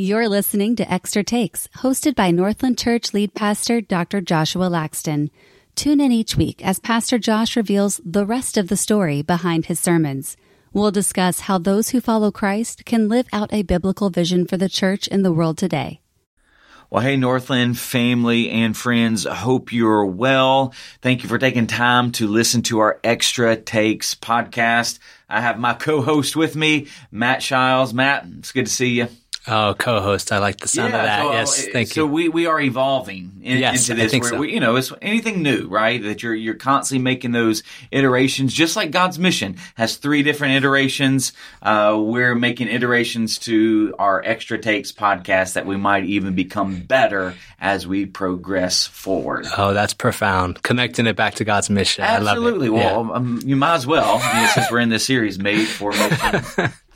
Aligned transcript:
You're 0.00 0.28
listening 0.28 0.76
to 0.76 0.88
Extra 0.88 1.24
Takes, 1.24 1.66
hosted 1.78 2.14
by 2.14 2.30
Northland 2.30 2.78
Church 2.78 3.12
lead 3.12 3.34
pastor 3.34 3.80
Dr. 3.80 4.20
Joshua 4.20 4.70
Laxton. 4.70 5.28
Tune 5.74 6.00
in 6.00 6.12
each 6.12 6.36
week 6.36 6.64
as 6.64 6.78
Pastor 6.78 7.18
Josh 7.18 7.56
reveals 7.56 8.00
the 8.04 8.24
rest 8.24 8.56
of 8.56 8.68
the 8.68 8.76
story 8.76 9.22
behind 9.22 9.66
his 9.66 9.80
sermons. 9.80 10.36
We'll 10.72 10.92
discuss 10.92 11.40
how 11.40 11.58
those 11.58 11.88
who 11.88 12.00
follow 12.00 12.30
Christ 12.30 12.84
can 12.84 13.08
live 13.08 13.26
out 13.32 13.52
a 13.52 13.64
biblical 13.64 14.08
vision 14.08 14.46
for 14.46 14.56
the 14.56 14.68
church 14.68 15.08
in 15.08 15.22
the 15.22 15.32
world 15.32 15.58
today. 15.58 16.00
Well, 16.90 17.02
hey, 17.02 17.16
Northland 17.16 17.76
family 17.76 18.50
and 18.50 18.76
friends, 18.76 19.24
hope 19.24 19.72
you're 19.72 20.06
well. 20.06 20.74
Thank 21.02 21.24
you 21.24 21.28
for 21.28 21.38
taking 21.38 21.66
time 21.66 22.12
to 22.12 22.28
listen 22.28 22.62
to 22.62 22.78
our 22.78 23.00
Extra 23.02 23.56
Takes 23.56 24.14
podcast. 24.14 25.00
I 25.28 25.40
have 25.40 25.58
my 25.58 25.74
co-host 25.74 26.36
with 26.36 26.54
me, 26.54 26.86
Matt 27.10 27.42
Shiles. 27.42 27.92
Matt, 27.92 28.26
it's 28.38 28.52
good 28.52 28.66
to 28.66 28.72
see 28.72 28.90
you. 28.90 29.08
Oh, 29.48 29.74
co-host. 29.74 30.32
I 30.32 30.38
like 30.38 30.58
the 30.58 30.68
sound 30.68 30.92
yeah, 30.92 30.98
of 30.98 31.04
that. 31.04 31.22
So, 31.22 31.32
yes, 31.32 31.68
thank 31.72 31.88
so 31.88 32.02
you. 32.02 32.06
So 32.08 32.12
we, 32.12 32.28
we 32.28 32.46
are 32.46 32.60
evolving 32.60 33.40
in, 33.42 33.58
yes, 33.58 33.88
into 33.88 34.02
this. 34.02 34.10
I 34.10 34.10
think 34.10 34.24
where 34.24 34.32
so. 34.32 34.38
we, 34.38 34.52
you 34.52 34.60
know, 34.60 34.76
it's 34.76 34.92
anything 35.00 35.42
new, 35.42 35.66
right? 35.68 36.02
That 36.02 36.22
you're 36.22 36.34
you're 36.34 36.54
constantly 36.54 37.02
making 37.02 37.32
those 37.32 37.62
iterations, 37.90 38.52
just 38.52 38.76
like 38.76 38.90
God's 38.90 39.18
mission 39.18 39.56
has 39.76 39.96
three 39.96 40.22
different 40.22 40.54
iterations. 40.54 41.32
Uh, 41.62 41.96
we're 41.98 42.34
making 42.34 42.68
iterations 42.68 43.38
to 43.38 43.94
our 43.98 44.22
extra 44.24 44.58
takes 44.58 44.92
podcast 44.92 45.54
that 45.54 45.66
we 45.66 45.76
might 45.76 46.04
even 46.04 46.34
become 46.34 46.80
better 46.80 47.34
as 47.60 47.86
we 47.86 48.06
progress 48.06 48.86
forward. 48.86 49.46
Oh, 49.56 49.72
that's 49.72 49.94
profound. 49.94 50.62
Connecting 50.62 51.06
it 51.06 51.16
back 51.16 51.34
to 51.36 51.44
God's 51.44 51.70
mission. 51.70 52.04
Absolutely. 52.04 52.70
Well, 52.70 53.06
yeah. 53.06 53.12
um, 53.12 53.40
you 53.44 53.56
might 53.56 53.76
as 53.76 53.86
well, 53.86 54.18
you 54.18 54.42
know, 54.42 54.50
since 54.54 54.70
we're 54.70 54.80
in 54.80 54.88
this 54.88 55.06
series, 55.06 55.38
made 55.38 55.66
for 55.66 55.90
mission. 55.90 56.72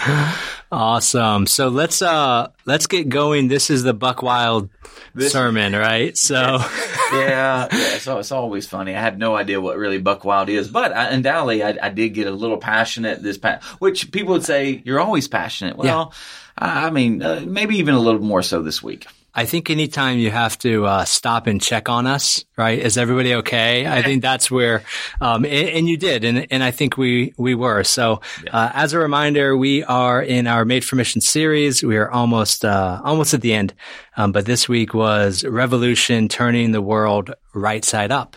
Awesome. 0.72 1.48
So 1.48 1.68
let's 1.68 2.00
uh 2.00 2.50
let's 2.64 2.86
get 2.86 3.08
going. 3.08 3.48
This 3.48 3.70
is 3.70 3.82
the 3.82 3.92
Buck 3.92 4.22
Wild 4.22 4.68
This- 5.14 5.32
sermon, 5.32 5.72
right? 5.72 6.16
So 6.16 6.36
yeah, 7.12 7.66
yeah. 7.72 7.98
So 7.98 8.18
it's 8.20 8.30
always 8.30 8.68
funny. 8.68 8.94
I 8.94 9.00
have 9.00 9.18
no 9.18 9.34
idea 9.34 9.60
what 9.60 9.76
really 9.78 9.98
buck 9.98 10.24
wild 10.24 10.48
is, 10.48 10.68
but 10.68 10.92
I, 10.96 11.06
undoubtedly, 11.06 11.64
I, 11.64 11.76
I 11.82 11.88
did 11.88 12.10
get 12.10 12.28
a 12.28 12.30
little 12.30 12.56
passionate 12.58 13.20
this 13.20 13.36
past. 13.36 13.64
Which 13.80 14.12
people 14.12 14.34
would 14.34 14.44
say 14.44 14.80
you're 14.84 15.00
always 15.00 15.26
passionate. 15.26 15.76
Well, 15.76 16.12
I, 16.56 16.86
I 16.86 16.90
mean, 16.90 17.20
uh, 17.20 17.42
maybe 17.44 17.78
even 17.78 17.94
a 17.94 18.00
little 18.00 18.20
more 18.20 18.42
so 18.42 18.62
this 18.62 18.80
week. 18.80 19.08
I 19.34 19.44
think 19.44 19.70
anytime 19.70 20.18
you 20.18 20.30
have 20.30 20.58
to 20.58 20.86
uh, 20.86 21.04
stop 21.04 21.46
and 21.46 21.60
check 21.60 21.88
on 21.88 22.06
us, 22.06 22.44
right? 22.56 22.78
Is 22.78 22.98
everybody 22.98 23.34
okay? 23.36 23.86
I 23.86 24.02
think 24.02 24.22
that's 24.22 24.50
where, 24.50 24.82
um, 25.20 25.44
and, 25.44 25.68
and 25.68 25.88
you 25.88 25.96
did, 25.96 26.24
and 26.24 26.46
and 26.50 26.62
I 26.62 26.70
think 26.72 26.96
we 26.96 27.32
we 27.36 27.54
were. 27.54 27.84
So, 27.84 28.20
uh, 28.50 28.70
as 28.74 28.92
a 28.92 28.98
reminder, 28.98 29.56
we 29.56 29.84
are 29.84 30.20
in 30.20 30.46
our 30.46 30.64
Made 30.64 30.84
for 30.84 30.96
Mission 30.96 31.20
series. 31.20 31.82
We 31.82 31.96
are 31.96 32.10
almost 32.10 32.64
uh, 32.64 33.00
almost 33.04 33.32
at 33.32 33.40
the 33.40 33.52
end, 33.52 33.72
um, 34.16 34.32
but 34.32 34.46
this 34.46 34.68
week 34.68 34.94
was 34.94 35.44
Revolution: 35.44 36.28
Turning 36.28 36.72
the 36.72 36.82
World 36.82 37.32
Right 37.54 37.84
Side 37.84 38.10
Up, 38.10 38.36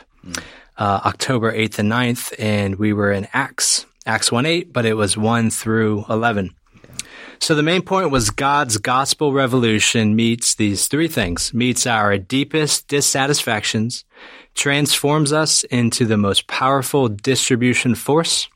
uh, 0.78 1.02
October 1.06 1.52
eighth 1.52 1.80
and 1.80 1.92
9th, 1.92 2.34
and 2.38 2.76
we 2.76 2.94
were 2.94 3.12
in 3.12 3.28
Acts, 3.34 3.86
Acts 4.06 4.32
one 4.32 4.46
eight, 4.46 4.72
but 4.72 4.86
it 4.86 4.94
was 4.94 5.18
one 5.18 5.50
through 5.50 6.06
eleven. 6.08 6.54
So 7.44 7.56
the 7.56 7.62
main 7.62 7.82
point 7.82 8.10
was 8.10 8.30
God's 8.30 8.78
gospel 8.78 9.34
revolution 9.34 10.16
meets 10.16 10.56
these 10.56 10.88
three 10.88 11.10
things, 11.10 11.54
meets 11.54 11.86
our 11.86 12.18
deepest 12.18 12.88
dissatisfactions, 12.88 14.06
transforms 14.56 15.34
us 15.34 15.66
into 15.66 16.06
the 16.06 16.16
most 16.16 16.48
powerful 16.48 17.10
distribution 17.10 17.96
force, 17.96 18.48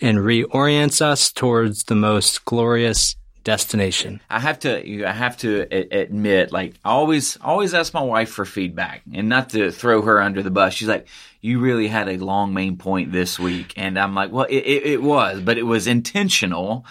and 0.00 0.18
reorients 0.18 1.00
us 1.00 1.30
towards 1.30 1.84
the 1.84 1.94
most 1.94 2.44
glorious 2.44 3.14
destination. 3.44 4.20
I 4.28 4.40
have 4.40 4.58
to, 4.60 5.06
I 5.06 5.12
have 5.12 5.36
to 5.38 5.68
admit, 5.96 6.50
like, 6.50 6.74
I 6.84 6.90
always, 6.90 7.38
always 7.40 7.72
ask 7.72 7.94
my 7.94 8.02
wife 8.02 8.30
for 8.30 8.44
feedback, 8.44 9.02
and 9.12 9.28
not 9.28 9.50
to 9.50 9.70
throw 9.70 10.02
her 10.02 10.20
under 10.20 10.42
the 10.42 10.50
bus. 10.50 10.74
She's 10.74 10.88
like, 10.88 11.06
"You 11.42 11.60
really 11.60 11.86
had 11.86 12.08
a 12.08 12.16
long 12.16 12.54
main 12.54 12.78
point 12.78 13.12
this 13.12 13.38
week," 13.38 13.74
and 13.76 13.98
I'm 13.98 14.14
like, 14.14 14.32
"Well, 14.32 14.46
it, 14.48 14.56
it, 14.56 14.86
it 14.86 15.02
was, 15.02 15.42
but 15.42 15.58
it 15.58 15.64
was 15.64 15.86
intentional." 15.86 16.86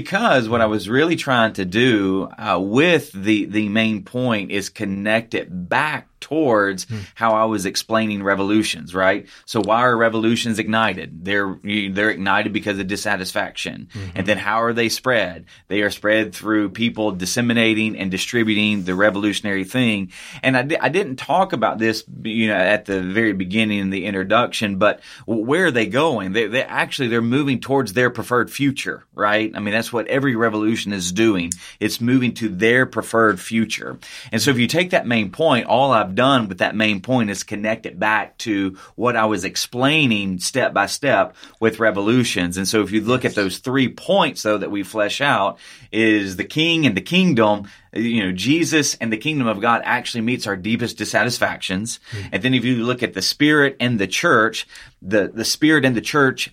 Because 0.00 0.46
what 0.46 0.60
I 0.60 0.66
was 0.66 0.90
really 0.90 1.16
trying 1.16 1.54
to 1.54 1.64
do 1.64 2.28
uh, 2.36 2.58
with 2.60 3.12
the 3.12 3.46
the 3.46 3.70
main 3.70 4.04
point 4.04 4.50
is 4.50 4.68
connect 4.68 5.32
it 5.32 5.48
back 5.50 6.08
towards 6.18 6.86
how 7.14 7.34
I 7.34 7.44
was 7.44 7.66
explaining 7.66 8.22
revolutions, 8.22 8.94
right? 8.94 9.28
So 9.44 9.60
why 9.60 9.82
are 9.82 9.96
revolutions 9.96 10.58
ignited? 10.58 11.24
They're 11.24 11.58
they're 11.62 12.10
ignited 12.10 12.52
because 12.52 12.78
of 12.78 12.88
dissatisfaction. 12.88 13.88
And 14.14 14.26
then 14.26 14.36
how 14.36 14.62
are 14.62 14.72
they 14.72 14.88
spread? 14.88 15.44
They 15.68 15.82
are 15.82 15.90
spread 15.90 16.34
through 16.34 16.70
people 16.70 17.12
disseminating 17.12 17.96
and 17.96 18.10
distributing 18.10 18.84
the 18.84 18.94
revolutionary 18.94 19.64
thing. 19.64 20.10
And 20.42 20.56
I, 20.56 20.62
di- 20.62 20.78
I 20.78 20.88
didn't 20.88 21.16
talk 21.16 21.52
about 21.52 21.78
this, 21.78 22.04
you 22.24 22.48
know, 22.48 22.54
at 22.54 22.86
the 22.86 23.02
very 23.02 23.32
beginning 23.32 23.78
in 23.78 23.90
the 23.90 24.04
introduction, 24.04 24.78
but 24.78 25.00
where 25.26 25.66
are 25.66 25.70
they 25.70 25.86
going? 25.86 26.32
They, 26.32 26.48
they 26.48 26.64
actually, 26.64 27.08
they're 27.08 27.22
moving 27.22 27.60
towards 27.60 27.92
their 27.92 28.10
preferred 28.10 28.50
future, 28.50 29.04
right? 29.14 29.52
I 29.54 29.60
mean, 29.60 29.74
that's 29.74 29.85
what 29.92 30.06
every 30.08 30.36
revolution 30.36 30.92
is 30.92 31.12
doing. 31.12 31.52
It's 31.80 32.00
moving 32.00 32.34
to 32.34 32.48
their 32.48 32.86
preferred 32.86 33.40
future. 33.40 33.98
And 34.32 34.40
so 34.40 34.50
if 34.50 34.58
you 34.58 34.66
take 34.66 34.90
that 34.90 35.06
main 35.06 35.30
point, 35.30 35.66
all 35.66 35.92
I've 35.92 36.14
done 36.14 36.48
with 36.48 36.58
that 36.58 36.76
main 36.76 37.00
point 37.00 37.30
is 37.30 37.42
connect 37.42 37.86
it 37.86 37.98
back 37.98 38.38
to 38.38 38.78
what 38.94 39.16
I 39.16 39.26
was 39.26 39.44
explaining 39.44 40.38
step 40.38 40.72
by 40.72 40.86
step 40.86 41.36
with 41.60 41.80
revolutions. 41.80 42.56
And 42.56 42.66
so 42.66 42.82
if 42.82 42.90
you 42.90 43.00
look 43.00 43.24
at 43.24 43.34
those 43.34 43.58
three 43.58 43.88
points 43.88 44.42
though 44.42 44.58
that 44.58 44.70
we 44.70 44.82
flesh 44.82 45.20
out 45.20 45.58
is 45.92 46.36
the 46.36 46.44
king 46.44 46.86
and 46.86 46.96
the 46.96 47.00
kingdom, 47.00 47.68
you 47.92 48.24
know, 48.24 48.32
Jesus 48.32 48.94
and 48.96 49.12
the 49.12 49.16
kingdom 49.16 49.46
of 49.46 49.60
God 49.60 49.82
actually 49.84 50.20
meets 50.22 50.46
our 50.46 50.56
deepest 50.56 50.98
dissatisfactions. 50.98 52.00
Hmm. 52.10 52.20
And 52.32 52.42
then 52.42 52.54
if 52.54 52.64
you 52.64 52.84
look 52.84 53.02
at 53.02 53.14
the 53.14 53.22
spirit 53.22 53.76
and 53.80 53.98
the 53.98 54.06
church, 54.06 54.66
the, 55.02 55.30
the 55.32 55.44
spirit 55.44 55.84
and 55.84 55.96
the 55.96 56.00
church 56.00 56.52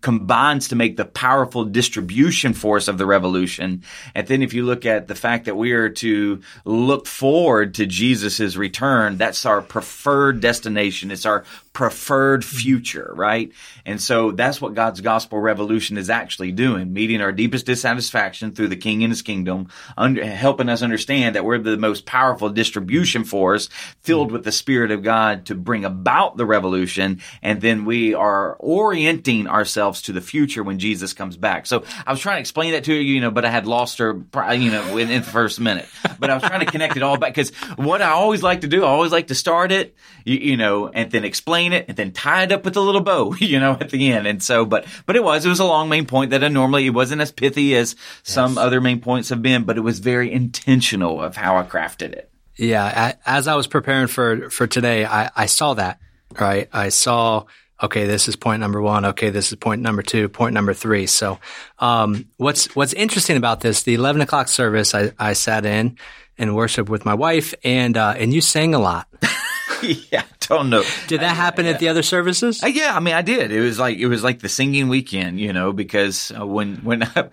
combines 0.00 0.68
to 0.68 0.76
make 0.76 0.96
the 0.96 1.04
powerful 1.04 1.64
distribution 1.64 2.52
force 2.52 2.88
of 2.88 2.98
the 2.98 3.06
revolution. 3.06 3.82
And 4.14 4.26
then 4.26 4.42
if 4.42 4.52
you 4.52 4.64
look 4.64 4.86
at 4.86 5.08
the 5.08 5.14
fact 5.14 5.44
that 5.44 5.56
we 5.56 5.72
are 5.72 5.88
to 5.88 6.40
look 6.64 7.06
forward 7.06 7.74
to 7.74 7.86
Jesus' 7.86 8.56
return, 8.56 9.16
that's 9.16 9.46
our 9.46 9.62
preferred 9.62 10.40
destination. 10.40 11.10
It's 11.10 11.26
our 11.26 11.44
preferred 11.78 12.44
future, 12.44 13.08
right? 13.14 13.52
And 13.86 14.02
so 14.02 14.32
that's 14.32 14.60
what 14.60 14.74
God's 14.74 15.00
gospel 15.00 15.38
revolution 15.38 15.96
is 15.96 16.10
actually 16.10 16.50
doing, 16.50 16.92
meeting 16.92 17.20
our 17.20 17.30
deepest 17.30 17.66
dissatisfaction 17.66 18.50
through 18.50 18.66
the 18.66 18.76
king 18.76 19.04
and 19.04 19.12
his 19.12 19.22
kingdom, 19.22 19.68
under, 19.96 20.26
helping 20.26 20.68
us 20.68 20.82
understand 20.82 21.36
that 21.36 21.44
we're 21.44 21.58
the 21.58 21.76
most 21.76 22.04
powerful 22.04 22.48
distribution 22.48 23.22
force 23.22 23.68
filled 24.00 24.32
with 24.32 24.42
the 24.42 24.50
spirit 24.50 24.90
of 24.90 25.04
God 25.04 25.46
to 25.46 25.54
bring 25.54 25.84
about 25.84 26.36
the 26.36 26.44
revolution. 26.44 27.20
And 27.42 27.60
then 27.60 27.84
we 27.84 28.12
are 28.12 28.56
orienting 28.58 29.46
ourselves 29.46 30.02
to 30.02 30.12
the 30.12 30.20
future 30.20 30.64
when 30.64 30.80
Jesus 30.80 31.12
comes 31.12 31.36
back. 31.36 31.64
So 31.66 31.84
I 32.04 32.10
was 32.10 32.18
trying 32.18 32.38
to 32.38 32.40
explain 32.40 32.72
that 32.72 32.82
to 32.84 32.92
you, 32.92 33.14
you 33.14 33.20
know, 33.20 33.30
but 33.30 33.44
I 33.44 33.50
had 33.50 33.68
lost 33.68 33.98
her, 33.98 34.20
you 34.52 34.72
know, 34.72 34.96
in, 34.96 35.12
in 35.12 35.22
the 35.22 35.30
first 35.30 35.60
minute. 35.60 35.86
But 36.18 36.28
I 36.28 36.34
was 36.34 36.42
trying 36.42 36.66
to 36.66 36.66
connect 36.66 36.96
it 36.96 37.04
all 37.04 37.18
back 37.18 37.34
because 37.34 37.50
what 37.76 38.02
I 38.02 38.10
always 38.10 38.42
like 38.42 38.62
to 38.62 38.66
do, 38.66 38.82
I 38.82 38.88
always 38.88 39.12
like 39.12 39.28
to 39.28 39.36
start 39.36 39.70
it, 39.70 39.94
you, 40.24 40.38
you 40.38 40.56
know, 40.56 40.88
and 40.88 41.08
then 41.12 41.22
explain 41.22 41.67
it 41.72 41.86
and 41.88 41.96
then 41.96 42.12
tie 42.12 42.44
it 42.44 42.52
up 42.52 42.64
with 42.64 42.76
a 42.76 42.80
little 42.80 43.00
bow, 43.00 43.34
you 43.38 43.58
know, 43.58 43.72
at 43.80 43.90
the 43.90 44.12
end. 44.12 44.26
And 44.26 44.42
so, 44.42 44.64
but, 44.64 44.86
but 45.06 45.16
it 45.16 45.24
was, 45.24 45.44
it 45.44 45.48
was 45.48 45.60
a 45.60 45.64
long 45.64 45.88
main 45.88 46.06
point 46.06 46.30
that 46.30 46.44
I 46.44 46.48
normally, 46.48 46.86
it 46.86 46.90
wasn't 46.90 47.20
as 47.20 47.32
pithy 47.32 47.74
as 47.76 47.96
some 48.22 48.58
other 48.58 48.80
main 48.80 49.00
points 49.00 49.28
have 49.28 49.42
been, 49.42 49.64
but 49.64 49.76
it 49.76 49.82
was 49.82 49.98
very 49.98 50.32
intentional 50.32 51.20
of 51.20 51.36
how 51.36 51.56
I 51.56 51.62
crafted 51.62 52.12
it. 52.12 52.30
Yeah, 52.58 53.14
as 53.24 53.46
I 53.46 53.54
was 53.54 53.68
preparing 53.68 54.08
for 54.08 54.50
for 54.50 54.66
today, 54.66 55.04
I, 55.06 55.30
I 55.34 55.46
saw 55.46 55.74
that 55.74 56.00
right. 56.40 56.68
I 56.72 56.88
saw 56.88 57.44
okay, 57.80 58.06
this 58.06 58.26
is 58.26 58.34
point 58.34 58.60
number 58.60 58.82
one. 58.82 59.04
Okay, 59.04 59.30
this 59.30 59.52
is 59.52 59.56
point 59.56 59.80
number 59.80 60.02
two. 60.02 60.28
Point 60.28 60.54
number 60.54 60.74
three. 60.74 61.06
So, 61.06 61.38
um, 61.78 62.26
what's 62.36 62.74
what's 62.74 62.92
interesting 62.92 63.36
about 63.36 63.60
this? 63.60 63.84
The 63.84 63.94
eleven 63.94 64.20
o'clock 64.20 64.48
service, 64.48 64.92
I, 64.92 65.12
I 65.18 65.34
sat 65.34 65.64
in 65.64 65.98
and 66.36 66.56
worshiped 66.56 66.88
with 66.88 67.04
my 67.04 67.14
wife, 67.14 67.54
and 67.62 67.96
uh, 67.96 68.14
and 68.16 68.34
you 68.34 68.40
sang 68.40 68.74
a 68.74 68.80
lot. 68.80 69.06
yeah, 70.10 70.24
don't 70.40 70.70
know. 70.70 70.82
Did 71.06 71.20
that 71.20 71.36
happen 71.36 71.66
at 71.66 71.78
the 71.78 71.88
other 71.88 72.02
services? 72.02 72.62
Uh, 72.62 72.68
yeah, 72.68 72.94
I 72.96 73.00
mean, 73.00 73.14
I 73.14 73.22
did. 73.22 73.52
It 73.52 73.60
was 73.60 73.78
like 73.78 73.98
it 73.98 74.06
was 74.06 74.24
like 74.24 74.40
the 74.40 74.48
singing 74.48 74.88
weekend, 74.88 75.40
you 75.40 75.52
know, 75.52 75.72
because 75.72 76.32
uh, 76.38 76.46
when 76.46 76.76
when 76.76 77.02
I, 77.16 77.28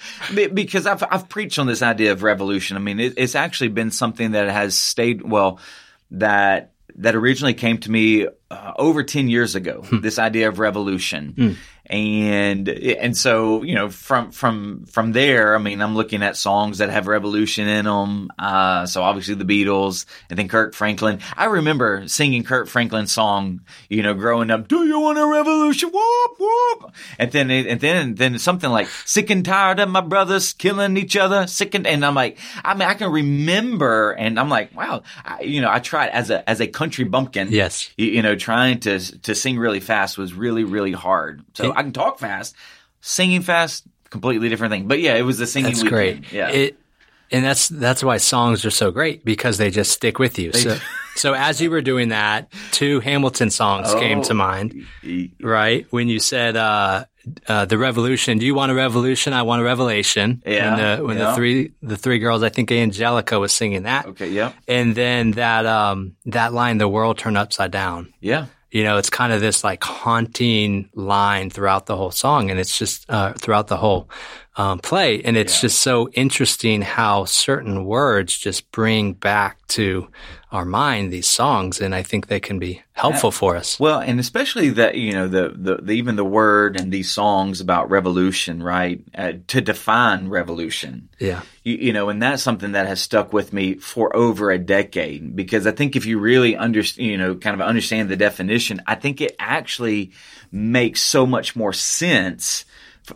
because 0.53 0.85
I've 0.85 1.03
I've 1.09 1.29
preached 1.29 1.59
on 1.59 1.67
this 1.67 1.81
idea 1.81 2.11
of 2.11 2.23
revolution. 2.23 2.77
I 2.77 2.79
mean, 2.79 2.99
it, 2.99 3.13
it's 3.17 3.35
actually 3.35 3.69
been 3.69 3.91
something 3.91 4.31
that 4.31 4.49
has 4.49 4.77
stayed 4.77 5.21
well 5.21 5.59
that 6.11 6.73
that 6.97 7.15
originally 7.15 7.53
came 7.53 7.77
to 7.79 7.91
me 7.91 8.27
uh, 8.49 8.73
over 8.77 9.03
10 9.03 9.27
years 9.27 9.55
ago 9.55 9.83
this 9.91 10.17
idea 10.17 10.47
of 10.47 10.59
revolution 10.59 11.57
and 11.87 12.67
and 12.67 13.15
so 13.15 13.63
you 13.63 13.75
know 13.75 13.89
from 13.89 14.31
from 14.31 14.85
from 14.85 15.11
there 15.11 15.55
i 15.55 15.57
mean 15.57 15.81
i'm 15.81 15.95
looking 15.95 16.23
at 16.23 16.35
songs 16.35 16.79
that 16.79 16.89
have 16.89 17.07
revolution 17.07 17.67
in 17.67 17.85
them 17.85 18.29
uh, 18.39 18.85
so 18.85 19.03
obviously 19.03 19.35
the 19.35 19.45
beatles 19.45 20.05
and 20.29 20.39
then 20.39 20.47
kirk 20.47 20.73
franklin. 20.73 21.19
I 21.35 21.45
remember 21.45 22.07
singing 22.07 22.43
kirk 22.43 22.67
franklin's 22.67 23.11
song 23.11 23.61
you 23.89 24.01
know 24.03 24.13
growing 24.13 24.49
up 24.51 24.67
do 24.67 24.85
you 24.85 24.99
want 24.99 25.17
a 25.17 25.25
revolution? 25.25 25.89
Whoop 25.91 26.39
whoop. 26.39 26.93
And 27.19 27.31
then 27.31 27.51
and 27.51 27.79
then 27.79 28.15
then 28.15 28.39
something 28.39 28.69
like 28.69 28.87
sick 29.05 29.29
and 29.29 29.45
tired 29.45 29.79
of 29.79 29.89
my 29.89 30.01
brothers 30.01 30.53
killing 30.53 30.97
each 30.97 31.15
other. 31.15 31.47
Sick 31.47 31.75
and 31.75 31.85
and 31.85 32.05
i'm 32.05 32.15
like 32.15 32.37
i 32.63 32.73
mean 32.73 32.87
i 32.87 32.93
can 32.93 33.11
remember 33.11 34.11
and 34.11 34.39
i'm 34.39 34.49
like 34.49 34.75
wow. 34.75 35.03
I, 35.23 35.41
you 35.41 35.61
know 35.61 35.69
i 35.71 35.79
tried 35.79 36.09
as 36.09 36.29
a 36.29 36.47
as 36.49 36.59
a 36.61 36.67
country 36.67 37.05
bumpkin 37.05 37.49
Yes. 37.51 37.91
you, 37.97 38.07
you 38.07 38.21
know 38.21 38.35
trying 38.35 38.79
to 38.81 38.99
to 39.21 39.35
sing 39.35 39.57
really 39.57 39.79
fast 39.79 40.17
was 40.17 40.33
really 40.33 40.63
really 40.63 40.91
hard. 40.91 41.43
So 41.53 41.71
I 41.75 41.83
can 41.83 41.91
talk 41.93 42.19
fast. 42.19 42.55
Singing 43.01 43.41
fast, 43.41 43.85
completely 44.09 44.49
different 44.49 44.71
thing. 44.71 44.87
But 44.87 44.99
yeah, 44.99 45.15
it 45.15 45.21
was 45.23 45.37
the 45.37 45.45
singing. 45.47 45.71
That's 45.71 45.83
weekend. 45.83 46.21
great. 46.23 46.31
Yeah. 46.33 46.49
It, 46.49 46.79
and 47.31 47.43
that's 47.43 47.67
that's 47.69 48.03
why 48.03 48.17
songs 48.17 48.65
are 48.65 48.71
so 48.71 48.91
great 48.91 49.25
because 49.25 49.57
they 49.57 49.71
just 49.71 49.91
stick 49.91 50.19
with 50.19 50.37
you. 50.37 50.53
So, 50.53 50.77
so 51.15 51.33
as 51.33 51.59
you 51.59 51.71
were 51.71 51.81
doing 51.81 52.09
that, 52.09 52.51
two 52.71 52.99
Hamilton 52.99 53.49
songs 53.49 53.93
came 53.95 54.21
to 54.23 54.33
Oh. 54.33 54.35
mind, 54.35 54.85
right? 55.41 55.87
When 55.89 56.07
you 56.07 56.19
said 56.19 56.55
uh, 56.55 57.05
uh, 57.47 57.65
the 57.65 57.79
revolution, 57.79 58.37
do 58.37 58.45
you 58.45 58.53
want 58.53 58.71
a 58.71 58.75
revolution? 58.75 59.33
I 59.33 59.41
want 59.41 59.61
a 59.61 59.65
revelation. 59.65 60.43
Yeah, 60.45 60.69
When 60.69 60.77
the 60.99 61.03
when 61.05 61.17
yeah. 61.17 61.29
the 61.31 61.35
three 61.35 61.71
the 61.81 61.97
three 61.97 62.19
girls, 62.19 62.43
I 62.43 62.49
think 62.49 62.71
Angelica 62.71 63.39
was 63.39 63.51
singing 63.51 63.83
that. 63.83 64.05
Okay. 64.05 64.29
Yeah. 64.29 64.51
And 64.67 64.93
then 64.95 65.31
that 65.31 65.65
um 65.65 66.15
that 66.27 66.53
line, 66.53 66.77
the 66.77 66.87
world 66.87 67.17
turned 67.17 67.37
upside 67.37 67.71
down. 67.71 68.13
Yeah. 68.21 68.45
You 68.75 68.83
know, 68.83 68.97
it's 68.97 69.09
kind 69.09 69.31
of 69.31 69.39
this 69.39 69.63
like 69.63 69.81
haunting 69.85 70.89
line 70.95 71.49
throughout 71.49 71.85
the 71.85 71.95
whole 71.95 72.11
song, 72.11 72.51
and 72.51 72.59
it's 72.59 72.77
just 72.77 73.09
uh, 73.09 73.31
throughout 73.31 73.67
the 73.67 73.77
whole 73.77 74.09
um, 74.57 74.79
play, 74.79 75.21
and 75.23 75.37
it's 75.37 75.61
just 75.61 75.79
so 75.79 76.09
interesting 76.09 76.81
how 76.81 77.23
certain 77.23 77.85
words 77.85 78.37
just 78.37 78.69
bring 78.71 79.13
back 79.13 79.65
to 79.67 80.09
our 80.55 80.65
mind 80.65 81.11
these 81.11 81.27
songs, 81.27 81.79
and 81.79 81.93
I 81.93 82.01
think 82.01 82.27
they 82.27 82.39
can 82.39 82.57
be 82.57 82.81
helpful 82.93 83.29
for 83.31 83.55
us. 83.55 83.79
Well, 83.79 83.99
and 83.99 84.19
especially 84.19 84.69
that 84.69 84.95
you 84.95 85.11
know 85.11 85.27
the, 85.27 85.53
the 85.55 85.75
the 85.77 85.91
even 85.91 86.15
the 86.15 86.25
word 86.25 86.79
and 86.79 86.91
these 86.91 87.11
songs 87.11 87.61
about 87.61 87.89
revolution, 87.89 88.63
right? 88.63 89.03
Uh, 89.15 89.33
to 89.47 89.61
define 89.61 90.29
revolution. 90.29 91.09
Yeah, 91.19 91.41
you, 91.63 91.75
you 91.75 91.93
know, 91.93 92.09
and 92.09 92.21
that's 92.21 92.41
something 92.41 92.71
that 92.71 92.87
has 92.87 93.01
stuck 93.01 93.33
with 93.33 93.53
me 93.53 93.75
for 93.75 94.15
over 94.15 94.49
a 94.49 94.57
decade 94.57 95.35
because 95.35 95.67
I 95.67 95.71
think 95.71 95.95
if 95.95 96.05
you 96.05 96.19
really 96.19 96.55
understand, 96.55 97.07
you 97.07 97.17
know, 97.17 97.35
kind 97.35 97.53
of 97.53 97.67
understand 97.67 98.09
the 98.09 98.15
definition, 98.15 98.81
I 98.87 98.95
think 98.95 99.21
it 99.21 99.35
actually 99.37 100.11
makes 100.51 101.01
so 101.01 101.25
much 101.25 101.55
more 101.55 101.73
sense 101.73 102.65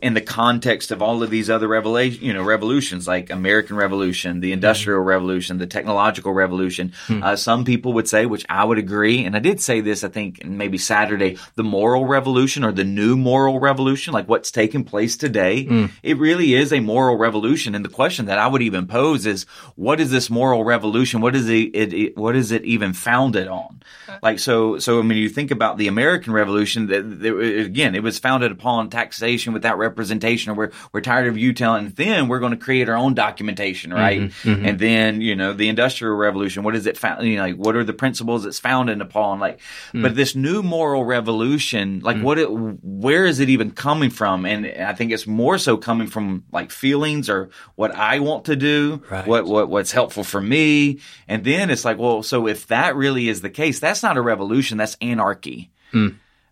in 0.02 0.14
the 0.14 0.22
context 0.22 0.92
of 0.92 1.02
all 1.02 1.24
of 1.24 1.30
these 1.30 1.50
other 1.50 1.68
revelation, 1.68 2.24
you 2.24 2.34
know, 2.34 2.44
revolutions 2.44 3.08
like 3.08 3.30
American 3.30 3.76
Revolution, 3.76 4.40
the 4.40 4.52
Industrial 4.52 5.00
mm-hmm. 5.00 5.08
Revolution, 5.08 5.58
the 5.58 5.68
Technological 5.68 6.32
Revolution. 6.34 6.94
Hmm. 7.08 7.24
Uh, 7.24 7.36
some 7.36 7.66
people 7.66 7.94
would 7.94 8.08
say, 8.08 8.26
which 8.26 8.46
I 8.50 8.64
would 8.64 8.78
agree, 8.78 9.26
and 9.26 9.36
I 9.36 9.40
did 9.40 9.62
say 9.62 9.82
this, 9.82 10.04
I 10.04 10.10
think, 10.10 10.46
maybe 10.46 10.78
Saturday, 10.78 11.38
the 11.56 11.64
moral 11.64 12.06
revolution 12.06 12.64
or 12.64 12.72
the 12.72 12.84
new 12.84 13.18
moral 13.18 13.60
revolution, 13.60 14.14
like 14.14 14.28
what's 14.28 14.52
taking 14.52 14.84
place 14.84 15.18
today. 15.18 15.66
Hmm. 15.66 15.86
It 16.04 16.18
really 16.18 16.54
is 16.54 16.72
a 16.72 16.80
moral 16.80 17.18
revolution. 17.18 17.76
And 17.76 17.84
the 17.84 17.90
question 17.90 18.28
that 18.28 18.38
I 18.38 18.48
would 18.48 18.62
even 18.62 18.86
pose 18.86 19.26
is, 19.26 19.46
what 19.76 20.00
is 20.00 20.12
this 20.12 20.30
moral 20.30 20.64
revolution? 20.64 21.22
What 21.22 21.36
is 21.36 21.50
it, 21.50 21.72
it, 21.74 21.94
it 21.94 22.18
what 22.18 22.36
is 22.36 22.52
it 22.52 22.64
even 22.64 22.94
founded 22.94 23.48
on? 23.48 23.82
Like, 24.22 24.40
so, 24.40 24.80
so, 24.80 25.00
I 25.00 25.02
mean, 25.02 25.18
you 25.18 25.30
think 25.30 25.52
about 25.52 25.78
the 25.78 25.88
American 25.88 26.34
Revolution, 26.34 26.88
that, 26.88 27.22
that, 27.22 27.38
again, 27.38 27.96
it 27.96 28.04
was 28.04 28.20
founded 28.20 28.52
upon 28.52 28.90
taxation 28.90 29.54
without 29.54 29.78
representation, 29.80 30.52
or 30.52 30.56
we're, 30.56 30.72
we're 30.94 31.02
tired 31.02 31.28
of 31.28 31.38
you 31.38 31.54
telling, 31.54 31.90
then 31.90 32.28
we're 32.28 32.40
going 32.40 32.52
to 32.52 32.58
create 32.58 32.90
our 32.90 32.96
own 32.96 33.14
documentation, 33.14 33.94
right? 33.94 34.22
Mm-hmm, 34.22 34.50
mm-hmm. 34.50 34.66
And 34.66 34.80
then, 34.80 35.22
you 35.22 35.36
know, 35.36 35.54
the 35.54 35.70
Industrial 35.70 36.16
Revolution, 36.16 36.64
what 36.64 36.76
is 36.76 36.86
it 36.86 36.98
found, 36.98 37.26
you 37.26 37.38
know, 37.38 37.44
like, 37.44 37.56
what 37.56 37.76
are 37.76 37.84
the 37.84 37.94
principles 37.94 38.46
it's 38.46 38.60
founded 38.60 39.02
upon? 39.02 39.40
Like, 39.40 39.60
hmm. 39.92 40.02
but 40.02 40.16
this 40.16 40.36
new 40.36 40.62
moral 40.62 41.06
revolution, 41.06 42.02
like, 42.02 42.18
hmm. 42.18 42.24
what 42.24 42.38
it, 42.38 42.48
where 42.50 43.26
is 43.26 43.40
it 43.40 43.50
even 43.50 43.72
coming 43.72 44.10
from? 44.10 44.46
And 44.46 44.68
I 44.68 44.94
think 44.94 45.12
it's 45.12 45.26
more 45.26 45.58
so 45.58 45.78
coming 45.78 46.08
from 46.08 46.44
like 46.52 46.72
feelings 46.72 47.30
or 47.30 47.50
what 47.76 47.96
I 47.96 48.20
want 48.20 48.46
to 48.46 48.56
do, 48.56 49.02
Right. 49.10 49.26
what, 49.26 49.46
what, 49.46 49.70
what's 49.70 49.92
helpful 49.92 50.24
for 50.24 50.42
me. 50.42 51.00
And 51.28 51.44
then 51.44 51.70
it's 51.70 51.86
like, 51.86 51.98
well, 51.98 52.22
so 52.24 52.48
if 52.48 52.68
that 52.68 52.96
really 52.96 53.30
is 53.30 53.42
the 53.42 53.50
case, 53.50 53.80
that's 53.80 54.04
not 54.04 54.18
a 54.18 54.22
revolution, 54.22 54.78
that's 54.78 54.98
anarchy 55.02 55.72
hmm. 55.92 56.10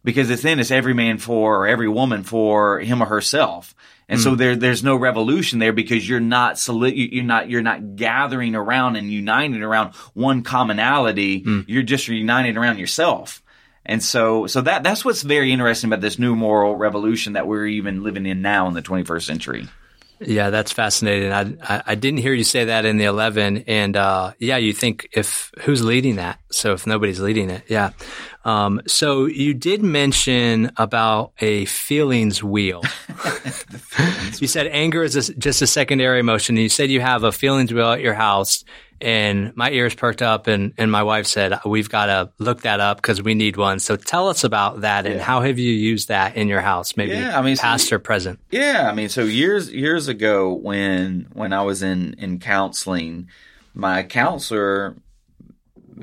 Because 0.07 0.29
it's 0.29 0.41
then 0.41 0.57
it's 0.61 0.71
every 0.71 0.93
man 0.93 1.17
for 1.17 1.57
or 1.57 1.67
every 1.67 1.89
woman 1.89 2.23
for 2.23 2.79
him 2.79 3.03
or 3.03 3.07
herself. 3.07 3.75
And 4.07 4.21
so 4.21 4.29
hmm. 4.29 4.35
there, 4.37 4.55
there's 4.55 4.81
no 4.81 4.95
revolution 4.95 5.59
there 5.59 5.73
because 5.73 6.07
you're 6.07 6.21
not 6.21 6.57
soli- 6.57 6.95
you- 6.95 7.09
you're 7.11 7.25
not 7.25 7.49
you're 7.49 7.61
not 7.61 7.97
gathering 7.97 8.55
around 8.55 8.95
and 8.95 9.11
uniting 9.11 9.61
around 9.61 9.93
one 10.13 10.43
commonality. 10.43 11.41
Hmm. 11.41 11.61
You're 11.67 11.83
just 11.83 12.07
uniting 12.07 12.55
around 12.55 12.79
yourself. 12.79 13.43
And 13.85 14.01
so 14.01 14.47
so 14.47 14.61
that 14.61 14.81
that's 14.81 15.03
what's 15.03 15.23
very 15.23 15.51
interesting 15.51 15.89
about 15.89 15.99
this 15.99 16.17
new 16.17 16.37
moral 16.37 16.77
revolution 16.77 17.33
that 17.33 17.45
we're 17.45 17.67
even 17.67 18.01
living 18.01 18.25
in 18.25 18.41
now 18.41 18.69
in 18.69 18.75
the 18.75 18.81
21st 18.81 19.23
century. 19.23 19.67
Yeah, 20.19 20.49
that's 20.49 20.71
fascinating. 20.71 21.31
I, 21.31 21.53
I 21.61 21.83
I 21.87 21.95
didn't 21.95 22.19
hear 22.19 22.33
you 22.33 22.43
say 22.43 22.65
that 22.65 22.85
in 22.85 22.97
the 22.97 23.05
eleven, 23.05 23.63
and 23.67 23.95
uh, 23.95 24.33
yeah, 24.39 24.57
you 24.57 24.73
think 24.73 25.09
if 25.13 25.51
who's 25.61 25.83
leading 25.83 26.15
that? 26.15 26.39
So 26.51 26.73
if 26.73 26.87
nobody's 26.87 27.19
leading 27.19 27.49
it, 27.49 27.63
yeah. 27.67 27.91
Um, 28.47 28.81
so 28.87 29.25
you 29.25 29.53
did 29.53 29.83
mention 29.83 30.71
about 30.77 31.33
a 31.39 31.65
feelings 31.65 32.41
wheel. 32.41 32.81
you 34.39 34.47
said 34.47 34.67
anger 34.67 35.03
is 35.03 35.29
a, 35.29 35.33
just 35.33 35.61
a 35.61 35.67
secondary 35.67 36.21
emotion. 36.21 36.55
And 36.55 36.63
you 36.63 36.69
said 36.69 36.89
you 36.89 37.01
have 37.01 37.25
a 37.25 37.33
feelings 37.33 37.73
wheel 37.73 37.91
at 37.91 37.99
your 37.99 38.13
house, 38.13 38.63
and 39.01 39.55
my 39.55 39.69
ears 39.71 39.93
perked 39.95 40.21
up, 40.21 40.47
and, 40.47 40.73
and 40.77 40.91
my 40.91 41.03
wife 41.03 41.27
said 41.27 41.59
we've 41.65 41.89
got 41.89 42.07
to 42.07 42.31
look 42.39 42.61
that 42.61 42.79
up 42.79 42.97
because 42.97 43.21
we 43.21 43.33
need 43.35 43.57
one. 43.57 43.79
So 43.79 43.95
tell 43.95 44.27
us 44.29 44.43
about 44.43 44.81
that, 44.81 45.05
and 45.05 45.21
how 45.21 45.41
have 45.41 45.59
you 45.59 45.71
used 45.71 46.07
that 46.07 46.35
in 46.35 46.47
your 46.47 46.61
house? 46.61 46.97
Maybe 46.97 47.13
Yeah, 47.13 47.37
I 47.37 47.41
mean, 47.41 47.55
so- 47.55 47.61
past 47.63 47.91
or 47.93 47.99
present. 47.99 48.39
Yeah, 48.51 48.87
I 48.89 48.93
mean, 48.95 49.09
so 49.09 49.23
years 49.23 49.71
years 49.71 50.07
ago 50.07 50.53
when 50.53 51.27
when 51.33 51.53
I 51.53 51.61
was 51.63 51.83
in 51.83 52.13
in 52.17 52.39
counseling, 52.39 53.29
my 53.73 54.03
counselor 54.03 54.95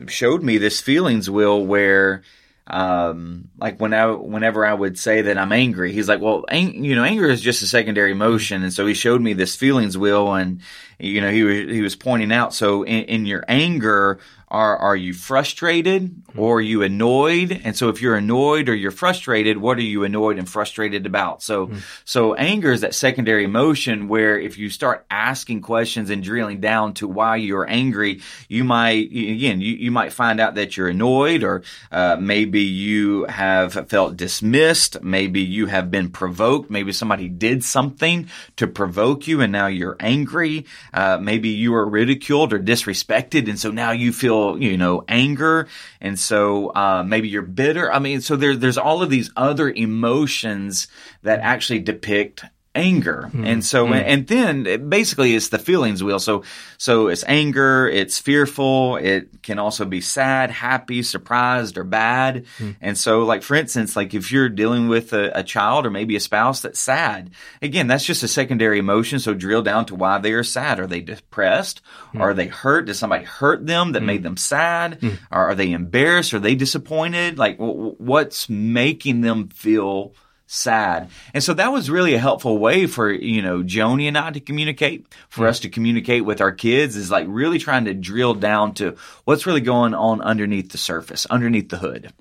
showed 0.08 0.42
me 0.42 0.58
this 0.58 0.80
feelings 0.80 1.30
wheel 1.30 1.64
where 1.64 2.22
um 2.66 3.48
like 3.58 3.78
when 3.78 3.92
I 3.92 4.06
whenever 4.06 4.64
I 4.64 4.72
would 4.72 4.98
say 4.98 5.20
that 5.22 5.36
I'm 5.36 5.52
angry, 5.52 5.92
he's 5.92 6.08
like, 6.08 6.20
"Well, 6.22 6.46
ang- 6.48 6.82
you 6.82 6.94
know, 6.96 7.04
anger 7.04 7.28
is 7.28 7.42
just 7.42 7.62
a 7.62 7.66
secondary 7.66 8.12
emotion." 8.12 8.62
And 8.62 8.72
so 8.72 8.86
he 8.86 8.94
showed 8.94 9.20
me 9.20 9.34
this 9.34 9.54
feelings 9.54 9.98
wheel 9.98 10.32
and 10.32 10.60
you 10.98 11.20
know, 11.20 11.30
he 11.30 11.42
was 11.42 11.58
he 11.70 11.82
was 11.82 11.96
pointing 11.96 12.32
out 12.32 12.54
so 12.54 12.82
in, 12.82 13.04
in 13.04 13.26
your 13.26 13.44
anger 13.48 14.18
are 14.54 14.78
are 14.78 14.94
you 14.94 15.12
frustrated 15.12 16.14
or 16.36 16.58
are 16.58 16.60
you 16.60 16.82
annoyed? 16.82 17.60
And 17.64 17.76
so 17.76 17.88
if 17.88 18.00
you're 18.00 18.14
annoyed 18.14 18.68
or 18.68 18.74
you're 18.74 18.92
frustrated, 18.92 19.58
what 19.58 19.78
are 19.78 19.82
you 19.82 20.04
annoyed 20.04 20.38
and 20.38 20.48
frustrated 20.48 21.06
about? 21.06 21.42
So 21.42 21.72
so 22.04 22.34
anger 22.34 22.70
is 22.70 22.82
that 22.82 22.94
secondary 22.94 23.42
emotion 23.42 24.06
where 24.06 24.38
if 24.38 24.56
you 24.56 24.70
start 24.70 25.06
asking 25.10 25.62
questions 25.62 26.08
and 26.08 26.22
drilling 26.22 26.60
down 26.60 26.94
to 26.94 27.08
why 27.08 27.34
you're 27.34 27.68
angry, 27.68 28.20
you 28.48 28.62
might 28.62 29.10
again 29.10 29.60
you, 29.60 29.74
you 29.74 29.90
might 29.90 30.12
find 30.12 30.38
out 30.38 30.54
that 30.54 30.76
you're 30.76 30.88
annoyed 30.88 31.42
or 31.42 31.64
uh, 31.90 32.16
maybe 32.20 32.60
you 32.60 33.24
have 33.24 33.88
felt 33.88 34.16
dismissed, 34.16 35.02
maybe 35.02 35.40
you 35.40 35.66
have 35.66 35.90
been 35.90 36.10
provoked, 36.10 36.70
maybe 36.70 36.92
somebody 36.92 37.28
did 37.28 37.64
something 37.64 38.28
to 38.54 38.68
provoke 38.68 39.26
you 39.26 39.40
and 39.40 39.50
now 39.50 39.66
you're 39.66 39.96
angry. 39.98 40.64
Uh, 40.92 41.18
maybe 41.20 41.48
you 41.48 41.72
were 41.72 41.88
ridiculed 41.88 42.52
or 42.52 42.60
disrespected 42.60 43.48
and 43.48 43.58
so 43.58 43.72
now 43.72 43.90
you 43.90 44.12
feel 44.12 44.43
you 44.52 44.76
know 44.76 45.04
anger 45.08 45.66
and 46.00 46.18
so 46.18 46.68
uh, 46.74 47.02
maybe 47.02 47.28
you're 47.28 47.42
bitter. 47.42 47.92
I 47.92 47.98
mean, 47.98 48.20
so 48.20 48.36
there, 48.36 48.56
there's 48.56 48.78
all 48.78 49.02
of 49.02 49.10
these 49.10 49.30
other 49.36 49.70
emotions 49.70 50.88
that 51.22 51.40
actually 51.40 51.80
depict 51.80 52.44
anger. 52.74 53.28
Hmm. 53.30 53.44
And 53.44 53.64
so, 53.64 53.86
hmm. 53.86 53.92
and 53.92 54.26
then 54.26 54.66
it 54.66 54.88
basically 54.88 55.34
it's 55.34 55.48
the 55.48 55.58
feelings 55.58 56.02
wheel. 56.02 56.18
So, 56.18 56.42
so 56.76 57.08
it's 57.08 57.24
anger, 57.26 57.88
it's 57.88 58.18
fearful, 58.18 58.96
it 58.96 59.42
can 59.42 59.58
also 59.58 59.84
be 59.84 60.00
sad, 60.00 60.50
happy, 60.50 61.02
surprised, 61.02 61.78
or 61.78 61.84
bad. 61.84 62.46
Hmm. 62.58 62.70
And 62.80 62.98
so, 62.98 63.24
like, 63.24 63.42
for 63.42 63.54
instance, 63.54 63.96
like 63.96 64.14
if 64.14 64.32
you're 64.32 64.48
dealing 64.48 64.88
with 64.88 65.12
a, 65.12 65.38
a 65.38 65.42
child 65.42 65.86
or 65.86 65.90
maybe 65.90 66.16
a 66.16 66.20
spouse 66.20 66.62
that's 66.62 66.80
sad, 66.80 67.30
again, 67.62 67.86
that's 67.86 68.04
just 68.04 68.22
a 68.22 68.28
secondary 68.28 68.78
emotion. 68.78 69.18
So 69.18 69.34
drill 69.34 69.62
down 69.62 69.86
to 69.86 69.94
why 69.94 70.18
they 70.18 70.32
are 70.32 70.44
sad. 70.44 70.80
Are 70.80 70.86
they 70.86 71.00
depressed? 71.00 71.80
Are 72.14 72.34
they 72.34 72.46
hurt? 72.46 72.86
Did 72.86 72.94
somebody 72.94 73.24
hurt 73.24 73.66
them 73.66 73.92
that 73.92 74.02
made 74.02 74.22
them 74.22 74.36
sad? 74.36 75.02
Or 75.30 75.50
are 75.50 75.54
they 75.54 75.72
embarrassed? 75.72 76.34
Are 76.34 76.38
they 76.38 76.54
disappointed? 76.54 77.38
Like, 77.38 77.58
w- 77.58 77.94
what's 77.98 78.48
making 78.48 79.20
them 79.20 79.48
feel 79.48 80.14
sad. 80.46 81.10
And 81.32 81.42
so 81.42 81.54
that 81.54 81.72
was 81.72 81.90
really 81.90 82.14
a 82.14 82.18
helpful 82.18 82.58
way 82.58 82.86
for, 82.86 83.10
you 83.10 83.42
know, 83.42 83.62
Joni 83.62 84.08
and 84.08 84.18
I 84.18 84.30
to 84.30 84.40
communicate, 84.40 85.06
for 85.28 85.46
us 85.46 85.60
to 85.60 85.68
communicate 85.68 86.24
with 86.24 86.40
our 86.40 86.52
kids 86.52 86.96
is 86.96 87.10
like 87.10 87.26
really 87.28 87.58
trying 87.58 87.86
to 87.86 87.94
drill 87.94 88.34
down 88.34 88.74
to 88.74 88.96
what's 89.24 89.46
really 89.46 89.60
going 89.60 89.94
on 89.94 90.20
underneath 90.20 90.72
the 90.72 90.78
surface, 90.78 91.26
underneath 91.26 91.68
the 91.70 91.78
hood. 91.78 92.12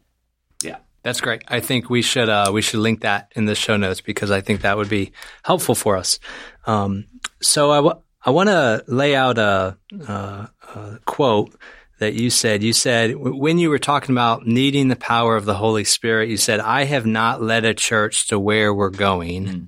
Yeah. 0.63 0.77
That's 1.03 1.22
great. 1.22 1.44
I 1.48 1.60
think 1.60 1.89
we 1.89 2.01
should 2.01 2.30
uh, 2.30 2.51
we 2.53 2.62
should 2.62 2.80
link 2.80 3.01
that 3.01 3.32
in 3.36 3.46
the 3.46 3.56
show 3.56 3.77
notes 3.77 4.01
because 4.01 4.32
I 4.32 4.42
think 4.42 4.62
that 4.62 4.77
would 4.77 4.89
be 4.89 5.12
helpful 5.44 5.75
for 5.75 5.98
us. 5.98 6.20
Um, 6.65 7.06
so 7.42 7.72
I, 7.72 7.77
w- 7.77 8.01
I 8.25 8.30
want 8.30 8.48
to 8.48 8.84
lay 8.88 9.15
out 9.15 9.38
a, 9.38 9.77
a, 10.08 10.50
a, 10.75 11.00
quote 11.06 11.56
that 12.03 12.13
you 12.13 12.29
said. 12.29 12.62
You 12.62 12.74
said 12.74 13.15
when 13.15 13.57
you 13.57 13.69
were 13.69 13.79
talking 13.79 14.13
about 14.13 14.45
needing 14.45 14.89
the 14.89 14.95
power 14.95 15.38
of 15.38 15.45
the 15.45 15.55
Holy 15.55 15.86
Spirit, 15.86 16.29
you 16.29 16.38
said, 16.38 16.60
"I 16.60 16.83
have 16.83 17.05
not 17.05 17.41
led 17.41 17.63
a 17.63 17.74
church 17.74 18.27
to 18.27 18.38
where 18.38 18.74
we're 18.74 18.89
going. 18.89 19.45
Mm. 19.45 19.67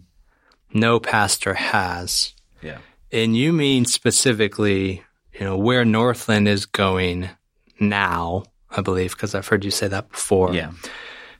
No 0.73 0.99
pastor 0.99 1.53
has." 1.53 2.33
Yeah, 2.61 2.79
and 3.11 3.35
you 3.37 3.53
mean 3.53 3.85
specifically, 3.85 5.03
you 5.33 5.45
know, 5.45 5.57
where 5.57 5.85
Northland 5.85 6.47
is 6.47 6.65
going 6.65 7.29
now. 7.79 8.43
I 8.69 8.81
believe 8.81 9.11
because 9.11 9.33
I've 9.33 9.47
heard 9.47 9.63
you 9.63 9.71
say 9.71 9.87
that 9.87 10.09
before. 10.09 10.53
Yeah. 10.53 10.71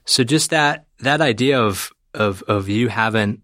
So 0.06 0.24
just 0.24 0.50
that 0.50 0.86
that 1.00 1.20
idea 1.20 1.60
of 1.60 1.92
of 2.14 2.42
of 2.44 2.68
you 2.68 2.88
haven't 2.88 3.42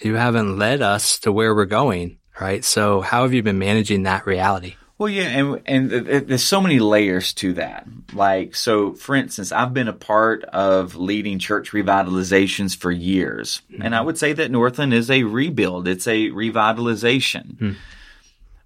you 0.00 0.16
haven't 0.16 0.58
led 0.58 0.82
us 0.82 1.18
to 1.20 1.32
where 1.32 1.54
we're 1.54 1.64
going, 1.64 2.18
right? 2.38 2.62
So 2.62 3.00
how 3.00 3.22
have 3.22 3.32
you 3.32 3.42
been 3.42 3.58
managing 3.58 4.02
that 4.02 4.26
reality? 4.26 4.76
Well, 4.98 5.10
yeah, 5.10 5.24
and 5.24 5.62
and 5.66 5.90
there's 5.90 6.44
so 6.44 6.60
many 6.60 6.78
layers 6.78 7.34
to 7.34 7.52
that. 7.54 7.86
Like, 8.14 8.56
so 8.56 8.94
for 8.94 9.14
instance, 9.14 9.52
I've 9.52 9.74
been 9.74 9.88
a 9.88 9.92
part 9.92 10.42
of 10.44 10.96
leading 10.96 11.38
church 11.38 11.72
revitalizations 11.72 12.74
for 12.74 12.90
years, 12.90 13.60
mm-hmm. 13.70 13.82
and 13.82 13.94
I 13.94 14.00
would 14.00 14.16
say 14.16 14.32
that 14.32 14.50
Northland 14.50 14.94
is 14.94 15.10
a 15.10 15.24
rebuild. 15.24 15.86
It's 15.86 16.06
a 16.06 16.30
revitalization. 16.30 17.56
Mm-hmm. 17.56 17.72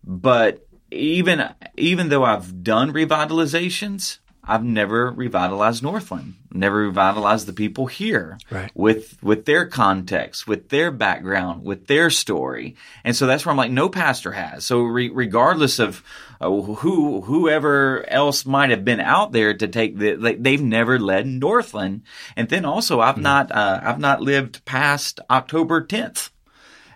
But 0.05 0.67
even 0.93 1.53
even 1.77 2.11
though 2.11 2.25
I've 2.25 2.63
done 2.63 2.93
revitalizations, 2.93 4.19
I've 4.50 4.64
never 4.64 5.12
revitalized 5.12 5.80
Northland, 5.80 6.35
never 6.52 6.78
revitalized 6.78 7.47
the 7.47 7.52
people 7.52 7.87
here 7.87 8.37
right. 8.50 8.69
with 8.75 9.16
with 9.23 9.45
their 9.45 9.66
context, 9.66 10.49
with 10.49 10.71
their 10.71 10.90
background, 10.90 11.64
with 11.64 11.87
their 11.87 12.11
story, 12.11 12.75
and 13.04 13.14
so 13.14 13.28
that's 13.28 13.47
where 13.47 13.52
I'm 13.52 13.57
like, 13.57 13.71
no 13.71 13.88
pastor 13.88 14.33
has. 14.33 14.64
So 14.64 14.80
re- 14.83 15.09
regardless 15.09 15.78
of 15.78 16.02
uh, 16.40 16.50
who 16.50 17.21
whoever 17.21 18.04
else 18.09 18.45
might 18.45 18.71
have 18.71 18.85
been 18.85 18.99
out 18.99 19.30
there 19.30 19.54
to 19.54 19.69
take 19.69 19.97
the, 19.97 20.16
like, 20.16 20.42
they've 20.42 20.61
never 20.61 20.99
led 20.99 21.28
Northland, 21.28 22.02
and 22.35 22.49
then 22.49 22.64
also 22.64 22.99
I've 23.00 23.14
mm-hmm. 23.14 23.23
not 23.23 23.52
uh, 23.52 23.80
I've 23.85 24.00
not 24.00 24.21
lived 24.21 24.64
past 24.64 25.21
October 25.30 25.87
10th. 25.87 26.30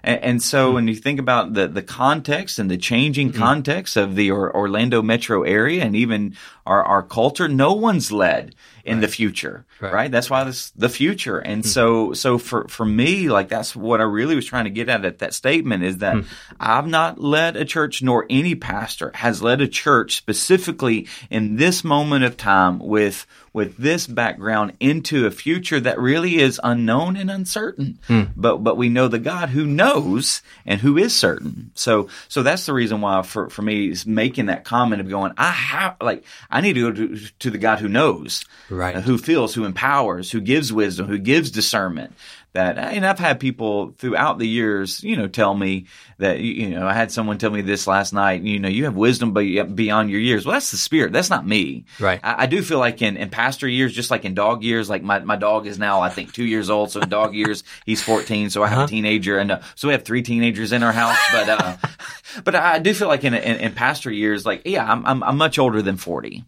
And, 0.04 0.22
and 0.22 0.42
so 0.42 0.66
mm-hmm. 0.66 0.74
when 0.74 0.88
you 0.88 0.94
think 0.94 1.18
about 1.18 1.54
the, 1.54 1.66
the 1.66 1.82
context 1.82 2.58
and 2.58 2.70
the 2.70 2.76
changing 2.76 3.30
mm-hmm. 3.30 3.38
context 3.38 3.96
of 3.96 4.14
the 4.14 4.30
Orlando 4.30 5.02
metro 5.02 5.42
area 5.42 5.82
and 5.82 5.96
even 5.96 6.36
our, 6.66 6.82
our 6.82 7.02
culture, 7.02 7.48
no 7.48 7.74
one's 7.74 8.10
led 8.10 8.54
in 8.84 8.96
right. 8.96 9.00
the 9.00 9.08
future, 9.08 9.64
right. 9.80 9.92
right. 9.92 10.10
That's 10.10 10.28
why 10.28 10.44
this 10.44 10.70
the 10.72 10.90
future. 10.90 11.38
And 11.38 11.62
mm-hmm. 11.62 11.68
so, 11.70 12.12
so 12.12 12.36
for, 12.36 12.68
for 12.68 12.84
me, 12.84 13.30
like 13.30 13.48
that's 13.48 13.74
what 13.74 14.00
I 14.00 14.04
really 14.04 14.34
was 14.34 14.44
trying 14.44 14.64
to 14.64 14.70
get 14.70 14.90
at 14.90 15.06
at 15.06 15.20
that 15.20 15.32
statement 15.32 15.84
is 15.84 15.98
that 15.98 16.16
mm-hmm. 16.16 16.54
I've 16.60 16.86
not 16.86 17.18
led 17.18 17.56
a 17.56 17.64
church 17.64 18.02
nor 18.02 18.26
any 18.28 18.54
pastor 18.54 19.10
has 19.14 19.42
led 19.42 19.62
a 19.62 19.68
church 19.68 20.16
specifically 20.16 21.08
in 21.30 21.56
this 21.56 21.82
moment 21.82 22.24
of 22.24 22.36
time 22.36 22.78
with, 22.78 23.26
with 23.54 23.76
this 23.78 24.06
background 24.06 24.74
into 24.80 25.26
a 25.26 25.30
future 25.30 25.80
that 25.80 25.98
really 25.98 26.36
is 26.36 26.60
unknown 26.62 27.16
and 27.16 27.30
uncertain. 27.30 27.98
Mm. 28.08 28.32
But, 28.36 28.58
but 28.58 28.76
we 28.76 28.90
know 28.90 29.08
the 29.08 29.18
God 29.18 29.48
who 29.48 29.64
knows 29.64 30.42
and 30.66 30.78
who 30.78 30.98
is 30.98 31.16
certain. 31.16 31.70
So, 31.74 32.08
so 32.28 32.42
that's 32.42 32.66
the 32.66 32.74
reason 32.74 33.00
why 33.00 33.22
for, 33.22 33.48
for 33.48 33.62
me 33.62 33.88
is 33.88 34.04
making 34.04 34.46
that 34.46 34.64
comment 34.64 35.00
of 35.00 35.08
going, 35.08 35.32
I 35.38 35.52
have, 35.52 35.96
like, 36.02 36.24
I 36.54 36.60
need 36.60 36.74
to 36.74 36.80
go 36.80 36.92
to, 36.92 37.16
to 37.40 37.50
the 37.50 37.58
God 37.58 37.80
who 37.80 37.88
knows 37.88 38.44
right. 38.70 38.94
Uh, 38.94 39.00
who 39.00 39.18
feels, 39.18 39.54
who 39.54 39.64
empowers, 39.64 40.30
who 40.30 40.40
gives 40.40 40.72
wisdom, 40.72 41.08
who 41.08 41.18
gives 41.18 41.50
discernment. 41.50 42.14
That 42.54 42.78
and 42.78 43.04
I've 43.04 43.18
had 43.18 43.40
people 43.40 43.90
throughout 43.98 44.38
the 44.38 44.46
years, 44.46 45.02
you 45.02 45.16
know, 45.16 45.26
tell 45.26 45.52
me 45.52 45.86
that 46.18 46.38
you 46.38 46.70
know 46.70 46.86
I 46.86 46.92
had 46.92 47.10
someone 47.10 47.36
tell 47.36 47.50
me 47.50 47.62
this 47.62 47.88
last 47.88 48.12
night. 48.12 48.42
You 48.42 48.60
know, 48.60 48.68
you 48.68 48.84
have 48.84 48.94
wisdom, 48.94 49.32
but 49.32 49.42
beyond 49.74 50.08
your 50.08 50.20
years. 50.20 50.46
Well, 50.46 50.52
that's 50.52 50.70
the 50.70 50.76
spirit. 50.76 51.12
That's 51.12 51.30
not 51.30 51.44
me. 51.44 51.84
Right. 51.98 52.20
I, 52.22 52.44
I, 52.44 52.46
do 52.46 52.62
feel 52.62 52.78
like 52.78 53.02
in, 53.02 53.16
in 53.16 53.28
pastor 53.28 53.66
years, 53.66 53.92
just 53.92 54.08
like 54.08 54.24
in 54.24 54.34
dog 54.34 54.62
years, 54.62 54.88
like 54.88 55.02
my, 55.02 55.18
my 55.18 55.34
dog 55.34 55.66
is 55.66 55.80
now 55.80 56.00
I 56.00 56.10
think 56.10 56.32
two 56.32 56.44
years 56.44 56.70
old. 56.70 56.92
So 56.92 57.00
in 57.00 57.08
dog 57.08 57.34
years, 57.34 57.64
he's 57.86 58.00
fourteen. 58.00 58.50
So 58.50 58.62
I 58.62 58.68
have 58.68 58.78
uh-huh. 58.78 58.84
a 58.84 58.88
teenager, 58.88 59.36
and 59.38 59.50
uh, 59.50 59.60
so 59.74 59.88
we 59.88 59.92
have 59.94 60.04
three 60.04 60.22
teenagers 60.22 60.70
in 60.70 60.84
our 60.84 60.92
house. 60.92 61.18
But 61.32 61.48
uh, 61.48 61.76
but 62.44 62.54
I 62.54 62.78
do 62.78 62.94
feel 62.94 63.08
like 63.08 63.24
in, 63.24 63.34
in, 63.34 63.56
in 63.58 63.72
pastor 63.72 64.12
years, 64.12 64.46
like 64.46 64.62
yeah, 64.64 64.88
I'm, 64.88 65.04
I'm 65.04 65.24
I'm 65.24 65.36
much 65.36 65.58
older 65.58 65.82
than 65.82 65.96
forty 65.96 66.44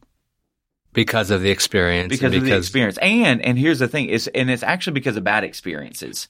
because 0.97 1.31
of 1.31 1.43
the 1.43 1.51
experience. 1.51 2.09
Because, 2.09 2.33
because 2.33 2.43
of 2.43 2.49
the 2.49 2.57
experience. 2.57 2.99
And 2.99 3.43
and 3.43 3.57
here's 3.57 3.79
the 3.79 3.87
thing, 3.87 4.09
is 4.09 4.27
and 4.29 4.51
it's 4.51 4.65
actually 4.65 4.95
because 4.95 5.17
of 5.17 5.23
bad 5.23 5.45
experiences. 5.45 6.27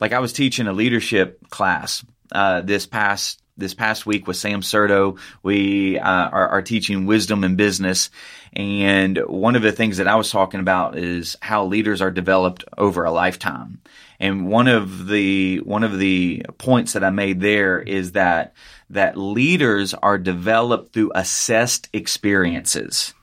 Like 0.00 0.12
I 0.12 0.18
was 0.18 0.32
teaching 0.34 0.66
a 0.66 0.72
leadership 0.72 1.48
class 1.48 2.04
uh, 2.32 2.60
this 2.60 2.86
past 2.86 3.40
this 3.56 3.72
past 3.72 4.06
week 4.06 4.26
with 4.26 4.36
Sam 4.36 4.62
Certo. 4.62 5.16
We 5.42 5.98
uh, 5.98 6.08
are, 6.08 6.48
are, 6.48 6.62
teaching 6.62 7.06
wisdom 7.06 7.44
in 7.44 7.54
business, 7.54 8.10
and 8.52 9.16
one 9.18 9.54
of 9.54 9.62
the 9.62 9.72
things 9.72 9.98
that 9.98 10.08
I 10.08 10.16
was 10.16 10.30
talking 10.30 10.60
about 10.60 10.98
is 10.98 11.36
how 11.40 11.66
leaders 11.66 12.02
are 12.02 12.10
developed 12.10 12.64
over 12.76 13.04
a 13.04 13.12
lifetime. 13.12 13.80
And 14.18 14.48
one 14.48 14.66
of 14.66 15.06
the 15.06 15.58
one 15.58 15.84
of 15.84 15.98
the 15.98 16.46
points 16.58 16.94
that 16.94 17.04
I 17.04 17.10
made 17.10 17.40
there 17.40 17.78
is 17.78 18.12
that 18.12 18.54
that 18.90 19.16
leaders 19.16 19.94
are 19.94 20.18
developed 20.18 20.92
through 20.92 21.12
assessed 21.14 21.88
experiences. 21.92 23.14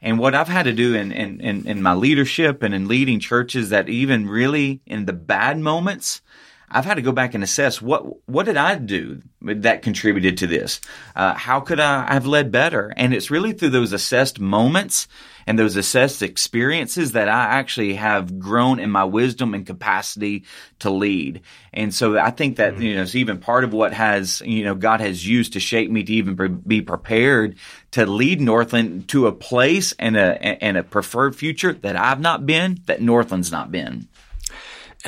And 0.00 0.18
what 0.18 0.34
I've 0.34 0.48
had 0.48 0.64
to 0.64 0.72
do 0.72 0.94
in, 0.94 1.10
in, 1.10 1.40
in, 1.40 1.66
in, 1.66 1.82
my 1.82 1.92
leadership 1.92 2.62
and 2.62 2.72
in 2.72 2.86
leading 2.86 3.18
churches 3.18 3.70
that 3.70 3.88
even 3.88 4.28
really 4.28 4.80
in 4.86 5.06
the 5.06 5.12
bad 5.12 5.58
moments, 5.58 6.22
I've 6.70 6.84
had 6.84 6.94
to 6.94 7.02
go 7.02 7.12
back 7.12 7.34
and 7.34 7.42
assess 7.42 7.80
what 7.80 8.26
what 8.28 8.46
did 8.46 8.56
I 8.56 8.74
do 8.76 9.22
that 9.40 9.82
contributed 9.82 10.38
to 10.38 10.46
this? 10.46 10.80
Uh, 11.14 11.34
how 11.34 11.60
could 11.60 11.80
I 11.80 12.12
have 12.12 12.26
led 12.26 12.50
better? 12.50 12.92
And 12.96 13.14
it's 13.14 13.30
really 13.30 13.52
through 13.52 13.70
those 13.70 13.92
assessed 13.92 14.40
moments 14.40 15.08
and 15.46 15.58
those 15.58 15.76
assessed 15.76 16.22
experiences 16.22 17.12
that 17.12 17.28
I 17.28 17.44
actually 17.44 17.94
have 17.94 18.38
grown 18.38 18.78
in 18.78 18.90
my 18.90 19.04
wisdom 19.04 19.54
and 19.54 19.66
capacity 19.66 20.44
to 20.80 20.90
lead. 20.90 21.40
And 21.72 21.94
so 21.94 22.18
I 22.18 22.30
think 22.30 22.56
that, 22.56 22.74
mm-hmm. 22.74 22.82
you 22.82 22.94
know, 22.96 23.02
it's 23.02 23.14
even 23.14 23.38
part 23.38 23.64
of 23.64 23.72
what 23.72 23.94
has, 23.94 24.42
you 24.44 24.62
know, 24.62 24.74
God 24.74 25.00
has 25.00 25.26
used 25.26 25.54
to 25.54 25.60
shape 25.60 25.90
me 25.90 26.02
to 26.04 26.12
even 26.12 26.62
be 26.66 26.82
prepared 26.82 27.56
to 27.92 28.04
lead 28.04 28.42
Northland 28.42 29.08
to 29.08 29.26
a 29.26 29.32
place 29.32 29.94
and 29.98 30.18
a, 30.18 30.62
and 30.62 30.76
a 30.76 30.82
preferred 30.82 31.34
future 31.34 31.72
that 31.72 31.96
I've 31.96 32.20
not 32.20 32.44
been, 32.44 32.82
that 32.84 33.00
Northland's 33.00 33.50
not 33.50 33.72
been. 33.72 34.06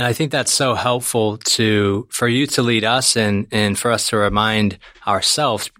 And 0.00 0.06
I 0.06 0.14
think 0.14 0.32
that's 0.32 0.50
so 0.50 0.72
helpful 0.72 1.36
to, 1.36 2.08
for 2.10 2.26
you 2.26 2.46
to 2.46 2.62
lead 2.62 2.84
us 2.84 3.18
and, 3.18 3.46
and 3.52 3.78
for 3.78 3.90
us 3.90 4.08
to 4.08 4.16
remind 4.16 4.78
ourselves 5.06 5.70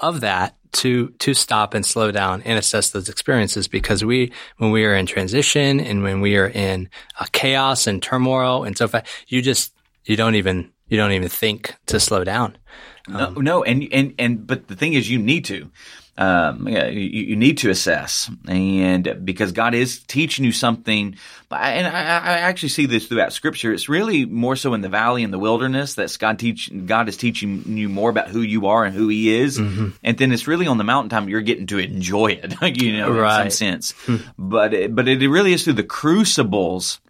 of 0.00 0.22
that 0.22 0.56
to 0.72 1.10
to 1.20 1.34
stop 1.34 1.72
and 1.74 1.86
slow 1.86 2.10
down 2.10 2.42
and 2.42 2.58
assess 2.58 2.90
those 2.90 3.08
experiences. 3.08 3.68
Because 3.68 4.04
we 4.04 4.32
when 4.56 4.72
we 4.72 4.84
are 4.86 4.96
in 4.96 5.06
transition 5.06 5.78
and 5.78 6.02
when 6.02 6.20
we 6.20 6.36
are 6.36 6.48
in 6.48 6.88
uh, 7.20 7.26
chaos 7.30 7.86
and 7.86 8.02
turmoil 8.02 8.64
and 8.64 8.76
so 8.76 8.88
forth 8.88 9.06
you 9.28 9.40
just 9.40 9.72
you 10.04 10.16
don't 10.16 10.34
even 10.34 10.72
you 10.88 10.96
don't 10.96 11.12
even 11.12 11.28
think 11.28 11.76
to 11.86 12.00
slow 12.00 12.24
down. 12.24 12.58
Um, 13.06 13.34
no, 13.34 13.40
no 13.40 13.62
and 13.62 13.86
and 13.92 14.14
and 14.18 14.48
but 14.48 14.66
the 14.66 14.74
thing 14.74 14.94
is 14.94 15.08
you 15.08 15.20
need 15.20 15.44
to 15.44 15.70
um, 16.18 16.68
you, 16.68 16.80
you, 16.80 17.36
need 17.36 17.58
to 17.58 17.70
assess, 17.70 18.30
and 18.46 19.24
because 19.24 19.52
God 19.52 19.74
is 19.74 20.00
teaching 20.00 20.44
you 20.44 20.52
something, 20.52 21.16
and 21.50 21.86
I, 21.86 22.00
I, 22.00 22.38
actually 22.40 22.68
see 22.68 22.86
this 22.86 23.06
throughout 23.06 23.32
Scripture. 23.32 23.72
It's 23.72 23.88
really 23.88 24.26
more 24.26 24.54
so 24.54 24.74
in 24.74 24.82
the 24.82 24.88
valley 24.88 25.24
and 25.24 25.32
the 25.32 25.38
wilderness 25.38 25.94
that 25.94 26.14
God 26.18 26.38
teach 26.38 26.70
God 26.86 27.08
is 27.08 27.16
teaching 27.16 27.64
you 27.66 27.88
more 27.88 28.10
about 28.10 28.28
who 28.28 28.42
you 28.42 28.66
are 28.66 28.84
and 28.84 28.94
who 28.94 29.08
He 29.08 29.34
is, 29.34 29.58
mm-hmm. 29.58 29.90
and 30.02 30.18
then 30.18 30.32
it's 30.32 30.46
really 30.46 30.66
on 30.66 30.78
the 30.78 30.84
mountaintop 30.84 31.28
you're 31.28 31.40
getting 31.40 31.66
to 31.68 31.78
enjoy 31.78 32.32
it, 32.32 32.54
you 32.82 32.98
know, 32.98 33.10
right. 33.12 33.46
in 33.46 33.50
some 33.50 33.56
sense. 33.56 33.92
Hmm. 34.04 34.16
but 34.38 34.74
it, 34.74 34.94
but 34.94 35.08
it 35.08 35.26
really 35.28 35.52
is 35.52 35.64
through 35.64 35.74
the 35.74 35.82
crucibles, 35.82 37.00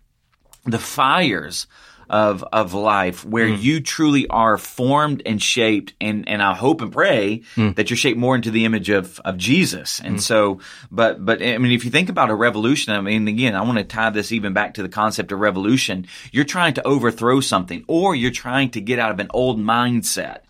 the 0.64 0.78
fires 0.78 1.66
of 2.10 2.42
of 2.52 2.74
life 2.74 3.24
where 3.24 3.46
mm. 3.46 3.62
you 3.62 3.80
truly 3.80 4.26
are 4.28 4.58
formed 4.58 5.22
and 5.24 5.40
shaped 5.40 5.94
and 6.00 6.28
and 6.28 6.42
I 6.42 6.54
hope 6.54 6.80
and 6.80 6.92
pray 6.92 7.42
mm. 7.54 7.74
that 7.76 7.88
you're 7.88 7.96
shaped 7.96 8.18
more 8.18 8.34
into 8.34 8.50
the 8.50 8.64
image 8.64 8.90
of 8.90 9.20
of 9.24 9.36
Jesus. 9.36 10.00
And 10.00 10.16
mm. 10.16 10.20
so 10.20 10.60
but 10.90 11.24
but 11.24 11.40
I 11.40 11.56
mean 11.58 11.70
if 11.70 11.84
you 11.84 11.90
think 11.90 12.08
about 12.08 12.28
a 12.28 12.34
revolution, 12.34 12.92
I 12.92 13.00
mean 13.00 13.28
again, 13.28 13.54
I 13.54 13.62
want 13.62 13.78
to 13.78 13.84
tie 13.84 14.10
this 14.10 14.32
even 14.32 14.52
back 14.52 14.74
to 14.74 14.82
the 14.82 14.88
concept 14.88 15.30
of 15.30 15.38
revolution. 15.38 16.06
You're 16.32 16.44
trying 16.44 16.74
to 16.74 16.86
overthrow 16.86 17.40
something 17.40 17.84
or 17.86 18.16
you're 18.16 18.32
trying 18.32 18.70
to 18.70 18.80
get 18.80 18.98
out 18.98 19.12
of 19.12 19.20
an 19.20 19.28
old 19.32 19.60
mindset. 19.60 20.40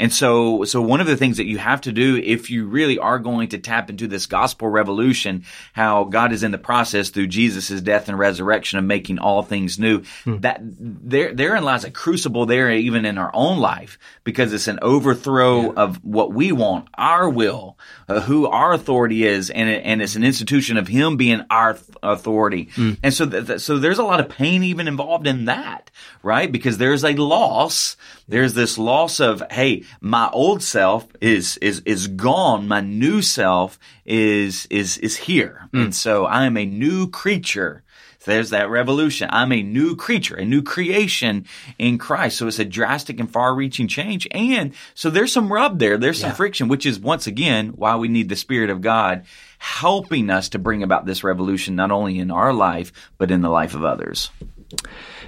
And 0.00 0.10
so, 0.12 0.64
so 0.64 0.80
one 0.80 1.02
of 1.02 1.06
the 1.06 1.16
things 1.16 1.36
that 1.36 1.46
you 1.46 1.58
have 1.58 1.82
to 1.82 1.92
do 1.92 2.16
if 2.16 2.48
you 2.48 2.66
really 2.66 2.98
are 2.98 3.18
going 3.18 3.50
to 3.50 3.58
tap 3.58 3.90
into 3.90 4.08
this 4.08 4.24
gospel 4.24 4.68
revolution, 4.68 5.44
how 5.74 6.04
God 6.04 6.32
is 6.32 6.42
in 6.42 6.52
the 6.52 6.58
process 6.58 7.10
through 7.10 7.26
Jesus' 7.26 7.82
death 7.82 8.08
and 8.08 8.18
resurrection 8.18 8.78
of 8.78 8.84
making 8.86 9.18
all 9.18 9.42
things 9.42 9.78
new, 9.78 10.02
hmm. 10.24 10.38
that 10.38 10.58
there, 10.62 11.34
therein 11.34 11.64
lies 11.64 11.84
a 11.84 11.90
crucible 11.90 12.46
there 12.46 12.72
even 12.72 13.04
in 13.04 13.18
our 13.18 13.30
own 13.34 13.58
life 13.58 13.98
because 14.24 14.54
it's 14.54 14.68
an 14.68 14.78
overthrow 14.80 15.64
yeah. 15.64 15.72
of 15.76 16.02
what 16.02 16.32
we 16.32 16.50
want, 16.50 16.88
our 16.94 17.28
will, 17.28 17.76
uh, 18.10 18.20
who 18.20 18.46
our 18.46 18.72
authority 18.72 19.24
is, 19.24 19.50
and, 19.50 19.68
it, 19.68 19.82
and 19.84 20.02
it's 20.02 20.16
an 20.16 20.24
institution 20.24 20.76
of 20.76 20.88
Him 20.88 21.16
being 21.16 21.42
our 21.48 21.74
th- 21.74 21.84
authority. 22.02 22.70
Hmm. 22.74 22.94
And 23.04 23.14
so, 23.14 23.28
th- 23.28 23.46
th- 23.46 23.60
so 23.60 23.78
there's 23.78 24.00
a 24.00 24.04
lot 24.04 24.18
of 24.18 24.28
pain 24.28 24.64
even 24.64 24.88
involved 24.88 25.28
in 25.28 25.44
that, 25.44 25.92
right? 26.22 26.50
Because 26.50 26.78
there's 26.78 27.04
a 27.04 27.14
loss. 27.14 27.96
There's 28.26 28.54
this 28.54 28.78
loss 28.78 29.20
of, 29.20 29.44
hey, 29.52 29.84
my 30.00 30.28
old 30.30 30.60
self 30.62 31.06
is, 31.20 31.56
is, 31.58 31.82
is 31.86 32.08
gone. 32.08 32.66
My 32.66 32.80
new 32.80 33.22
self 33.22 33.78
is, 34.04 34.66
is, 34.66 34.98
is 34.98 35.16
here. 35.16 35.68
Mm. 35.72 35.84
And 35.84 35.94
so 35.94 36.26
I 36.26 36.46
am 36.46 36.56
a 36.56 36.66
new 36.66 37.08
creature. 37.08 37.84
So 38.20 38.30
there's 38.32 38.50
that 38.50 38.68
revolution. 38.68 39.30
I'm 39.32 39.50
a 39.50 39.62
new 39.62 39.96
creature, 39.96 40.36
a 40.36 40.44
new 40.44 40.62
creation 40.62 41.46
in 41.78 41.96
Christ. 41.96 42.36
So 42.36 42.46
it's 42.46 42.58
a 42.58 42.66
drastic 42.66 43.18
and 43.18 43.30
far 43.30 43.54
reaching 43.54 43.88
change. 43.88 44.28
And 44.30 44.74
so 44.94 45.08
there's 45.08 45.32
some 45.32 45.50
rub 45.50 45.78
there. 45.78 45.96
There's 45.96 46.20
some 46.20 46.30
yeah. 46.30 46.34
friction, 46.34 46.68
which 46.68 46.84
is 46.84 47.00
once 47.00 47.26
again 47.26 47.70
why 47.70 47.96
we 47.96 48.08
need 48.08 48.28
the 48.28 48.36
Spirit 48.36 48.68
of 48.68 48.82
God 48.82 49.24
helping 49.58 50.28
us 50.28 50.50
to 50.50 50.58
bring 50.58 50.82
about 50.82 51.06
this 51.06 51.24
revolution, 51.24 51.76
not 51.76 51.90
only 51.90 52.18
in 52.18 52.30
our 52.30 52.52
life, 52.52 52.92
but 53.16 53.30
in 53.30 53.40
the 53.40 53.48
life 53.48 53.74
of 53.74 53.84
others. 53.84 54.30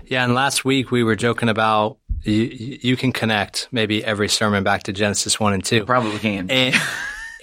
Yeah, 0.06 0.24
and 0.24 0.34
last 0.34 0.64
week 0.64 0.90
we 0.90 1.02
were 1.02 1.16
joking 1.16 1.48
about 1.48 1.98
you, 2.22 2.78
you 2.82 2.96
can 2.96 3.12
connect 3.12 3.68
maybe 3.72 4.04
every 4.04 4.28
sermon 4.28 4.64
back 4.64 4.84
to 4.84 4.92
Genesis 4.92 5.40
1 5.40 5.54
and 5.54 5.64
2. 5.64 5.86
Probably 5.86 6.18
can. 6.18 6.50
And, 6.50 6.74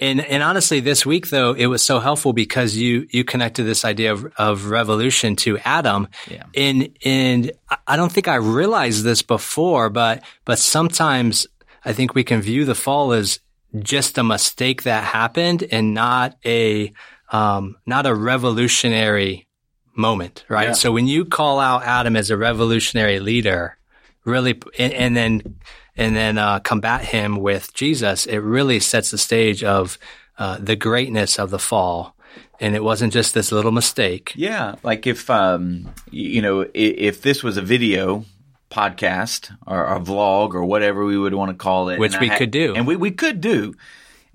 and, 0.00 0.20
and 0.20 0.42
honestly, 0.42 0.80
this 0.80 1.04
week 1.04 1.28
though, 1.28 1.52
it 1.52 1.66
was 1.66 1.84
so 1.84 2.00
helpful 2.00 2.32
because 2.32 2.76
you, 2.76 3.06
you 3.10 3.22
connected 3.22 3.64
this 3.64 3.84
idea 3.84 4.12
of, 4.12 4.32
of 4.36 4.66
revolution 4.66 5.36
to 5.36 5.58
Adam. 5.58 6.08
Yeah. 6.28 6.44
And, 6.56 6.96
and 7.04 7.52
I 7.86 7.96
don't 7.96 8.10
think 8.10 8.26
I 8.26 8.36
realized 8.36 9.04
this 9.04 9.22
before, 9.22 9.90
but, 9.90 10.24
but 10.44 10.58
sometimes 10.58 11.46
I 11.84 11.92
think 11.92 12.14
we 12.14 12.24
can 12.24 12.40
view 12.40 12.64
the 12.64 12.74
fall 12.74 13.12
as 13.12 13.40
just 13.78 14.18
a 14.18 14.24
mistake 14.24 14.82
that 14.84 15.04
happened 15.04 15.64
and 15.70 15.94
not 15.94 16.36
a, 16.44 16.92
um, 17.30 17.76
not 17.86 18.06
a 18.06 18.14
revolutionary 18.14 19.46
moment, 19.94 20.44
right? 20.48 20.68
Yeah. 20.68 20.72
So 20.72 20.92
when 20.92 21.06
you 21.06 21.24
call 21.24 21.60
out 21.60 21.84
Adam 21.84 22.16
as 22.16 22.30
a 22.30 22.36
revolutionary 22.36 23.20
leader, 23.20 23.76
really, 24.24 24.60
and, 24.78 24.92
and 24.92 25.16
then 25.16 25.60
and 25.96 26.16
then 26.16 26.38
uh, 26.38 26.60
combat 26.60 27.02
him 27.02 27.36
with 27.36 27.74
Jesus, 27.74 28.26
it 28.26 28.38
really 28.38 28.80
sets 28.80 29.10
the 29.10 29.18
stage 29.18 29.62
of 29.64 29.98
uh, 30.38 30.58
the 30.58 30.76
greatness 30.76 31.38
of 31.38 31.50
the 31.50 31.58
fall. 31.58 32.16
And 32.58 32.74
it 32.74 32.84
wasn't 32.84 33.12
just 33.12 33.32
this 33.32 33.52
little 33.52 33.72
mistake. 33.72 34.32
Yeah, 34.36 34.74
like 34.82 35.06
if 35.06 35.30
um, 35.30 35.92
you 36.10 36.42
know, 36.42 36.60
if, 36.60 36.70
if 36.74 37.22
this 37.22 37.42
was 37.42 37.56
a 37.56 37.62
video 37.62 38.24
podcast 38.70 39.50
or 39.66 39.84
a 39.84 39.98
vlog 39.98 40.54
or 40.54 40.64
whatever 40.64 41.04
we 41.04 41.18
would 41.18 41.34
want 41.34 41.50
to 41.50 41.56
call 41.56 41.88
it, 41.88 41.98
which 41.98 42.20
we 42.20 42.28
could 42.28 42.50
do, 42.50 42.74
and 42.74 42.86
we, 42.86 42.96
we 42.96 43.10
could 43.10 43.40
do, 43.40 43.74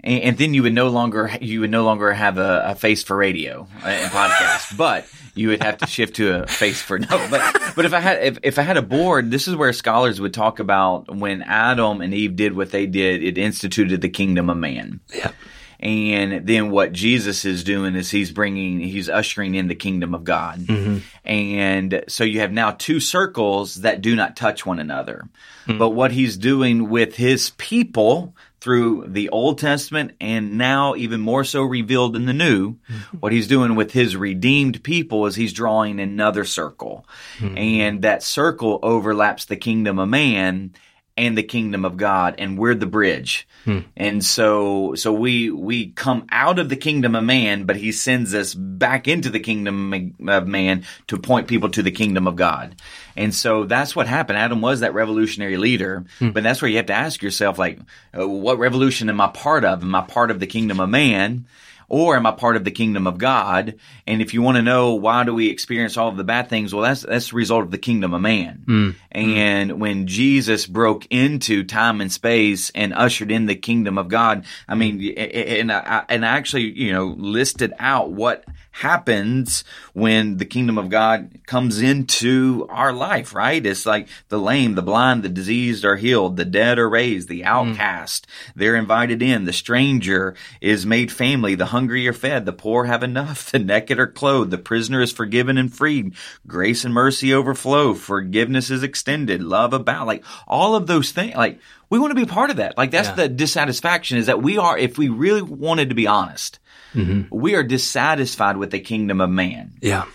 and, 0.04 0.24
and, 0.24 0.38
then 0.38 0.54
you 0.54 0.64
would 0.64 0.74
no 0.74 0.90
longer 0.90 1.32
you 1.40 1.62
would 1.62 1.70
no 1.70 1.84
longer 1.84 2.12
have 2.12 2.38
a, 2.40 2.64
a 2.66 2.76
face 2.76 3.04
for 3.04 3.16
radio 3.16 3.68
and 3.84 4.12
podcast, 4.12 4.76
but 4.76 5.08
you 5.36 5.50
would 5.50 5.62
have 5.62 5.78
to 5.78 5.88
shift 5.88 6.16
to 6.16 6.44
a 6.44 6.48
face 6.48 6.82
for 6.82 6.98
no. 6.98 7.08
But 7.30 7.74
but 7.76 7.86
if 7.86 7.94
I 7.94 8.00
had 8.00 8.24
if, 8.24 8.40
if 8.42 8.60
I 8.60 8.64
had 8.64 8.78
a 8.78 8.82
board, 8.82 9.32
this 9.32 9.48
is 9.48 9.56
where 9.56 9.72
scholars 9.74 10.20
would 10.20 10.34
talk 10.34 10.60
about 10.60 11.16
when 11.16 11.42
Adam 11.44 12.02
and 12.02 12.14
Eve 12.14 12.36
did 12.36 12.56
what 12.56 12.72
they 12.72 12.86
did, 12.86 13.24
it 13.24 13.38
instituted 13.38 14.02
the 14.02 14.10
kingdom 14.10 14.50
of 14.50 14.58
man. 14.58 15.02
Yeah. 15.14 15.32
And 15.80 16.48
then 16.48 16.72
what 16.72 16.94
Jesus 16.94 17.46
is 17.46 17.64
doing 17.64 17.96
is 17.96 18.10
he's 18.10 18.32
bringing, 18.32 18.80
he's 18.80 19.10
ushering 19.10 19.56
in 19.56 19.68
the 19.68 19.76
kingdom 19.76 20.16
of 20.16 20.24
God. 20.24 20.60
Mm-hmm. 20.60 21.00
And 21.26 22.04
so 22.08 22.24
you 22.24 22.40
have 22.40 22.52
now 22.52 22.72
two 22.72 23.00
circles 23.00 23.76
that 23.76 24.02
do 24.02 24.16
not 24.16 24.36
touch 24.36 24.66
one 24.66 24.80
another. 24.80 25.28
Mm-hmm. 25.68 25.78
But 25.78 25.90
what 25.90 26.12
he's 26.12 26.38
doing 26.38 26.90
with 26.90 27.16
his 27.18 27.52
people 27.52 28.34
through 28.66 29.06
the 29.06 29.30
Old 29.30 29.60
Testament 29.60 30.14
and 30.20 30.58
now 30.58 30.96
even 30.96 31.22
more 31.22 31.44
so 31.44 31.62
revealed 31.62 32.16
in 32.16 32.26
the 32.26 32.34
New, 32.34 32.72
mm-hmm. 32.72 33.18
what 33.18 33.32
he's 33.32 33.48
doing 33.48 33.76
with 33.76 33.92
his 33.92 34.16
redeemed 34.16 34.82
people 34.82 35.28
is 35.28 35.36
he's 35.36 35.54
drawing 35.54 36.00
another 36.00 36.46
circle. 36.46 37.06
Mm-hmm. 37.38 37.58
And 37.60 38.02
that 38.02 38.24
circle 38.24 38.80
overlaps 38.82 39.46
the 39.46 39.56
kingdom 39.56 40.00
of 40.00 40.10
man 40.10 40.74
and 41.18 41.38
the 41.38 41.44
kingdom 41.44 41.86
of 41.86 41.96
God, 41.96 42.36
and 42.40 42.58
we're 42.58 42.76
the 42.76 42.86
bridge. 42.86 43.48
Hmm. 43.64 43.80
And 43.96 44.24
so, 44.24 44.96
so 44.96 45.14
we 45.14 45.50
we 45.50 45.88
come 45.88 46.28
out 46.30 46.60
of 46.60 46.68
the 46.70 46.76
kingdom 46.76 47.16
of 47.16 47.24
man, 47.24 47.64
but 47.64 47.78
He 47.78 47.92
sends 47.92 48.36
us 48.36 48.54
back 48.54 49.08
into 49.08 49.30
the 49.30 49.40
kingdom 49.40 50.16
of 50.28 50.48
man 50.48 50.84
to 51.08 51.18
point 51.18 51.48
people 51.48 51.70
to 51.70 51.82
the 51.82 51.92
kingdom 51.92 52.28
of 52.28 52.36
God. 52.36 52.76
And 53.16 53.34
so 53.34 53.64
that's 53.64 53.96
what 53.96 54.08
happened. 54.08 54.40
Adam 54.40 54.62
was 54.62 54.82
that 54.82 54.94
revolutionary 54.94 55.58
leader, 55.58 56.06
hmm. 56.20 56.32
but 56.32 56.44
that's 56.44 56.62
where 56.62 56.70
you 56.70 56.78
have 56.78 56.88
to 56.88 56.94
ask 56.94 57.24
yourself, 57.24 57.58
like, 57.58 57.80
uh, 58.18 58.28
what 58.28 58.60
revolution 58.60 59.10
am 59.10 59.22
I 59.22 59.28
part 59.28 59.64
of? 59.64 59.84
Am 59.84 59.96
I 59.96 60.02
part 60.02 60.32
of 60.32 60.40
the 60.40 60.48
kingdom 60.48 60.80
of 60.80 60.90
man? 60.90 61.46
Or 61.88 62.16
am 62.16 62.26
I 62.26 62.32
part 62.32 62.56
of 62.56 62.64
the 62.64 62.72
kingdom 62.72 63.08
of 63.08 63.18
God? 63.18 63.76
And 64.08 64.22
if 64.22 64.34
you 64.34 64.42
want 64.42 64.58
to 64.58 64.62
know 64.62 64.96
why 64.96 65.24
do 65.24 65.34
we 65.34 65.50
experience 65.50 65.98
all 65.98 66.10
of 66.10 66.18
the 66.18 66.24
bad 66.24 66.50
things, 66.50 66.74
well, 66.74 66.84
that's 66.84 67.02
that's 67.02 67.30
the 67.30 67.36
result 67.36 67.64
of 67.64 67.72
the 67.72 67.78
kingdom 67.78 68.14
of 68.14 68.22
man. 68.22 68.64
Mm. 68.68 68.96
And 69.12 69.72
mm. 69.72 69.78
when 69.78 70.08
Jesus 70.08 70.66
broke 70.66 71.08
into 71.10 71.64
time 71.64 72.02
and 72.02 72.12
space 72.12 72.70
and 72.72 72.94
ushered 72.94 73.32
in 73.32 73.46
the 73.46 73.56
kingdom 73.56 73.98
of 73.98 74.08
God, 74.08 74.46
I 74.68 74.76
mean, 74.76 75.02
and 75.18 75.72
I, 75.72 76.06
and 76.10 76.26
I 76.26 76.30
actually 76.30 76.72
you 76.78 76.94
know 76.94 77.16
listed 77.18 77.74
out 77.80 78.12
what 78.12 78.46
happens 78.76 79.64
when 79.94 80.36
the 80.36 80.44
kingdom 80.44 80.78
of 80.78 80.90
God 80.90 81.40
comes 81.46 81.82
into 81.82 82.68
our 82.70 82.92
life, 82.92 83.34
right? 83.34 83.66
It's 83.66 83.86
like 83.86 84.10
the 84.28 84.38
lame, 84.38 84.76
the 84.76 84.82
blind, 84.82 85.24
the 85.24 85.30
diseased 85.30 85.86
are 85.86 85.96
healed, 85.96 86.36
the 86.36 86.44
dead 86.44 86.78
are 86.78 86.90
raised, 86.90 87.30
the 87.30 87.46
outcast, 87.46 88.28
mm. 88.28 88.54
they're 88.54 88.76
invited 88.76 89.22
in, 89.22 89.46
the 89.46 89.54
stranger 89.54 90.36
is 90.60 90.86
made 90.86 91.10
family, 91.10 91.56
the 91.56 91.68
hungry 91.68 92.06
are 92.10 92.14
fed, 92.14 92.46
the 92.46 92.52
poor 92.52 92.84
have 92.84 93.02
enough, 93.02 93.50
the 93.52 93.60
naked 93.60 93.98
are 93.98 94.08
clothed, 94.08 94.52
the 94.52 94.58
prisoner 94.58 95.02
is 95.02 95.14
forgiven 95.14 95.58
and 95.58 95.74
freed, 95.74 96.14
grace 96.46 96.84
and 96.84 96.94
mercy 96.94 97.34
overflow, 97.34 97.94
forgiveness 97.94 98.70
is 98.70 98.84
extended, 98.84 99.42
love 99.42 99.72
about, 99.72 100.06
like 100.06 100.26
all 100.50 100.76
of 100.76 100.86
those 100.86 101.14
things, 101.14 101.34
like 101.36 101.62
we 101.90 101.98
want 101.98 102.12
to 102.12 102.16
be 102.16 102.26
part 102.26 102.50
of 102.50 102.58
that. 102.58 102.78
Like 102.78 102.92
that's 102.92 103.08
yeah. 103.08 103.16
the 103.16 103.30
dissatisfaction 103.30 104.18
is 104.18 104.26
that 104.26 104.42
we 104.42 104.58
are, 104.58 104.78
if 104.78 104.98
we 104.98 105.08
really 105.08 105.42
wanted 105.42 105.88
to 105.90 105.96
be 105.96 106.08
honest, 106.08 106.60
Mm-hmm. 106.96 107.36
We 107.36 107.56
are 107.56 107.64
dissatisfied 107.64 108.58
with 108.58 108.72
the 108.72 108.80
kingdom 108.80 109.22
of 109.22 109.30
man. 109.30 109.74
Yeah. 109.82 110.06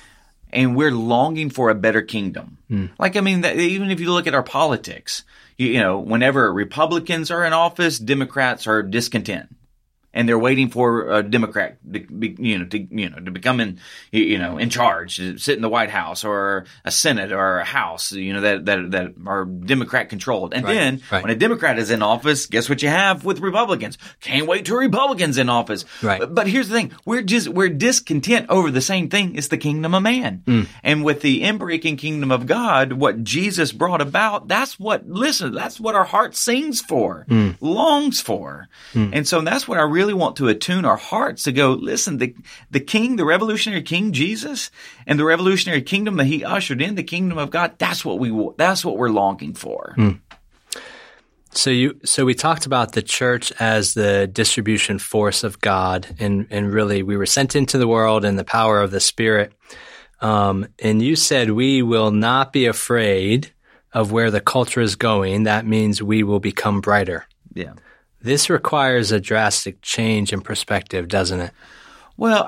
And 0.53 0.75
we're 0.75 0.91
longing 0.91 1.51
for 1.51 1.71
a 1.71 1.75
better 1.75 2.03
kingdom. 2.03 2.59
Mm. 2.71 2.91
Like, 2.99 3.17
I 3.17 3.21
mean, 3.21 3.45
even 3.45 3.91
if 3.91 4.01
you 4.01 4.13
look 4.13 4.27
at 4.27 4.35
our 4.35 4.43
politics, 4.43 5.23
you, 5.57 5.69
you 5.69 5.81
know, 5.81 5.99
whenever 5.99 6.53
Republicans 6.53 7.31
are 7.31 7.45
in 7.45 7.53
office, 7.53 7.99
Democrats 7.99 8.67
are 8.67 8.83
discontent 8.83 9.55
and 10.13 10.29
they're 10.29 10.39
waiting 10.39 10.71
for 10.71 11.13
a 11.13 11.23
Democrat, 11.23 11.79
to 11.93 12.01
be, 12.01 12.37
you 12.39 12.59
know, 12.59 12.65
to 12.67 12.79
you 12.79 13.09
know 13.09 13.19
to 13.19 13.31
become 13.31 13.61
in 13.61 13.79
you 14.11 14.39
know 14.39 14.59
in 14.59 14.71
charge, 14.71 15.17
to 15.17 15.39
sit 15.39 15.57
in 15.57 15.63
the 15.63 15.69
White 15.69 15.91
House 15.91 16.25
or 16.25 16.67
a 16.85 16.91
Senate 16.91 17.33
or 17.33 17.59
a 17.59 17.65
House, 17.65 18.13
you 18.13 18.33
know 18.33 18.41
that 18.41 18.65
that 18.67 18.91
that 18.91 19.15
are 19.27 19.45
Democrat 19.45 20.09
controlled. 20.09 20.53
And 20.53 20.65
right, 20.65 20.75
then 20.75 21.03
right. 21.13 21.23
when 21.23 21.31
a 21.31 21.37
Democrat 21.37 21.79
is 21.79 21.91
in 21.91 22.03
office, 22.03 22.47
guess 22.47 22.69
what 22.69 22.83
you 22.83 22.89
have 22.89 23.25
with 23.25 23.41
Republicans? 23.41 23.99
Can't 24.21 24.47
wait 24.47 24.65
till 24.65 24.77
Republicans 24.77 25.39
in 25.39 25.49
office. 25.49 25.85
Right. 26.03 26.21
But, 26.21 26.35
but 26.35 26.47
here's 26.49 26.69
the 26.69 26.75
thing: 26.75 26.93
we're 27.05 27.23
just 27.23 27.49
we're 27.49 27.69
discontent 27.69 28.47
over 28.49 28.71
the 28.71 28.81
same 28.81 29.09
thing. 29.09 29.37
It's 29.37 29.49
the 29.49 29.59
kingdom 29.59 29.95
of 29.95 30.03
man, 30.03 30.43
mm. 30.45 30.69
and 30.83 31.05
with 31.05 31.21
the 31.23 31.43
inbreaking 31.43 31.99
kingdom 31.99 32.33
of 32.33 32.47
God, 32.47 32.95
what 32.95 33.23
Jesus 33.23 33.71
brought 33.71 34.01
about, 34.01 34.49
that's 34.49 34.79
what 34.79 35.09
listen, 35.09 35.55
that's 35.55 35.79
what 35.79 35.95
our 35.95 36.05
heart 36.05 36.35
sings 36.35 36.81
for, 36.81 37.27
mm. 37.29 37.57
longs 37.61 38.21
for, 38.21 38.69
mm. 38.93 39.11
and 39.13 39.29
so 39.29 39.41
that's 39.41 39.69
what 39.69 39.79
I 39.79 39.83
really 39.83 40.00
really 40.01 40.15
want 40.15 40.37
to 40.37 40.49
attune 40.49 40.87
our 40.87 40.97
hearts 40.97 41.45
to 41.45 41.53
go, 41.53 41.73
listen, 41.73 42.17
the, 42.17 42.35
the 42.71 42.81
king, 42.81 43.17
the 43.17 43.25
revolutionary 43.25 43.83
king, 43.83 44.13
Jesus, 44.13 44.71
and 45.07 45.19
the 45.19 45.25
revolutionary 45.25 45.83
kingdom 45.83 46.17
that 46.17 46.25
he 46.25 46.43
ushered 46.43 46.81
in, 46.81 46.95
the 46.95 47.03
kingdom 47.03 47.37
of 47.37 47.51
God, 47.51 47.75
that's 47.79 48.03
what 48.03 48.19
we, 48.19 48.31
that's 48.57 48.83
what 48.83 48.97
we're 48.97 49.11
longing 49.11 49.53
for. 49.53 49.95
Mm. 49.99 50.21
So 51.53 51.69
you, 51.69 52.01
so 52.05 52.25
we 52.25 52.35
talked 52.35 52.65
about 52.65 52.93
the 52.93 53.03
church 53.03 53.53
as 53.61 53.93
the 53.95 54.27
distribution 54.27 54.99
force 54.99 55.45
of 55.45 55.61
God, 55.61 56.07
and 56.21 56.47
and 56.49 56.73
really 56.73 57.03
we 57.03 57.17
were 57.17 57.27
sent 57.27 57.57
into 57.57 57.77
the 57.77 57.89
world 57.89 58.25
in 58.25 58.37
the 58.37 58.45
power 58.45 58.81
of 58.81 58.93
the 58.93 59.01
Spirit. 59.01 59.53
Um, 60.21 60.69
and 60.79 61.03
you 61.03 61.17
said 61.17 61.51
we 61.51 61.83
will 61.83 62.13
not 62.13 62.53
be 62.53 62.67
afraid 62.67 63.53
of 63.93 64.13
where 64.13 64.31
the 64.31 64.41
culture 64.41 64.81
is 64.81 64.95
going. 64.95 65.43
That 65.43 65.67
means 65.67 66.01
we 66.01 66.23
will 66.23 66.39
become 66.39 66.81
brighter. 66.81 67.27
Yeah. 67.53 67.73
This 68.23 68.51
requires 68.51 69.13
a 69.13 69.21
drastic 69.21 69.81
change 69.81 70.33
in 70.33 70.43
perspective, 70.43 71.09
doesn't 71.09 71.41
it? 71.41 71.53
Well, 72.17 72.47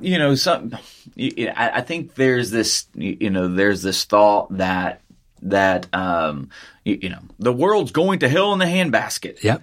you 0.00 0.18
know, 0.18 0.34
some. 0.36 0.76
I 1.18 1.80
think 1.80 2.14
there's 2.14 2.50
this, 2.50 2.86
you 2.94 3.30
know, 3.30 3.48
there's 3.48 3.82
this 3.82 4.04
thought 4.04 4.56
that 4.58 5.00
that 5.42 5.92
um, 5.92 6.50
you, 6.84 6.98
you 7.02 7.08
know 7.08 7.20
the 7.38 7.52
world's 7.52 7.90
going 7.90 8.20
to 8.20 8.28
hell 8.28 8.52
in 8.52 8.58
the 8.58 8.64
handbasket. 8.64 9.42
Yep. 9.42 9.62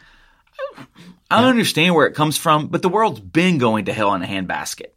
I 1.32 1.46
understand 1.46 1.96
where 1.96 2.06
it 2.06 2.15
comes 2.15 2.38
from, 2.38 2.68
but 2.68 2.82
the 2.82 2.89
world's 2.89 3.20
been 3.20 3.58
going 3.58 3.86
to 3.86 3.94
hell 3.94 4.13
in 4.13 4.22
a 4.22 4.28
handbasket. 4.28 4.91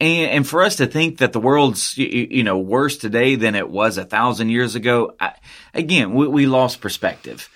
And, 0.00 0.30
and 0.30 0.48
for 0.48 0.62
us 0.62 0.76
to 0.76 0.86
think 0.86 1.18
that 1.18 1.32
the 1.32 1.40
world's 1.40 1.96
you, 1.96 2.06
you 2.30 2.42
know 2.42 2.58
worse 2.58 2.96
today 2.96 3.36
than 3.36 3.54
it 3.54 3.68
was 3.68 3.98
a 3.98 4.04
thousand 4.04 4.48
years 4.48 4.74
ago, 4.74 5.14
I, 5.20 5.34
again, 5.74 6.14
we, 6.14 6.26
we 6.26 6.46
lost 6.46 6.80
perspective. 6.80 7.48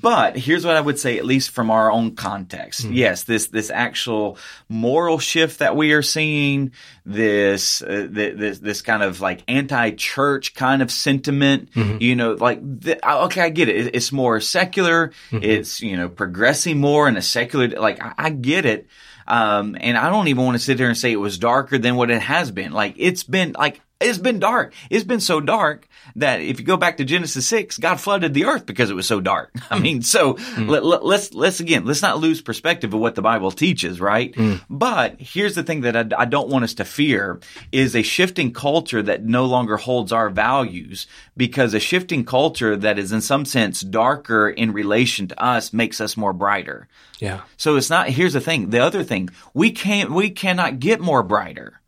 But 0.00 0.36
here's 0.36 0.64
what 0.64 0.76
I 0.76 0.80
would 0.80 0.98
say, 0.98 1.18
at 1.18 1.24
least 1.24 1.50
from 1.50 1.70
our 1.70 1.90
own 1.90 2.14
context. 2.14 2.86
Mm. 2.86 2.94
Yes, 2.94 3.24
this 3.24 3.48
this 3.48 3.70
actual 3.70 4.38
moral 4.68 5.18
shift 5.18 5.60
that 5.60 5.76
we 5.76 5.92
are 5.92 6.02
seeing, 6.02 6.72
this 7.06 7.82
uh, 7.82 8.06
this 8.10 8.58
this 8.58 8.82
kind 8.82 9.02
of 9.02 9.20
like 9.20 9.42
anti-church 9.48 10.54
kind 10.54 10.82
of 10.82 10.90
sentiment. 10.90 11.72
Mm-hmm. 11.72 12.02
You 12.02 12.16
know, 12.16 12.32
like 12.34 12.60
the, 12.62 13.00
okay, 13.24 13.42
I 13.42 13.48
get 13.48 13.68
it. 13.68 13.94
It's 13.94 14.12
more 14.12 14.40
secular. 14.40 15.08
Mm-hmm. 15.30 15.38
It's 15.42 15.80
you 15.80 15.96
know 15.96 16.08
progressing 16.08 16.78
more 16.78 17.08
in 17.08 17.16
a 17.16 17.22
secular. 17.22 17.68
Like 17.68 18.02
I, 18.02 18.14
I 18.18 18.30
get 18.30 18.66
it. 18.66 18.86
Um, 19.26 19.76
and 19.78 19.98
I 19.98 20.08
don't 20.08 20.28
even 20.28 20.44
want 20.44 20.56
to 20.56 20.64
sit 20.64 20.78
there 20.78 20.88
and 20.88 20.96
say 20.96 21.12
it 21.12 21.16
was 21.16 21.36
darker 21.36 21.76
than 21.76 21.96
what 21.96 22.10
it 22.10 22.22
has 22.22 22.50
been. 22.50 22.72
Like 22.72 22.94
it's 22.96 23.24
been 23.24 23.52
like 23.52 23.82
it's 24.00 24.18
been 24.18 24.38
dark. 24.38 24.74
It's 24.90 25.04
been 25.04 25.20
so 25.20 25.40
dark 25.40 25.88
that 26.14 26.40
if 26.40 26.60
you 26.60 26.66
go 26.66 26.76
back 26.76 26.98
to 26.98 27.04
Genesis 27.04 27.46
6, 27.46 27.78
God 27.78 28.00
flooded 28.00 28.32
the 28.32 28.44
earth 28.44 28.64
because 28.64 28.90
it 28.90 28.94
was 28.94 29.08
so 29.08 29.20
dark. 29.20 29.52
I 29.70 29.78
mean, 29.80 30.02
so 30.02 30.34
mm. 30.34 30.68
let, 30.68 30.84
us 30.84 31.02
let's, 31.02 31.34
let's 31.34 31.60
again, 31.60 31.84
let's 31.84 32.02
not 32.02 32.18
lose 32.18 32.40
perspective 32.40 32.94
of 32.94 33.00
what 33.00 33.16
the 33.16 33.22
Bible 33.22 33.50
teaches, 33.50 34.00
right? 34.00 34.32
Mm. 34.32 34.60
But 34.70 35.20
here's 35.20 35.56
the 35.56 35.64
thing 35.64 35.80
that 35.80 35.96
I, 35.96 36.22
I, 36.22 36.24
don't 36.26 36.48
want 36.48 36.64
us 36.64 36.74
to 36.74 36.84
fear 36.84 37.40
is 37.72 37.96
a 37.96 38.02
shifting 38.02 38.52
culture 38.52 39.02
that 39.02 39.24
no 39.24 39.46
longer 39.46 39.76
holds 39.76 40.12
our 40.12 40.30
values 40.30 41.08
because 41.36 41.74
a 41.74 41.80
shifting 41.80 42.24
culture 42.24 42.76
that 42.76 42.98
is 42.98 43.10
in 43.10 43.20
some 43.20 43.44
sense 43.44 43.80
darker 43.80 44.48
in 44.48 44.72
relation 44.72 45.26
to 45.28 45.42
us 45.42 45.72
makes 45.72 46.00
us 46.00 46.16
more 46.16 46.32
brighter. 46.32 46.86
Yeah. 47.18 47.40
So 47.56 47.74
it's 47.76 47.90
not, 47.90 48.08
here's 48.10 48.34
the 48.34 48.40
thing. 48.40 48.70
The 48.70 48.78
other 48.78 49.02
thing, 49.02 49.30
we 49.54 49.72
can't, 49.72 50.12
we 50.12 50.30
cannot 50.30 50.78
get 50.78 51.00
more 51.00 51.24
brighter. 51.24 51.80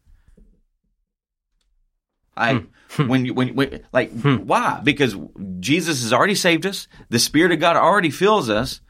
I 2.40 2.64
hmm. 2.90 3.08
when 3.08 3.24
you 3.26 3.34
when, 3.34 3.54
when 3.54 3.84
like 3.92 4.10
hmm. 4.12 4.36
why? 4.38 4.80
Because 4.82 5.16
Jesus 5.60 6.02
has 6.02 6.12
already 6.12 6.34
saved 6.34 6.66
us. 6.66 6.88
The 7.08 7.18
Spirit 7.18 7.52
of 7.52 7.60
God 7.60 7.76
already 7.76 8.10
fills 8.10 8.48
us. 8.48 8.80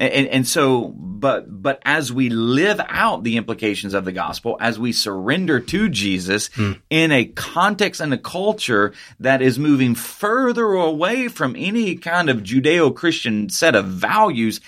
And, 0.00 0.28
and, 0.28 0.46
so, 0.46 0.94
but, 0.96 1.60
but 1.60 1.82
as 1.84 2.12
we 2.12 2.28
live 2.30 2.80
out 2.88 3.24
the 3.24 3.36
implications 3.36 3.94
of 3.94 4.04
the 4.04 4.12
gospel, 4.12 4.56
as 4.60 4.78
we 4.78 4.92
surrender 4.92 5.58
to 5.58 5.88
Jesus 5.88 6.50
hmm. 6.54 6.74
in 6.88 7.10
a 7.10 7.24
context 7.24 8.00
and 8.00 8.14
a 8.14 8.18
culture 8.18 8.94
that 9.18 9.42
is 9.42 9.58
moving 9.58 9.96
further 9.96 10.66
away 10.66 11.26
from 11.26 11.56
any 11.56 11.96
kind 11.96 12.30
of 12.30 12.44
Judeo-Christian 12.44 13.48
set 13.48 13.74
of 13.74 13.86
values, 13.86 14.60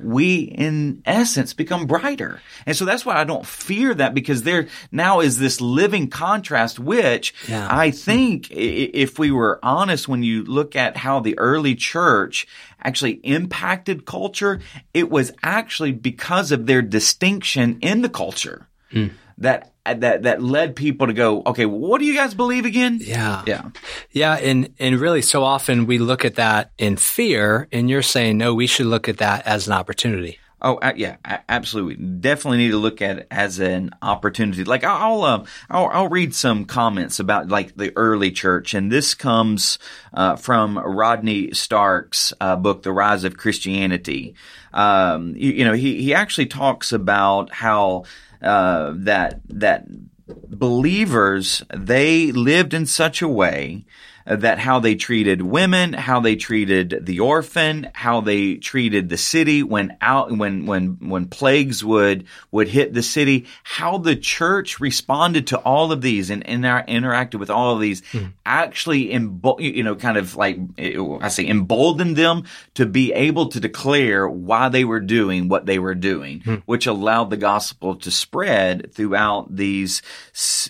we 0.00 0.38
in 0.40 1.02
essence 1.04 1.54
become 1.54 1.86
brighter. 1.86 2.40
And 2.66 2.76
so 2.76 2.84
that's 2.84 3.04
why 3.04 3.16
I 3.16 3.24
don't 3.24 3.46
fear 3.46 3.94
that 3.94 4.14
because 4.14 4.42
there 4.42 4.68
now 4.90 5.20
is 5.20 5.38
this 5.38 5.60
living 5.60 6.08
contrast, 6.08 6.78
which 6.78 7.34
yeah. 7.48 7.68
I 7.70 7.90
think 7.90 8.50
if 8.50 9.18
we 9.18 9.30
were 9.30 9.58
honest, 9.62 10.08
when 10.08 10.22
you 10.22 10.44
look 10.44 10.76
at 10.76 10.96
how 10.96 11.20
the 11.20 11.38
early 11.38 11.74
church 11.74 12.46
actually 12.82 13.20
impacted 13.22 14.04
culture, 14.06 14.60
it 14.94 15.10
was 15.10 15.32
actually 15.42 15.92
because 15.92 16.52
of 16.52 16.66
their 16.66 16.82
distinction 16.82 17.78
in 17.80 18.02
the 18.02 18.08
culture. 18.08 18.68
Mm. 18.92 19.12
That 19.38 19.69
Uh, 19.86 19.94
that 19.94 20.24
that 20.24 20.42
led 20.42 20.76
people 20.76 21.06
to 21.06 21.14
go, 21.14 21.42
okay, 21.46 21.64
what 21.64 22.00
do 22.00 22.04
you 22.04 22.14
guys 22.14 22.34
believe 22.34 22.66
again? 22.66 22.98
Yeah, 23.00 23.42
yeah, 23.46 23.70
yeah, 24.10 24.34
and 24.34 24.74
and 24.78 25.00
really, 25.00 25.22
so 25.22 25.42
often 25.42 25.86
we 25.86 25.96
look 25.96 26.22
at 26.22 26.34
that 26.34 26.70
in 26.76 26.96
fear, 26.96 27.66
and 27.72 27.88
you're 27.88 28.02
saying 28.02 28.36
no, 28.36 28.54
we 28.54 28.66
should 28.66 28.86
look 28.86 29.08
at 29.08 29.16
that 29.18 29.46
as 29.46 29.66
an 29.66 29.72
opportunity. 29.72 30.38
Oh 30.62 30.78
yeah, 30.94 31.16
absolutely. 31.48 31.96
Definitely 31.96 32.58
need 32.58 32.72
to 32.72 32.76
look 32.76 33.00
at 33.00 33.20
it 33.20 33.26
as 33.30 33.58
an 33.60 33.90
opportunity. 34.02 34.62
Like 34.64 34.84
I'll 34.84 35.22
uh, 35.22 35.44
I'll, 35.70 35.86
I'll, 35.86 36.08
read 36.08 36.34
some 36.34 36.66
comments 36.66 37.18
about 37.18 37.48
like 37.48 37.76
the 37.76 37.92
early 37.96 38.30
church, 38.30 38.74
and 38.74 38.92
this 38.92 39.14
comes 39.14 39.78
uh, 40.12 40.36
from 40.36 40.78
Rodney 40.78 41.52
Stark's 41.52 42.34
uh, 42.42 42.56
book, 42.56 42.82
The 42.82 42.92
Rise 42.92 43.24
of 43.24 43.38
Christianity. 43.38 44.34
Um, 44.74 45.34
you, 45.34 45.52
you 45.52 45.64
know, 45.64 45.72
he 45.72 46.02
he 46.02 46.12
actually 46.12 46.46
talks 46.46 46.92
about 46.92 47.52
how 47.52 48.04
uh, 48.42 48.92
that 48.96 49.40
that 49.48 49.86
believers 50.28 51.62
they 51.74 52.32
lived 52.32 52.74
in 52.74 52.84
such 52.84 53.22
a 53.22 53.28
way 53.28 53.84
that 54.26 54.58
how 54.58 54.80
they 54.80 54.94
treated 54.94 55.42
women, 55.42 55.92
how 55.92 56.20
they 56.20 56.36
treated 56.36 57.00
the 57.02 57.20
orphan, 57.20 57.90
how 57.94 58.20
they 58.20 58.54
treated 58.54 59.08
the 59.08 59.16
city 59.16 59.62
when 59.62 59.96
out 60.00 60.30
when 60.30 60.66
when 60.66 60.96
when 61.00 61.26
plagues 61.26 61.84
would 61.84 62.26
would 62.50 62.68
hit 62.68 62.92
the 62.92 63.02
city, 63.02 63.46
how 63.62 63.98
the 63.98 64.16
church 64.16 64.80
responded 64.80 65.46
to 65.48 65.58
all 65.58 65.92
of 65.92 66.02
these 66.02 66.30
and, 66.30 66.46
and 66.46 66.64
interacted 66.64 67.38
with 67.38 67.50
all 67.50 67.74
of 67.74 67.80
these, 67.80 68.02
mm. 68.12 68.32
actually 68.44 69.08
embo- 69.08 69.60
you 69.60 69.82
know 69.82 69.96
kind 69.96 70.16
of 70.16 70.36
like 70.36 70.58
I 70.78 71.28
say 71.28 71.46
emboldened 71.46 72.16
them 72.16 72.44
to 72.74 72.86
be 72.86 73.12
able 73.12 73.48
to 73.48 73.60
declare 73.60 74.28
why 74.28 74.68
they 74.68 74.84
were 74.84 75.00
doing 75.00 75.48
what 75.48 75.66
they 75.66 75.78
were 75.78 75.94
doing, 75.94 76.40
mm. 76.40 76.62
which 76.66 76.86
allowed 76.86 77.30
the 77.30 77.36
gospel 77.36 77.96
to 77.96 78.10
spread 78.10 78.92
throughout 78.92 79.54
these 79.54 80.02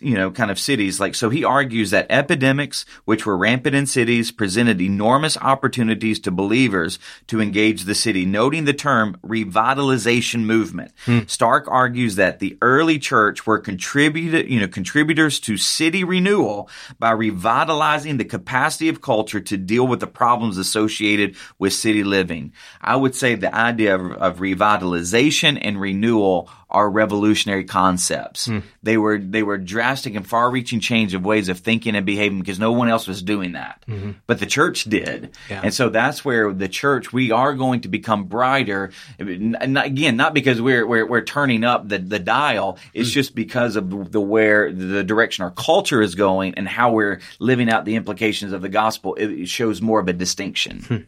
you 0.00 0.14
know 0.14 0.30
kind 0.30 0.50
of 0.50 0.58
cities. 0.58 1.00
Like 1.00 1.14
so, 1.14 1.30
he 1.30 1.44
argues 1.44 1.90
that 1.90 2.06
epidemics, 2.10 2.84
which 3.04 3.26
were 3.26 3.36
rampant 3.40 3.74
in 3.74 3.86
cities 3.86 4.30
presented 4.30 4.80
enormous 4.80 5.36
opportunities 5.38 6.20
to 6.20 6.30
believers 6.30 6.98
to 7.26 7.40
engage 7.40 7.84
the 7.84 7.94
city, 7.94 8.26
noting 8.26 8.66
the 8.66 8.74
term 8.74 9.16
revitalization 9.24 10.44
movement. 10.44 10.92
Hmm. 11.06 11.20
Stark 11.26 11.66
argues 11.68 12.16
that 12.16 12.38
the 12.38 12.58
early 12.60 12.98
church 12.98 13.46
were 13.46 13.58
contributed, 13.58 14.48
you 14.48 14.60
know, 14.60 14.68
contributors 14.68 15.40
to 15.40 15.56
city 15.56 16.04
renewal 16.04 16.68
by 16.98 17.10
revitalizing 17.10 18.18
the 18.18 18.24
capacity 18.24 18.88
of 18.88 19.00
culture 19.00 19.40
to 19.40 19.56
deal 19.56 19.86
with 19.86 20.00
the 20.00 20.06
problems 20.06 20.58
associated 20.58 21.34
with 21.58 21.72
city 21.72 22.04
living. 22.04 22.52
I 22.80 22.96
would 22.96 23.14
say 23.14 23.34
the 23.34 23.54
idea 23.54 23.94
of, 23.94 24.12
of 24.12 24.38
revitalization 24.38 25.58
and 25.60 25.80
renewal 25.80 26.50
are 26.70 26.88
revolutionary 26.88 27.64
concepts. 27.64 28.48
Mm. 28.48 28.62
They 28.82 28.96
were 28.96 29.18
they 29.18 29.42
were 29.42 29.58
drastic 29.58 30.14
and 30.14 30.26
far-reaching 30.26 30.80
change 30.80 31.14
of 31.14 31.24
ways 31.24 31.48
of 31.48 31.58
thinking 31.58 31.96
and 31.96 32.06
behaving 32.06 32.38
because 32.38 32.58
no 32.58 32.72
one 32.72 32.88
else 32.88 33.06
was 33.06 33.22
doing 33.22 33.52
that, 33.52 33.84
mm-hmm. 33.86 34.12
but 34.26 34.38
the 34.38 34.46
church 34.46 34.84
did, 34.84 35.30
yeah. 35.48 35.60
and 35.64 35.74
so 35.74 35.88
that's 35.88 36.24
where 36.24 36.52
the 36.52 36.68
church 36.68 37.12
we 37.12 37.30
are 37.30 37.54
going 37.54 37.80
to 37.82 37.88
become 37.88 38.24
brighter. 38.24 38.90
Not, 39.18 39.86
again, 39.86 40.16
not 40.16 40.34
because 40.34 40.60
we're 40.60 40.86
we're, 40.86 41.06
we're 41.06 41.20
turning 41.24 41.64
up 41.64 41.88
the, 41.88 41.98
the 41.98 42.18
dial. 42.18 42.78
It's 42.94 43.10
mm. 43.10 43.14
just 43.14 43.34
because 43.34 43.76
of 43.76 44.12
the 44.12 44.20
where 44.20 44.72
the 44.72 45.04
direction 45.04 45.44
our 45.44 45.50
culture 45.50 46.00
is 46.00 46.14
going 46.14 46.54
and 46.54 46.68
how 46.68 46.92
we're 46.92 47.20
living 47.38 47.70
out 47.70 47.84
the 47.84 47.96
implications 47.96 48.52
of 48.52 48.62
the 48.62 48.68
gospel. 48.68 49.14
It 49.16 49.48
shows 49.48 49.82
more 49.82 50.00
of 50.00 50.08
a 50.08 50.12
distinction. 50.12 51.06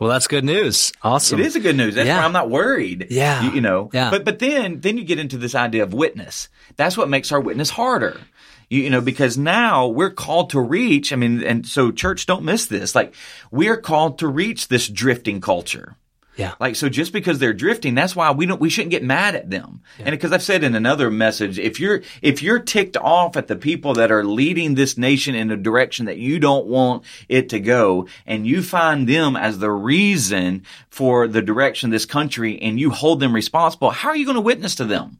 Well, 0.00 0.08
that's 0.08 0.28
good 0.28 0.44
news. 0.44 0.94
Awesome. 1.02 1.38
It 1.38 1.46
is 1.46 1.56
a 1.56 1.60
good 1.60 1.76
news. 1.76 1.94
That's 1.94 2.06
yeah. 2.06 2.18
why 2.18 2.24
I'm 2.24 2.32
not 2.32 2.48
worried. 2.48 3.08
Yeah. 3.10 3.42
You, 3.42 3.50
you, 3.52 3.60
know. 3.60 3.90
Yeah. 3.92 4.10
But 4.10 4.24
but 4.24 4.38
then 4.38 4.80
then 4.80 4.96
you 4.96 5.04
get 5.04 5.18
into 5.18 5.36
this 5.36 5.54
idea 5.54 5.82
of 5.82 5.92
witness. 5.92 6.48
That's 6.76 6.96
what 6.96 7.10
makes 7.10 7.30
our 7.32 7.40
witness 7.40 7.68
harder. 7.68 8.18
You, 8.70 8.82
you 8.82 8.90
know, 8.90 9.02
because 9.02 9.36
now 9.36 9.88
we're 9.88 10.10
called 10.10 10.50
to 10.50 10.60
reach. 10.60 11.12
I 11.12 11.16
mean, 11.16 11.42
and 11.44 11.66
so 11.66 11.90
church, 11.92 12.24
don't 12.24 12.44
miss 12.44 12.66
this. 12.66 12.94
Like 12.94 13.14
we 13.50 13.68
are 13.68 13.76
called 13.76 14.18
to 14.20 14.26
reach 14.26 14.68
this 14.68 14.88
drifting 14.88 15.42
culture. 15.42 15.96
Yeah. 16.40 16.54
Like, 16.58 16.74
so 16.74 16.88
just 16.88 17.12
because 17.12 17.38
they're 17.38 17.52
drifting, 17.52 17.94
that's 17.94 18.16
why 18.16 18.30
we 18.30 18.46
don't, 18.46 18.60
we 18.60 18.70
shouldn't 18.70 18.90
get 18.90 19.04
mad 19.04 19.34
at 19.34 19.50
them. 19.50 19.82
Yeah. 19.98 20.06
And 20.06 20.12
because 20.12 20.32
I've 20.32 20.42
said 20.42 20.64
in 20.64 20.74
another 20.74 21.10
message, 21.10 21.58
if 21.58 21.78
you're, 21.78 22.02
if 22.22 22.42
you're 22.42 22.58
ticked 22.58 22.96
off 22.96 23.36
at 23.36 23.46
the 23.46 23.56
people 23.56 23.94
that 23.94 24.10
are 24.10 24.24
leading 24.24 24.74
this 24.74 24.96
nation 24.96 25.34
in 25.34 25.50
a 25.50 25.56
direction 25.56 26.06
that 26.06 26.16
you 26.16 26.38
don't 26.38 26.66
want 26.66 27.04
it 27.28 27.50
to 27.50 27.60
go, 27.60 28.08
and 28.26 28.46
you 28.46 28.62
find 28.62 29.06
them 29.06 29.36
as 29.36 29.58
the 29.58 29.70
reason 29.70 30.64
for 30.88 31.28
the 31.28 31.42
direction 31.42 31.90
of 31.90 31.92
this 31.92 32.06
country 32.06 32.60
and 32.60 32.80
you 32.80 32.90
hold 32.90 33.20
them 33.20 33.34
responsible, 33.34 33.90
how 33.90 34.08
are 34.08 34.16
you 34.16 34.24
going 34.24 34.36
to 34.36 34.40
witness 34.40 34.76
to 34.76 34.84
them? 34.84 35.18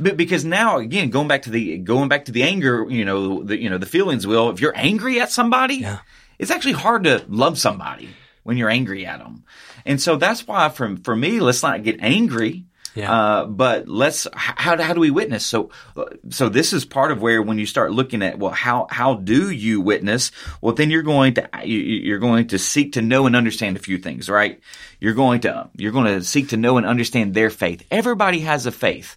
But 0.00 0.16
because 0.16 0.44
now 0.44 0.78
again, 0.78 1.10
going 1.10 1.28
back 1.28 1.42
to 1.42 1.50
the 1.50 1.78
going 1.78 2.08
back 2.08 2.24
to 2.24 2.32
the 2.32 2.42
anger, 2.42 2.84
you 2.88 3.04
know, 3.04 3.44
the 3.44 3.56
you 3.56 3.70
know 3.70 3.78
the 3.78 3.86
feelings. 3.86 4.26
Will 4.26 4.50
if 4.50 4.60
you're 4.60 4.76
angry 4.76 5.20
at 5.20 5.30
somebody, 5.30 5.76
yeah. 5.76 6.00
it's 6.36 6.50
actually 6.50 6.72
hard 6.72 7.04
to 7.04 7.24
love 7.28 7.60
somebody 7.60 8.08
when 8.44 8.56
you're 8.56 8.70
angry 8.70 9.04
at 9.04 9.18
them. 9.18 9.44
And 9.84 10.00
so 10.00 10.16
that's 10.16 10.46
why 10.46 10.68
from, 10.68 10.98
for 10.98 11.16
me, 11.16 11.40
let's 11.40 11.62
not 11.62 11.82
get 11.82 11.98
angry. 12.00 12.64
Yeah. 12.94 13.12
Uh, 13.12 13.46
but 13.46 13.88
let's 13.88 14.28
how 14.34 14.80
how 14.80 14.92
do 14.92 15.00
we 15.00 15.10
witness? 15.10 15.44
So 15.44 15.70
so 16.30 16.48
this 16.48 16.72
is 16.72 16.84
part 16.84 17.10
of 17.10 17.20
where 17.20 17.42
when 17.42 17.58
you 17.58 17.66
start 17.66 17.90
looking 17.90 18.22
at 18.22 18.38
well 18.38 18.52
how 18.52 18.86
how 18.88 19.14
do 19.14 19.50
you 19.50 19.80
witness? 19.80 20.30
Well 20.60 20.76
then 20.76 20.90
you're 20.90 21.02
going 21.02 21.34
to 21.34 21.48
you're 21.64 22.20
going 22.20 22.46
to 22.48 22.58
seek 22.58 22.92
to 22.92 23.02
know 23.02 23.26
and 23.26 23.34
understand 23.34 23.76
a 23.76 23.80
few 23.80 23.98
things, 23.98 24.28
right? 24.28 24.60
You're 25.00 25.14
going 25.14 25.40
to 25.40 25.68
you're 25.76 25.90
going 25.90 26.06
to 26.06 26.22
seek 26.22 26.50
to 26.50 26.56
know 26.56 26.76
and 26.76 26.86
understand 26.86 27.34
their 27.34 27.50
faith. 27.50 27.84
Everybody 27.90 28.40
has 28.40 28.64
a 28.64 28.70
faith. 28.70 29.16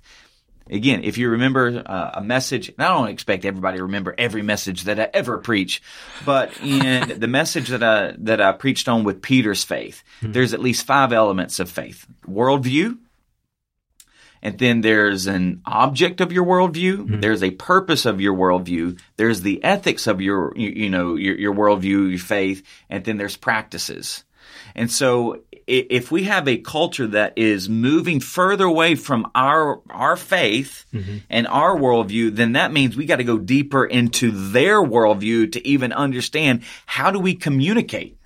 Again, 0.69 1.03
if 1.03 1.17
you 1.17 1.29
remember 1.29 1.83
uh, 1.85 2.11
a 2.15 2.23
message, 2.23 2.69
and 2.69 2.81
I 2.81 2.89
don't 2.89 3.09
expect 3.09 3.45
everybody 3.45 3.77
to 3.77 3.83
remember 3.83 4.13
every 4.17 4.41
message 4.41 4.83
that 4.83 4.99
I 4.99 5.09
ever 5.13 5.37
preach, 5.37 5.81
but 6.25 6.51
in 6.61 7.19
the 7.19 7.27
message 7.27 7.69
that 7.69 7.83
I 7.83 8.13
that 8.19 8.41
I 8.41 8.51
preached 8.53 8.87
on 8.87 9.03
with 9.03 9.21
Peter's 9.21 9.63
faith, 9.63 10.03
mm-hmm. 10.21 10.31
there's 10.31 10.53
at 10.53 10.61
least 10.61 10.85
five 10.85 11.13
elements 11.13 11.59
of 11.59 11.69
faith: 11.69 12.05
worldview, 12.27 12.97
and 14.41 14.57
then 14.57 14.81
there's 14.81 15.27
an 15.27 15.61
object 15.65 16.21
of 16.21 16.31
your 16.31 16.45
worldview. 16.45 16.97
Mm-hmm. 16.97 17.19
There's 17.19 17.43
a 17.43 17.51
purpose 17.51 18.05
of 18.05 18.21
your 18.21 18.35
worldview. 18.35 18.99
There's 19.17 19.41
the 19.41 19.63
ethics 19.63 20.07
of 20.07 20.21
your, 20.21 20.53
you, 20.55 20.69
you 20.69 20.89
know, 20.89 21.15
your, 21.15 21.35
your 21.35 21.53
worldview, 21.53 22.09
your 22.11 22.19
faith, 22.19 22.63
and 22.89 23.03
then 23.03 23.17
there's 23.17 23.37
practices. 23.37 24.23
And 24.75 24.91
so 24.91 25.41
if 25.67 26.11
we 26.11 26.23
have 26.23 26.47
a 26.47 26.57
culture 26.57 27.07
that 27.07 27.33
is 27.37 27.67
moving 27.67 28.21
further 28.21 28.65
away 28.65 28.95
from 28.95 29.29
our 29.35 29.81
our 29.89 30.15
faith 30.15 30.85
mm-hmm. 30.93 31.17
and 31.29 31.45
our 31.47 31.75
worldview, 31.75 32.33
then 32.35 32.53
that 32.53 32.71
means 32.71 32.95
we 32.95 33.05
got 33.05 33.17
to 33.17 33.23
go 33.23 33.37
deeper 33.37 33.85
into 33.85 34.31
their 34.31 34.81
worldview 34.81 35.51
to 35.51 35.67
even 35.67 35.91
understand 35.91 36.63
how 36.85 37.11
do 37.11 37.19
we 37.19 37.35
communicate. 37.35 38.17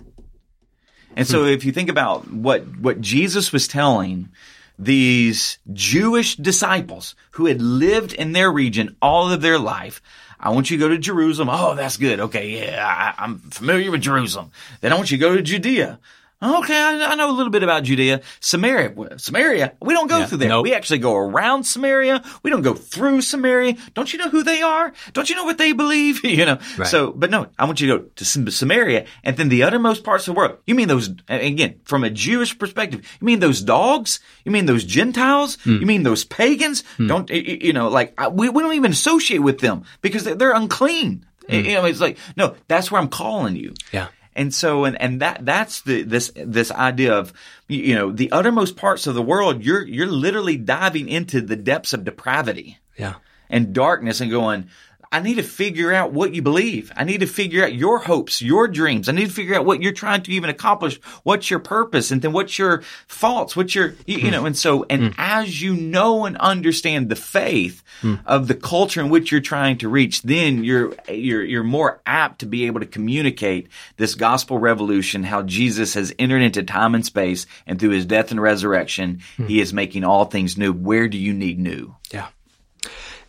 And 1.14 1.26
so, 1.26 1.42
hmm. 1.42 1.48
if 1.48 1.64
you 1.64 1.72
think 1.72 1.90
about 1.90 2.30
what 2.32 2.62
what 2.78 3.00
Jesus 3.00 3.52
was 3.52 3.68
telling 3.68 4.30
these 4.78 5.58
Jewish 5.72 6.36
disciples 6.36 7.14
who 7.32 7.46
had 7.46 7.60
lived 7.60 8.12
in 8.12 8.32
their 8.32 8.50
region 8.50 8.96
all 9.02 9.30
of 9.30 9.42
their 9.42 9.58
life. 9.58 10.00
I 10.40 10.50
want 10.50 10.70
you 10.70 10.76
to 10.76 10.80
go 10.80 10.88
to 10.88 10.98
Jerusalem. 10.98 11.48
Oh, 11.52 11.74
that's 11.74 11.96
good. 11.96 12.18
Okay, 12.18 12.66
yeah, 12.66 13.14
I, 13.16 13.24
am 13.24 13.38
familiar 13.38 13.90
with 13.92 14.00
Jerusalem. 14.00 14.50
Then 14.80 14.92
I 14.92 14.96
want 14.96 15.10
you 15.10 15.18
to 15.18 15.20
go 15.20 15.36
to 15.36 15.42
Judea. 15.42 16.00
Okay, 16.42 16.76
I, 16.76 17.12
I, 17.12 17.14
know 17.14 17.30
a 17.30 17.36
little 17.36 17.52
bit 17.52 17.62
about 17.62 17.84
Judea. 17.84 18.20
Samaria, 18.40 19.18
Samaria, 19.18 19.74
we 19.80 19.94
don't 19.94 20.08
go 20.08 20.18
yeah, 20.18 20.26
through 20.26 20.38
there. 20.38 20.48
Nope. 20.48 20.64
We 20.64 20.74
actually 20.74 20.98
go 20.98 21.14
around 21.14 21.64
Samaria. 21.64 22.24
We 22.42 22.50
don't 22.50 22.62
go 22.62 22.74
through 22.74 23.22
Samaria. 23.22 23.76
Don't 23.94 24.12
you 24.12 24.18
know 24.18 24.28
who 24.28 24.42
they 24.42 24.60
are? 24.60 24.92
Don't 25.12 25.30
you 25.30 25.36
know 25.36 25.44
what 25.44 25.58
they 25.58 25.72
believe? 25.72 26.24
you 26.24 26.44
know. 26.44 26.58
Right. 26.76 26.88
So, 26.88 27.12
but 27.12 27.30
no, 27.30 27.46
I 27.58 27.64
want 27.64 27.80
you 27.80 27.86
to 27.88 27.98
go 27.98 28.04
to 28.16 28.24
Samaria 28.24 29.06
and 29.22 29.36
then 29.36 29.50
the 29.50 29.62
uttermost 29.62 30.02
parts 30.02 30.26
of 30.26 30.34
the 30.34 30.38
world. 30.38 30.58
You 30.66 30.74
mean 30.74 30.88
those, 30.88 31.10
again, 31.28 31.80
from 31.84 32.02
a 32.02 32.10
Jewish 32.10 32.58
perspective, 32.58 33.06
you 33.20 33.24
mean 33.24 33.38
those 33.38 33.62
dogs? 33.62 34.18
You 34.44 34.50
mean 34.50 34.66
those 34.66 34.84
Gentiles? 34.84 35.58
Mm. 35.58 35.80
You 35.80 35.86
mean 35.86 36.02
those 36.02 36.24
pagans? 36.24 36.82
Mm. 36.98 37.08
Don't, 37.08 37.30
you 37.30 37.72
know, 37.72 37.88
like, 37.88 38.18
we, 38.32 38.48
we 38.48 38.62
don't 38.62 38.74
even 38.74 38.90
associate 38.90 39.38
with 39.38 39.60
them 39.60 39.84
because 40.00 40.24
they're 40.24 40.52
unclean. 40.52 41.24
Mm. 41.48 41.64
You 41.64 41.74
know, 41.74 41.84
it's 41.84 42.00
like, 42.00 42.18
no, 42.36 42.56
that's 42.66 42.90
where 42.90 43.00
I'm 43.00 43.08
calling 43.08 43.56
you. 43.56 43.74
Yeah. 43.92 44.08
And 44.34 44.52
so, 44.54 44.84
and, 44.84 45.00
and 45.00 45.20
that, 45.20 45.44
that's 45.44 45.82
the, 45.82 46.02
this, 46.02 46.32
this 46.34 46.70
idea 46.70 47.14
of, 47.14 47.32
you 47.68 47.94
know, 47.94 48.10
the 48.10 48.32
uttermost 48.32 48.76
parts 48.76 49.06
of 49.06 49.14
the 49.14 49.22
world, 49.22 49.62
you're, 49.62 49.86
you're 49.86 50.06
literally 50.06 50.56
diving 50.56 51.08
into 51.08 51.40
the 51.40 51.56
depths 51.56 51.92
of 51.92 52.04
depravity. 52.04 52.78
Yeah. 52.96 53.14
And 53.50 53.74
darkness 53.74 54.20
and 54.20 54.30
going, 54.30 54.70
I 55.12 55.20
need 55.20 55.34
to 55.34 55.42
figure 55.42 55.92
out 55.92 56.12
what 56.12 56.34
you 56.34 56.40
believe. 56.40 56.90
I 56.96 57.04
need 57.04 57.20
to 57.20 57.26
figure 57.26 57.62
out 57.62 57.74
your 57.74 57.98
hopes, 57.98 58.40
your 58.40 58.66
dreams. 58.66 59.10
I 59.10 59.12
need 59.12 59.26
to 59.26 59.32
figure 59.32 59.54
out 59.54 59.66
what 59.66 59.82
you're 59.82 59.92
trying 59.92 60.22
to 60.22 60.32
even 60.32 60.48
accomplish. 60.48 60.98
What's 61.22 61.50
your 61.50 61.60
purpose? 61.60 62.10
And 62.10 62.22
then 62.22 62.32
what's 62.32 62.58
your 62.58 62.82
faults? 63.06 63.54
What's 63.54 63.74
your, 63.74 63.94
you, 64.06 64.18
you 64.18 64.30
know, 64.30 64.46
and 64.46 64.56
so, 64.56 64.86
and 64.88 65.02
mm. 65.02 65.14
as 65.18 65.60
you 65.60 65.74
know 65.74 66.24
and 66.24 66.38
understand 66.38 67.10
the 67.10 67.16
faith 67.16 67.82
mm. 68.00 68.20
of 68.24 68.48
the 68.48 68.54
culture 68.54 69.02
in 69.02 69.10
which 69.10 69.30
you're 69.30 69.42
trying 69.42 69.76
to 69.78 69.88
reach, 69.88 70.22
then 70.22 70.64
you're, 70.64 70.94
you're, 71.10 71.44
you're 71.44 71.62
more 71.62 72.00
apt 72.06 72.38
to 72.38 72.46
be 72.46 72.66
able 72.66 72.80
to 72.80 72.86
communicate 72.86 73.68
this 73.98 74.14
gospel 74.14 74.58
revolution, 74.58 75.24
how 75.24 75.42
Jesus 75.42 75.92
has 75.92 76.14
entered 76.18 76.40
into 76.40 76.62
time 76.62 76.94
and 76.94 77.04
space 77.04 77.44
and 77.66 77.78
through 77.78 77.90
his 77.90 78.06
death 78.06 78.30
and 78.30 78.40
resurrection, 78.40 79.20
mm. 79.36 79.46
he 79.46 79.60
is 79.60 79.74
making 79.74 80.04
all 80.04 80.24
things 80.24 80.56
new. 80.56 80.72
Where 80.72 81.06
do 81.06 81.18
you 81.18 81.34
need 81.34 81.58
new? 81.58 81.94
Yeah. 82.10 82.28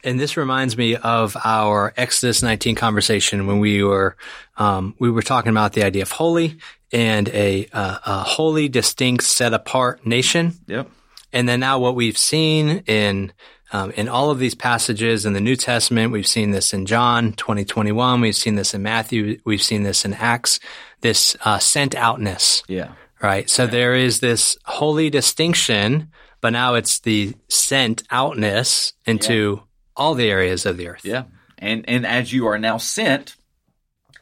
And 0.04 0.20
this 0.20 0.36
reminds 0.36 0.78
me 0.78 0.96
of 0.96 1.38
our 1.44 1.94
Exodus 1.96 2.44
19 2.44 2.76
conversation 2.76 3.48
when 3.48 3.60
we 3.60 3.84
were 3.84 4.16
um, 4.58 4.96
we 5.00 5.10
were 5.10 5.22
talking 5.22 5.50
about 5.50 5.74
the 5.74 5.84
idea 5.84 6.02
of 6.02 6.12
holy 6.12 6.58
and 6.92 7.28
a, 7.30 7.68
uh, 7.74 7.98
a 8.06 8.24
holy, 8.24 8.70
distinct, 8.70 9.24
set 9.24 9.54
apart 9.54 10.06
nation. 10.06 10.54
Yep. 10.68 10.89
And 11.32 11.50
then 11.50 11.60
now 11.60 11.80
what 11.80 11.96
we've 11.96 12.18
seen 12.18 12.84
in 12.86 13.34
um, 13.72 13.89
in 13.92 14.08
all 14.08 14.30
of 14.30 14.38
these 14.38 14.54
passages 14.54 15.26
in 15.26 15.34
the 15.34 15.42
New 15.42 15.56
Testament, 15.56 16.12
we've 16.12 16.28
seen 16.28 16.52
this 16.52 16.74
in 16.74 16.86
John 16.86 17.34
2021, 17.34 18.22
we've 18.22 18.36
seen 18.36 18.54
this 18.54 18.76
in 18.76 18.84
Matthew, 18.84 19.39
we've 19.46 19.63
seen 19.63 19.82
this 19.82 20.06
in 20.06 20.13
Acts, 20.13 20.60
this 21.02 21.36
uh, 21.44 21.58
sent 21.58 21.96
outness. 21.96 22.62
Yeah. 22.68 22.92
Right. 23.20 23.50
So 23.50 23.63
yeah. 23.63 23.72
there 23.72 23.96
is 23.96 24.20
this 24.20 24.58
holy 24.66 25.10
distinction, 25.10 26.12
but 26.39 26.52
now 26.52 26.76
it's 26.76 27.00
the 27.00 27.34
sent 27.48 28.04
outness 28.12 28.94
into 29.08 29.56
yeah 29.56 29.62
all 29.95 30.15
the 30.15 30.29
areas 30.29 30.65
of 30.65 30.77
the 30.77 30.88
earth. 30.88 31.06
Yeah. 31.06 31.23
And 31.58 31.86
and 31.88 32.06
as 32.06 32.34
you 32.34 32.47
are 32.47 32.60
now 32.60 32.77
sent, 32.77 33.36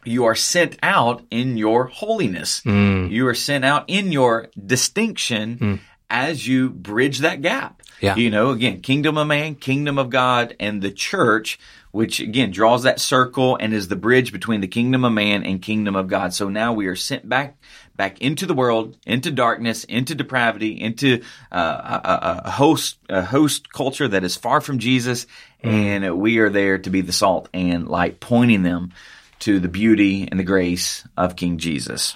you 0.04 0.26
are 0.26 0.36
sent 0.36 0.78
out 0.84 1.24
in 1.32 1.58
your 1.58 1.86
holiness. 1.86 2.62
Mm. 2.62 3.10
You 3.10 3.28
are 3.28 3.36
sent 3.36 3.66
out 3.66 3.86
in 3.88 4.12
your 4.12 4.50
distinction 4.64 5.58
mm. 5.58 5.80
as 6.10 6.48
you 6.48 6.70
bridge 6.70 7.20
that 7.20 7.42
gap. 7.42 7.82
Yeah. 8.00 8.16
You 8.16 8.32
know, 8.32 8.50
again, 8.50 8.82
kingdom 8.82 9.18
of 9.18 9.28
man, 9.28 9.56
kingdom 9.56 10.00
of 10.00 10.10
God, 10.10 10.56
and 10.60 10.82
the 10.82 10.92
church, 10.92 11.60
which 11.92 12.20
again 12.20 12.52
draws 12.52 12.84
that 12.84 13.00
circle 13.00 13.58
and 13.60 13.74
is 13.74 13.88
the 13.88 13.96
bridge 13.96 14.32
between 14.32 14.62
the 14.62 14.68
kingdom 14.68 15.06
of 15.06 15.14
man 15.14 15.44
and 15.44 15.62
kingdom 15.62 15.96
of 15.96 16.08
God. 16.08 16.34
So 16.34 16.50
now 16.50 16.74
we 16.74 16.88
are 16.88 16.96
sent 16.96 17.30
back 17.30 17.58
back 17.96 18.22
into 18.22 18.46
the 18.46 18.54
world, 18.54 18.98
into 19.06 19.32
darkness, 19.32 19.84
into 19.84 20.16
depravity, 20.16 20.80
into 20.80 21.22
uh, 21.52 22.00
a, 22.04 22.42
a, 22.46 22.52
host 22.52 22.98
a 23.10 23.24
host 23.24 23.72
culture 23.72 24.08
that 24.08 24.24
is 24.24 24.36
far 24.36 24.62
from 24.62 24.80
Jesus, 24.80 25.26
mm. 25.64 25.72
and 25.72 26.20
we 26.20 26.40
are 26.40 26.50
there 26.50 26.78
to 26.78 26.90
be 26.90 27.02
the 27.02 27.14
salt 27.14 27.50
and 27.54 27.88
light, 27.88 28.20
pointing 28.20 28.64
them 28.64 28.92
to 29.40 29.60
the 29.60 29.68
beauty 29.68 30.28
and 30.30 30.40
the 30.40 30.44
grace 30.44 31.06
of 31.18 31.36
King 31.36 31.58
Jesus. 31.58 32.16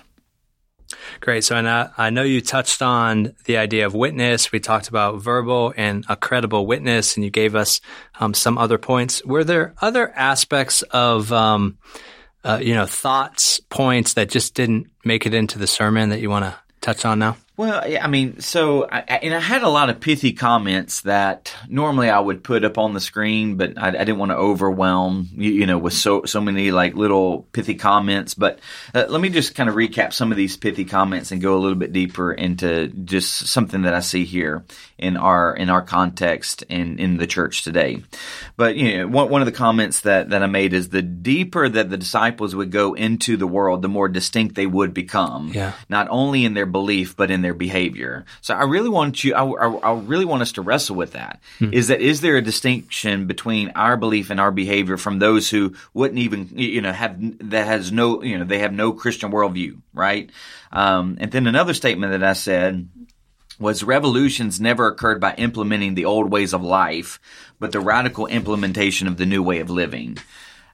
Great. 1.19 1.43
So, 1.43 1.55
and 1.55 1.67
I, 1.67 1.89
I 1.97 2.09
know 2.09 2.23
you 2.23 2.41
touched 2.41 2.81
on 2.81 3.33
the 3.45 3.57
idea 3.57 3.85
of 3.85 3.93
witness. 3.93 4.51
We 4.51 4.59
talked 4.59 4.87
about 4.87 5.21
verbal 5.21 5.73
and 5.75 6.05
a 6.07 6.15
credible 6.15 6.67
witness, 6.67 7.15
and 7.15 7.23
you 7.23 7.31
gave 7.31 7.55
us 7.55 7.81
um, 8.19 8.33
some 8.33 8.57
other 8.57 8.77
points. 8.77 9.23
Were 9.25 9.43
there 9.43 9.73
other 9.81 10.11
aspects 10.11 10.83
of 10.83 11.31
um, 11.31 11.77
uh, 12.45 12.59
you 12.61 12.75
know, 12.75 12.85
thoughts, 12.85 13.59
points 13.59 14.13
that 14.13 14.29
just 14.29 14.53
didn't 14.53 14.87
make 15.03 15.25
it 15.25 15.33
into 15.33 15.57
the 15.57 15.67
sermon 15.67 16.09
that 16.09 16.21
you 16.21 16.29
want 16.29 16.45
to 16.45 16.55
touch 16.79 17.03
on 17.03 17.19
now? 17.19 17.37
Well, 17.57 17.81
I 17.85 18.07
mean, 18.07 18.41
so 18.41 18.85
I, 18.91 18.99
and 18.99 19.33
I 19.33 19.39
had 19.39 19.63
a 19.63 19.69
lot 19.69 19.89
of 19.89 20.01
pithy 20.01 20.33
comments 20.33 21.01
that 21.01 21.55
normally 21.69 22.09
I 22.09 22.19
would 22.19 22.43
put 22.43 22.65
up 22.65 22.77
on 22.77 22.93
the 22.93 22.99
screen, 22.99 23.55
but 23.55 23.77
I, 23.77 23.87
I 23.87 23.91
didn't 23.91 24.17
want 24.17 24.31
to 24.31 24.35
overwhelm 24.35 25.29
you, 25.31 25.51
you, 25.51 25.65
know 25.65 25.77
with 25.77 25.93
so 25.93 26.25
so 26.25 26.41
many 26.41 26.71
like 26.71 26.95
little 26.95 27.43
pithy 27.53 27.75
comments. 27.75 28.33
But 28.33 28.59
uh, 28.93 29.05
let 29.07 29.21
me 29.21 29.29
just 29.29 29.55
kind 29.55 29.69
of 29.69 29.75
recap 29.75 30.11
some 30.11 30.31
of 30.31 30.37
these 30.37 30.57
pithy 30.57 30.83
comments 30.83 31.31
and 31.31 31.41
go 31.41 31.55
a 31.55 31.59
little 31.59 31.77
bit 31.77 31.93
deeper 31.93 32.33
into 32.33 32.89
just 32.89 33.47
something 33.47 33.83
that 33.83 33.93
I 33.93 34.01
see 34.01 34.25
here 34.25 34.65
in 34.97 35.15
our 35.15 35.55
in 35.55 35.69
our 35.69 35.81
context 35.81 36.63
in 36.63 36.99
in 36.99 37.15
the 37.15 37.27
church 37.27 37.63
today. 37.63 38.03
But 38.57 38.75
you 38.75 38.97
know, 38.97 39.07
one 39.07 39.29
one 39.29 39.41
of 39.41 39.45
the 39.45 39.53
comments 39.53 40.01
that 40.01 40.31
that 40.31 40.43
I 40.43 40.47
made 40.47 40.73
is 40.73 40.89
the 40.89 41.01
deeper 41.01 41.69
that 41.69 41.89
the 41.89 41.97
disciples 41.97 42.53
would 42.53 42.71
go 42.71 42.95
into 42.95 43.37
the 43.37 43.47
world, 43.47 43.81
the 43.81 43.87
more 43.87 44.09
distinct 44.09 44.55
they 44.55 44.67
would 44.67 44.93
become. 44.93 45.51
Yeah. 45.53 45.71
Not 45.87 46.09
only 46.09 46.43
in 46.43 46.53
their 46.53 46.65
belief, 46.65 47.15
but 47.15 47.31
in 47.31 47.44
their 47.45 47.53
behavior. 47.53 48.25
So 48.41 48.53
I 48.53 48.63
really 48.63 48.89
want 48.89 49.23
you, 49.23 49.33
I, 49.33 49.43
I, 49.45 49.91
I 49.91 49.93
really 49.93 50.25
want 50.25 50.41
us 50.41 50.51
to 50.53 50.61
wrestle 50.61 50.97
with 50.97 51.13
that. 51.13 51.39
Hmm. 51.59 51.73
Is 51.73 51.87
that, 51.87 52.01
is 52.01 52.19
there 52.19 52.35
a 52.35 52.41
distinction 52.41 53.27
between 53.27 53.71
our 53.75 53.95
belief 53.95 54.29
and 54.29 54.39
our 54.39 54.51
behavior 54.51 54.97
from 54.97 55.19
those 55.19 55.49
who 55.49 55.73
wouldn't 55.93 56.19
even, 56.19 56.49
you 56.55 56.81
know, 56.81 56.91
have, 56.91 57.17
that 57.49 57.67
has 57.67 57.91
no, 57.91 58.21
you 58.21 58.37
know, 58.37 58.45
they 58.45 58.59
have 58.59 58.73
no 58.73 58.91
Christian 58.91 59.31
worldview, 59.31 59.79
right? 59.93 60.29
Um, 60.71 61.17
and 61.21 61.31
then 61.31 61.47
another 61.47 61.73
statement 61.73 62.11
that 62.11 62.23
I 62.23 62.33
said, 62.33 62.89
was 63.57 63.83
revolutions 63.83 64.59
never 64.59 64.87
occurred 64.87 65.21
by 65.21 65.33
implementing 65.35 65.95
the 65.95 66.05
old 66.05 66.29
ways 66.29 66.53
of 66.53 66.61
life, 66.61 67.19
but 67.59 67.71
the 67.71 67.79
radical 67.79 68.27
implementation 68.27 69.07
of 69.07 69.15
the 69.15 69.25
new 69.25 69.41
way 69.41 69.59
of 69.59 69.69
living. 69.69 70.17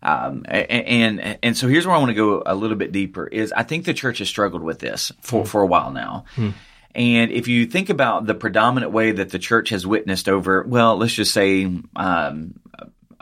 Um, 0.04 0.46
and, 0.48 1.38
and, 1.44 1.56
so 1.56 1.68
here's 1.68 1.86
where 1.86 1.96
I 1.96 2.00
want 2.00 2.10
to 2.10 2.16
go 2.16 2.42
a 2.46 2.56
little 2.56 2.76
bit 2.76 2.92
deeper 2.92 3.28
is 3.28 3.52
I 3.52 3.62
think 3.62 3.86
the 3.86 3.94
church 3.94 4.18
has 4.18 4.28
struggled 4.28 4.64
with 4.64 4.80
this 4.80 5.12
for, 5.22 5.44
mm. 5.44 5.48
for 5.48 5.62
a 5.62 5.68
while 5.68 5.92
now. 5.92 6.26
Mm. 6.36 6.54
And 6.96 7.32
if 7.32 7.48
you 7.48 7.68
think 7.68 7.90
about 7.90 8.26
the 8.26 8.34
predominant 8.34 8.92
way 8.92 9.12
that 9.12 9.30
the 9.30 9.40
church 9.40 9.70
has 9.70 9.86
witnessed 9.86 10.28
over, 10.28 10.64
well, 10.64 10.98
let's 10.98 11.14
just 11.14 11.34
say, 11.34 11.72
um, 11.96 12.60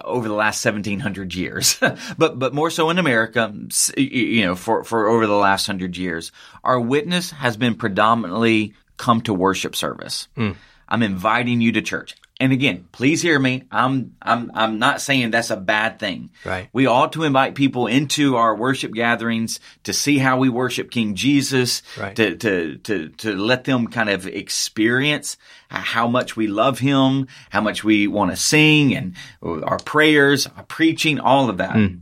over 0.03 0.27
the 0.27 0.33
last 0.33 0.63
1700 0.63 1.35
years, 1.35 1.77
but, 2.17 2.39
but 2.39 2.53
more 2.53 2.69
so 2.69 2.89
in 2.89 2.97
America, 2.97 3.53
you 3.97 4.45
know, 4.45 4.55
for, 4.55 4.83
for 4.83 5.07
over 5.07 5.27
the 5.27 5.33
last 5.33 5.65
hundred 5.65 5.97
years, 5.97 6.31
our 6.63 6.79
witness 6.79 7.31
has 7.31 7.57
been 7.57 7.75
predominantly 7.75 8.73
come 8.97 9.21
to 9.21 9.33
worship 9.33 9.75
service. 9.75 10.27
Mm. 10.37 10.55
I'm 10.87 11.03
inviting 11.03 11.61
you 11.61 11.73
to 11.73 11.81
church. 11.81 12.15
And 12.41 12.53
again, 12.53 12.87
please 12.93 13.21
hear 13.21 13.37
me. 13.37 13.63
I'm 13.69 14.15
I'm 14.21 14.51
I'm 14.53 14.79
not 14.79 15.01
saying 15.01 15.31
that's 15.31 15.49
a 15.49 15.57
bad 15.57 15.99
thing. 15.99 16.29
Right. 16.45 16.69
We 16.71 16.87
ought 16.87 17.13
to 17.13 17.23
invite 17.23 17.53
people 17.53 17.87
into 17.87 18.37
our 18.37 18.55
worship 18.55 18.93
gatherings 18.93 19.59
to 19.83 19.91
see 19.91 20.17
how 20.17 20.37
we 20.37 20.47
worship 20.47 20.89
King 20.89 21.15
Jesus. 21.15 21.81
Right. 21.97 22.15
To 22.15 22.37
to 22.37 22.77
to 22.77 23.09
to 23.09 23.35
let 23.35 23.65
them 23.65 23.87
kind 23.87 24.09
of 24.09 24.25
experience 24.25 25.35
how 25.69 26.07
much 26.07 26.37
we 26.37 26.47
love 26.47 26.79
Him, 26.79 27.27
how 27.49 27.59
much 27.59 27.83
we 27.83 28.07
want 28.07 28.31
to 28.31 28.37
sing, 28.37 28.95
and 28.95 29.15
our 29.43 29.79
prayers, 29.79 30.47
our 30.47 30.63
preaching, 30.63 31.19
all 31.19 31.49
of 31.49 31.57
that. 31.57 31.73
Hmm. 31.75 31.95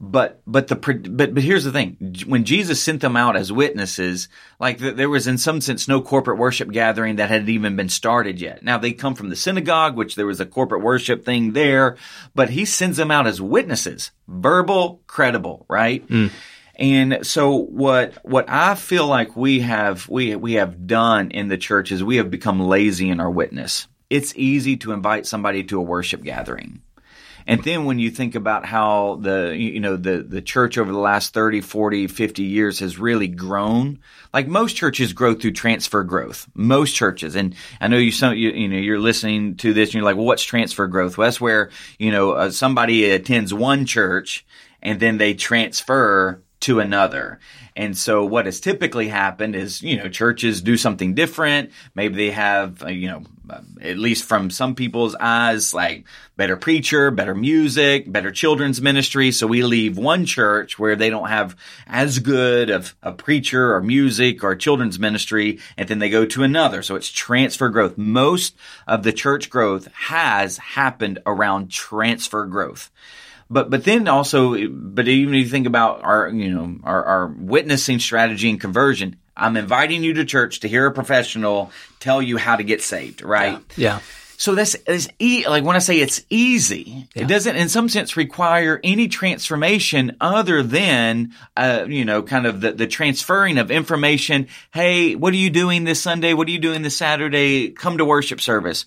But 0.00 0.40
but 0.46 0.68
the 0.68 0.76
but 0.76 1.34
but 1.34 1.42
here's 1.42 1.64
the 1.64 1.72
thing: 1.72 1.96
when 2.26 2.44
Jesus 2.44 2.80
sent 2.80 3.00
them 3.00 3.16
out 3.16 3.36
as 3.36 3.50
witnesses, 3.50 4.28
like 4.60 4.78
there 4.78 5.08
was 5.08 5.26
in 5.26 5.38
some 5.38 5.60
sense 5.60 5.88
no 5.88 6.00
corporate 6.00 6.38
worship 6.38 6.70
gathering 6.70 7.16
that 7.16 7.30
had 7.30 7.48
even 7.48 7.74
been 7.74 7.88
started 7.88 8.40
yet. 8.40 8.62
Now 8.62 8.78
they 8.78 8.92
come 8.92 9.16
from 9.16 9.28
the 9.28 9.34
synagogue, 9.34 9.96
which 9.96 10.14
there 10.14 10.26
was 10.26 10.38
a 10.38 10.46
corporate 10.46 10.82
worship 10.82 11.24
thing 11.24 11.52
there, 11.52 11.96
but 12.32 12.50
he 12.50 12.64
sends 12.64 12.96
them 12.96 13.10
out 13.10 13.26
as 13.26 13.40
witnesses, 13.40 14.12
verbal, 14.28 15.02
credible, 15.08 15.66
right? 15.68 16.04
Hmm. 16.04 16.28
And 16.76 17.26
so 17.26 17.56
what 17.56 18.24
what 18.24 18.48
I 18.48 18.76
feel 18.76 19.08
like 19.08 19.34
we 19.34 19.60
have 19.60 20.08
we 20.08 20.36
we 20.36 20.54
have 20.54 20.86
done 20.86 21.32
in 21.32 21.48
the 21.48 21.58
church 21.58 21.90
is 21.90 22.04
we 22.04 22.18
have 22.18 22.30
become 22.30 22.60
lazy 22.60 23.10
in 23.10 23.18
our 23.18 23.30
witness. 23.30 23.88
It's 24.08 24.32
easy 24.36 24.76
to 24.78 24.92
invite 24.92 25.26
somebody 25.26 25.64
to 25.64 25.78
a 25.80 25.82
worship 25.82 26.22
gathering. 26.22 26.82
And 27.48 27.64
then 27.64 27.86
when 27.86 27.98
you 27.98 28.10
think 28.10 28.34
about 28.34 28.66
how 28.66 29.18
the 29.22 29.56
you 29.56 29.80
know 29.80 29.96
the 29.96 30.22
the 30.22 30.42
church 30.42 30.76
over 30.76 30.92
the 30.92 30.98
last 30.98 31.32
30, 31.32 31.62
40, 31.62 32.06
50 32.06 32.42
years 32.42 32.80
has 32.80 32.98
really 32.98 33.26
grown, 33.26 34.00
like 34.34 34.46
most 34.46 34.76
churches 34.76 35.14
grow 35.14 35.34
through 35.34 35.52
transfer 35.52 36.04
growth. 36.04 36.46
Most 36.54 36.94
churches, 36.94 37.34
and 37.34 37.54
I 37.80 37.88
know 37.88 37.96
you 37.96 38.12
some 38.12 38.36
you, 38.36 38.50
you 38.50 38.68
know 38.68 38.76
you're 38.76 39.00
listening 39.00 39.56
to 39.56 39.72
this 39.72 39.88
and 39.88 39.94
you're 39.94 40.04
like, 40.04 40.16
well, 40.16 40.26
what's 40.26 40.44
transfer 40.44 40.86
growth? 40.86 41.16
Well, 41.16 41.26
that's 41.26 41.40
where 41.40 41.70
you 41.98 42.12
know 42.12 42.32
uh, 42.32 42.50
somebody 42.50 43.10
attends 43.10 43.54
one 43.54 43.86
church 43.86 44.44
and 44.82 45.00
then 45.00 45.16
they 45.16 45.32
transfer 45.32 46.42
to 46.60 46.80
another. 46.80 47.38
And 47.76 47.96
so 47.96 48.24
what 48.24 48.46
has 48.46 48.58
typically 48.58 49.06
happened 49.06 49.54
is, 49.54 49.82
you 49.82 49.96
know, 49.96 50.08
churches 50.08 50.60
do 50.60 50.76
something 50.76 51.14
different. 51.14 51.70
Maybe 51.94 52.16
they 52.16 52.30
have, 52.32 52.82
uh, 52.82 52.88
you 52.88 53.08
know, 53.08 53.22
uh, 53.48 53.60
at 53.80 53.98
least 53.98 54.24
from 54.24 54.50
some 54.50 54.74
people's 54.74 55.14
eyes, 55.14 55.72
like 55.72 56.04
better 56.36 56.56
preacher, 56.56 57.12
better 57.12 57.36
music, 57.36 58.10
better 58.10 58.32
children's 58.32 58.80
ministry. 58.80 59.30
So 59.30 59.46
we 59.46 59.62
leave 59.62 59.96
one 59.96 60.26
church 60.26 60.76
where 60.78 60.96
they 60.96 61.08
don't 61.08 61.28
have 61.28 61.56
as 61.86 62.18
good 62.18 62.68
of 62.70 62.96
a 63.02 63.12
preacher 63.12 63.74
or 63.74 63.80
music 63.80 64.42
or 64.42 64.56
children's 64.56 64.98
ministry. 64.98 65.60
And 65.76 65.88
then 65.88 66.00
they 66.00 66.10
go 66.10 66.26
to 66.26 66.42
another. 66.42 66.82
So 66.82 66.96
it's 66.96 67.10
transfer 67.10 67.68
growth. 67.68 67.96
Most 67.96 68.56
of 68.88 69.04
the 69.04 69.12
church 69.12 69.50
growth 69.50 69.86
has 69.94 70.58
happened 70.58 71.20
around 71.24 71.70
transfer 71.70 72.44
growth 72.46 72.90
but 73.50 73.70
but 73.70 73.84
then 73.84 74.08
also 74.08 74.68
but 74.68 75.08
even 75.08 75.34
if 75.34 75.44
you 75.44 75.48
think 75.48 75.66
about 75.66 76.02
our 76.02 76.28
you 76.28 76.50
know 76.52 76.78
our, 76.84 77.04
our 77.04 77.26
witnessing 77.26 77.98
strategy 77.98 78.50
and 78.50 78.60
conversion 78.60 79.16
i'm 79.36 79.56
inviting 79.56 80.02
you 80.02 80.14
to 80.14 80.24
church 80.24 80.60
to 80.60 80.68
hear 80.68 80.86
a 80.86 80.92
professional 80.92 81.70
tell 82.00 82.20
you 82.20 82.36
how 82.36 82.56
to 82.56 82.62
get 82.62 82.82
saved 82.82 83.22
right 83.22 83.60
Yeah. 83.76 84.00
So 84.38 84.54
that's, 84.54 84.76
is 84.86 85.08
e- 85.18 85.44
like 85.48 85.64
when 85.64 85.74
I 85.74 85.80
say 85.80 85.98
it's 85.98 86.24
easy, 86.30 87.08
it 87.12 87.26
doesn't 87.26 87.56
in 87.56 87.68
some 87.68 87.88
sense 87.88 88.16
require 88.16 88.80
any 88.84 89.08
transformation 89.08 90.16
other 90.20 90.62
than, 90.62 91.34
uh, 91.56 91.86
you 91.88 92.04
know, 92.04 92.22
kind 92.22 92.46
of 92.46 92.60
the, 92.60 92.70
the 92.70 92.86
transferring 92.86 93.58
of 93.58 93.72
information. 93.72 94.46
Hey, 94.72 95.16
what 95.16 95.34
are 95.34 95.38
you 95.38 95.50
doing 95.50 95.82
this 95.82 96.00
Sunday? 96.00 96.34
What 96.34 96.46
are 96.46 96.52
you 96.52 96.60
doing 96.60 96.82
this 96.82 96.96
Saturday? 96.96 97.70
Come 97.70 97.98
to 97.98 98.04
worship 98.04 98.40
service. 98.40 98.86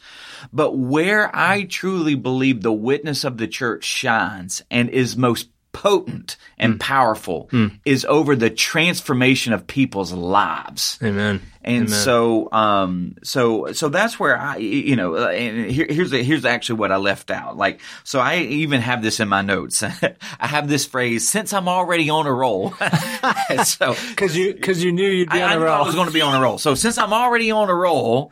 But 0.53 0.77
where 0.77 1.29
I 1.35 1.63
truly 1.63 2.15
believe 2.15 2.61
the 2.61 2.71
witness 2.71 3.25
of 3.25 3.37
the 3.37 3.47
church 3.47 3.83
shines 3.83 4.63
and 4.71 4.89
is 4.89 5.17
most 5.17 5.49
potent 5.73 6.37
and 6.57 6.79
powerful 6.79 7.49
is 7.85 8.05
over 8.05 8.35
the 8.35 8.49
transformation 8.49 9.53
of 9.53 9.67
people's 9.67 10.11
lives. 10.11 10.99
Amen. 11.01 11.41
And 11.63 11.75
Amen. 11.75 11.87
so, 11.89 12.51
um, 12.51 13.15
so, 13.23 13.71
so 13.73 13.89
that's 13.89 14.19
where 14.19 14.35
I, 14.35 14.57
you 14.57 14.95
know, 14.95 15.15
uh, 15.15 15.27
and 15.29 15.69
here, 15.69 15.85
here's 15.87 16.09
the, 16.09 16.23
here's 16.23 16.43
actually 16.43 16.79
what 16.79 16.91
I 16.91 16.97
left 16.97 17.29
out. 17.29 17.55
Like, 17.55 17.81
so 18.03 18.19
I 18.19 18.37
even 18.37 18.81
have 18.81 19.03
this 19.03 19.19
in 19.19 19.29
my 19.29 19.41
notes. 19.43 19.83
I 20.39 20.47
have 20.47 20.67
this 20.67 20.85
phrase, 20.87 21.29
since 21.29 21.53
I'm 21.53 21.67
already 21.67 22.09
on 22.09 22.25
a 22.25 22.33
roll. 22.33 22.71
so, 23.63 23.95
Cause 24.15 24.35
you, 24.35 24.55
cause 24.55 24.83
you 24.83 24.91
knew 24.91 25.07
you'd 25.07 25.29
be 25.29 25.41
I, 25.41 25.45
on 25.45 25.51
a 25.51 25.59
knew 25.59 25.65
I 25.65 25.77
roll. 25.77 25.85
was 25.85 25.95
going 25.95 26.07
to 26.07 26.13
be 26.13 26.21
on 26.21 26.35
a 26.35 26.41
roll. 26.41 26.57
So 26.57 26.73
since 26.73 26.97
I'm 26.97 27.13
already 27.13 27.51
on 27.51 27.69
a 27.69 27.75
roll, 27.75 28.31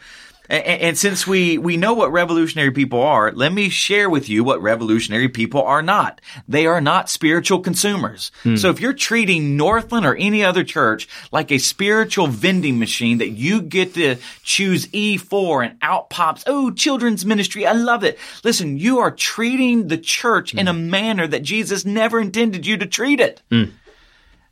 and, 0.50 0.82
and 0.82 0.98
since 0.98 1.28
we, 1.28 1.58
we 1.58 1.78
know 1.78 1.94
what 1.94 2.12
revolutionary 2.12 2.72
people 2.72 3.02
are, 3.02 3.32
let 3.32 3.54
me 3.54 3.70
share 3.70 4.10
with 4.10 4.28
you 4.28 4.44
what 4.44 4.62
revolutionary 4.62 5.30
people 5.30 5.62
are 5.62 5.82
not. 5.82 6.20
They 6.48 6.66
are 6.66 6.82
not 6.82 7.10
spiritual 7.10 7.60
consumers. 7.60 8.32
Hmm. 8.44 8.56
So 8.56 8.70
if 8.70 8.80
you're 8.80 8.94
treating 8.94 9.56
Northland 9.56 10.06
or 10.06 10.16
any 10.16 10.44
other 10.44 10.64
church 10.64 11.08
like 11.32 11.52
a 11.52 11.60
spiritual 11.60 12.28
vending 12.28 12.80
machine 12.80 13.20
that 13.20 13.30
you 13.30 13.62
get 13.62 13.94
to 13.94 14.16
choose 14.44 14.88
E4 14.88 15.68
and 15.68 15.78
out 15.82 16.10
pops, 16.10 16.44
oh, 16.48 16.72
children's 16.72 17.26
ministry, 17.26 17.66
I 17.66 17.74
love 17.74 18.04
it. 18.04 18.18
Listen, 18.44 18.78
you 18.78 19.00
are 19.00 19.12
treating 19.12 19.88
the 19.88 19.98
church 19.98 20.54
in 20.54 20.66
hmm. 20.66 20.68
a 20.68 20.74
manner 20.74 21.28
that 21.28 21.44
Jesus 21.44 21.86
never 21.86 22.20
intended 22.20 22.66
you 22.66 22.78
to 22.78 22.86
treat 22.86 23.20
it. 23.20 23.42
Hmm. 23.50 23.66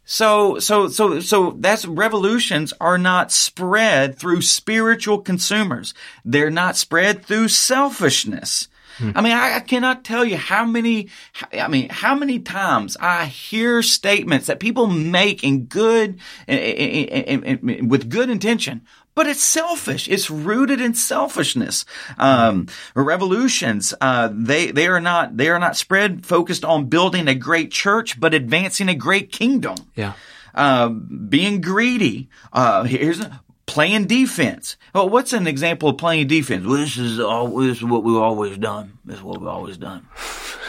So, 0.10 0.58
so, 0.60 0.88
so, 0.88 1.20
so 1.20 1.58
that's 1.60 1.86
revolutions 1.86 2.74
are 2.80 2.98
not 2.98 3.30
spread 3.30 4.18
through 4.18 4.42
spiritual 4.42 5.20
consumers. 5.20 5.94
They're 6.24 6.50
not 6.50 6.78
spread 6.78 7.26
through 7.26 7.50
selfishness. 7.50 8.70
Hmm. 9.00 9.12
I 9.16 9.22
mean, 9.22 9.34
I, 9.34 9.58
I 9.58 9.60
cannot 9.60 10.06
tell 10.06 10.24
you 10.24 10.38
how 10.38 10.64
many, 10.66 11.10
I 11.52 11.68
mean, 11.68 11.90
how 11.90 12.16
many 12.16 12.40
times 12.40 12.96
I 13.02 13.26
hear 13.26 13.84
statements 13.84 14.48
that 14.48 14.62
people 14.62 14.88
make 14.88 15.44
in 15.44 15.66
good, 15.66 16.20
in- 16.48 17.44
in- 17.44 17.70
in- 17.70 17.90
with 17.90 18.10
good 18.10 18.30
intention, 18.30 18.84
but 19.18 19.26
it's 19.26 19.44
selfish. 19.44 20.08
It's 20.08 20.30
rooted 20.30 20.80
in 20.80 20.94
selfishness. 20.94 21.86
Um, 22.20 22.68
revolutions, 22.94 23.92
uh, 24.00 24.30
they, 24.32 24.70
they 24.70 24.86
are 24.86 25.00
not, 25.00 25.36
they 25.36 25.50
are 25.50 25.58
not 25.58 25.76
spread 25.76 26.24
focused 26.24 26.64
on 26.64 26.86
building 26.86 27.28
a 27.28 27.34
great 27.34 27.72
church, 27.72 28.20
but 28.20 28.36
advancing 28.36 28.90
a 28.90 28.94
great 28.94 29.32
kingdom 29.32 29.76
yeah. 29.96 30.14
uh, 30.54 30.90
being 30.90 31.62
greedy. 31.62 32.30
Uh, 32.54 32.84
here's 32.84 33.20
playing 33.66 34.06
defense. 34.06 34.78
Well, 34.94 35.10
what's 35.10 35.34
an 35.34 35.48
example 35.48 35.90
of 35.90 35.98
playing 35.98 36.28
defense? 36.28 36.64
Well, 36.64 36.78
this 36.78 36.96
is 36.96 37.20
all, 37.20 37.48
this 37.58 37.78
is 37.78 37.84
what 37.84 38.04
we've 38.04 38.18
always 38.18 38.60
done. 38.60 39.00
This 39.04 39.18
is 39.18 39.24
what 39.24 39.40
we've 39.40 39.50
always 39.50 39.78
done. 39.78 40.08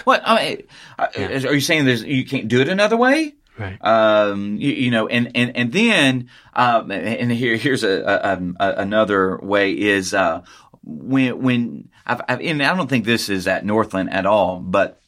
what? 0.05 0.23
I 0.25 0.43
mean, 0.43 0.63
uh, 0.99 1.49
are 1.49 1.53
you 1.53 1.61
saying 1.61 1.85
there's 1.85 2.03
you 2.03 2.25
can't 2.25 2.49
do 2.49 2.63
it 2.63 2.71
another 2.71 2.97
way? 2.97 3.35
Right. 3.59 3.79
Um, 3.85 4.57
you, 4.57 4.73
you 4.73 4.91
know, 4.91 5.09
and 5.09 5.33
and 5.35 5.57
and 5.57 5.73
then, 5.73 6.29
um, 6.55 6.91
and 6.91 7.31
here 7.33 7.57
here's 7.57 7.83
a, 7.83 8.03
a, 8.03 8.65
a 8.65 8.73
another 8.81 9.39
way 9.39 9.73
is 9.73 10.15
uh, 10.15 10.43
when 10.85 11.43
when 11.43 11.89
I've, 12.07 12.21
I've 12.29 12.41
and 12.41 12.63
I 12.63 12.77
don't 12.77 12.89
think 12.89 13.05
this 13.05 13.29
is 13.29 13.47
at 13.47 13.65
Northland 13.65 14.13
at 14.13 14.27
all, 14.27 14.61
but 14.61 15.01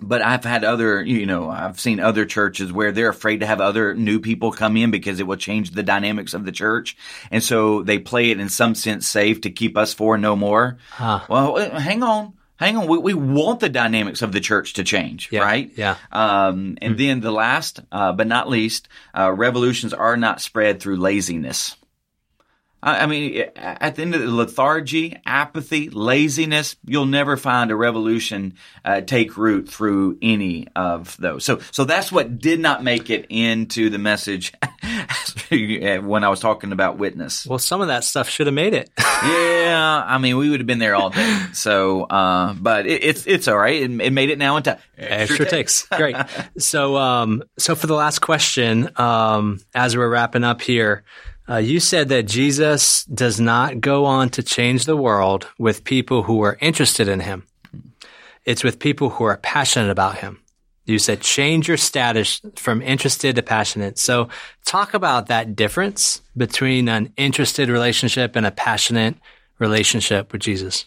but 0.00 0.22
I've 0.22 0.44
had 0.44 0.64
other, 0.64 1.02
you 1.04 1.26
know, 1.26 1.48
I've 1.48 1.78
seen 1.78 2.00
other 2.00 2.24
churches 2.24 2.72
where 2.72 2.92
they're 2.92 3.10
afraid 3.10 3.40
to 3.40 3.46
have 3.46 3.60
other 3.60 3.94
new 3.94 4.18
people 4.18 4.50
come 4.50 4.76
in 4.76 4.90
because 4.90 5.20
it 5.20 5.26
will 5.26 5.36
change 5.36 5.70
the 5.70 5.82
dynamics 5.82 6.34
of 6.34 6.44
the 6.44 6.52
church. 6.52 6.96
And 7.30 7.42
so 7.42 7.82
they 7.82 7.98
play 7.98 8.30
it 8.30 8.40
in 8.40 8.48
some 8.48 8.74
sense 8.74 9.06
safe 9.06 9.42
to 9.42 9.50
keep 9.50 9.76
us 9.76 9.94
for 9.94 10.18
no 10.18 10.34
more. 10.34 10.78
Huh. 10.90 11.20
Well, 11.28 11.56
hang 11.78 12.02
on. 12.02 12.34
Hang 12.56 12.76
on. 12.76 12.86
We, 12.86 12.98
we 12.98 13.14
want 13.14 13.60
the 13.60 13.68
dynamics 13.68 14.22
of 14.22 14.32
the 14.32 14.40
church 14.40 14.74
to 14.74 14.84
change, 14.84 15.28
Yeah, 15.32 15.40
right? 15.40 15.70
yeah. 15.76 15.96
Um, 16.12 16.78
and 16.80 16.96
then 16.96 17.20
the 17.20 17.32
last, 17.32 17.80
uh, 17.90 18.12
but 18.12 18.26
not 18.28 18.48
least, 18.48 18.88
uh, 19.16 19.32
revolutions 19.32 19.92
are 19.92 20.16
not 20.16 20.40
spread 20.40 20.80
through 20.80 20.96
laziness. 20.96 21.76
I 22.84 23.00
I 23.00 23.06
mean, 23.06 23.44
at 23.56 23.96
the 23.96 24.02
end 24.02 24.14
of 24.14 24.20
the 24.20 24.30
lethargy, 24.30 25.16
apathy, 25.26 25.88
laziness, 25.90 26.76
you'll 26.84 27.06
never 27.06 27.36
find 27.36 27.70
a 27.70 27.76
revolution 27.76 28.54
uh, 28.84 29.00
take 29.00 29.36
root 29.36 29.68
through 29.68 30.18
any 30.20 30.68
of 30.76 31.16
those. 31.16 31.44
So, 31.44 31.60
so 31.70 31.84
that's 31.84 32.12
what 32.12 32.38
did 32.38 32.60
not 32.60 32.84
make 32.84 33.10
it 33.10 33.26
into 33.30 33.90
the 33.90 33.98
message 33.98 34.52
when 35.50 36.24
I 36.24 36.28
was 36.28 36.40
talking 36.40 36.72
about 36.72 36.98
witness. 36.98 37.46
Well, 37.46 37.58
some 37.58 37.80
of 37.80 37.88
that 37.88 38.04
stuff 38.04 38.28
should 38.28 38.46
have 38.46 38.54
made 38.54 38.74
it. 38.74 38.90
Yeah, 39.24 40.04
I 40.06 40.18
mean, 40.18 40.36
we 40.36 40.50
would 40.50 40.60
have 40.60 40.66
been 40.66 40.78
there 40.80 40.94
all 40.94 41.08
day. 41.08 41.46
So, 41.52 42.02
uh, 42.02 42.52
but 42.52 42.86
it, 42.86 43.02
it's 43.02 43.26
it's 43.26 43.48
all 43.48 43.56
right. 43.56 43.82
It, 43.82 43.90
it 44.00 44.12
made 44.12 44.28
it 44.28 44.36
now 44.36 44.58
into 44.58 44.78
Extra 44.98 45.46
takes. 45.46 45.86
Great. 45.96 46.16
So, 46.58 46.96
um, 46.96 47.42
so 47.58 47.74
for 47.74 47.86
the 47.86 47.94
last 47.94 48.18
question, 48.18 48.90
um, 48.96 49.60
as 49.74 49.96
we're 49.96 50.08
wrapping 50.08 50.44
up 50.44 50.60
here, 50.60 51.04
uh, 51.48 51.56
you 51.56 51.80
said 51.80 52.08
that 52.08 52.26
Jesus 52.26 53.04
does 53.04 53.38
not 53.38 53.80
go 53.80 54.04
on 54.04 54.30
to 54.30 54.42
change 54.42 54.84
the 54.84 54.96
world 54.96 55.46
with 55.58 55.84
people 55.84 56.22
who 56.22 56.42
are 56.42 56.56
interested 56.60 57.08
in 57.08 57.20
him. 57.20 57.44
It's 58.44 58.64
with 58.64 58.78
people 58.78 59.10
who 59.10 59.24
are 59.24 59.36
passionate 59.38 59.90
about 59.90 60.18
him. 60.18 60.40
You 60.86 60.98
said 60.98 61.20
change 61.20 61.66
your 61.66 61.78
status 61.78 62.42
from 62.56 62.82
interested 62.82 63.36
to 63.36 63.42
passionate. 63.42 63.98
So 63.98 64.28
talk 64.66 64.92
about 64.92 65.28
that 65.28 65.56
difference 65.56 66.20
between 66.36 66.88
an 66.88 67.12
interested 67.16 67.70
relationship 67.70 68.36
and 68.36 68.44
a 68.44 68.50
passionate 68.50 69.16
relationship 69.58 70.32
with 70.32 70.42
Jesus. 70.42 70.86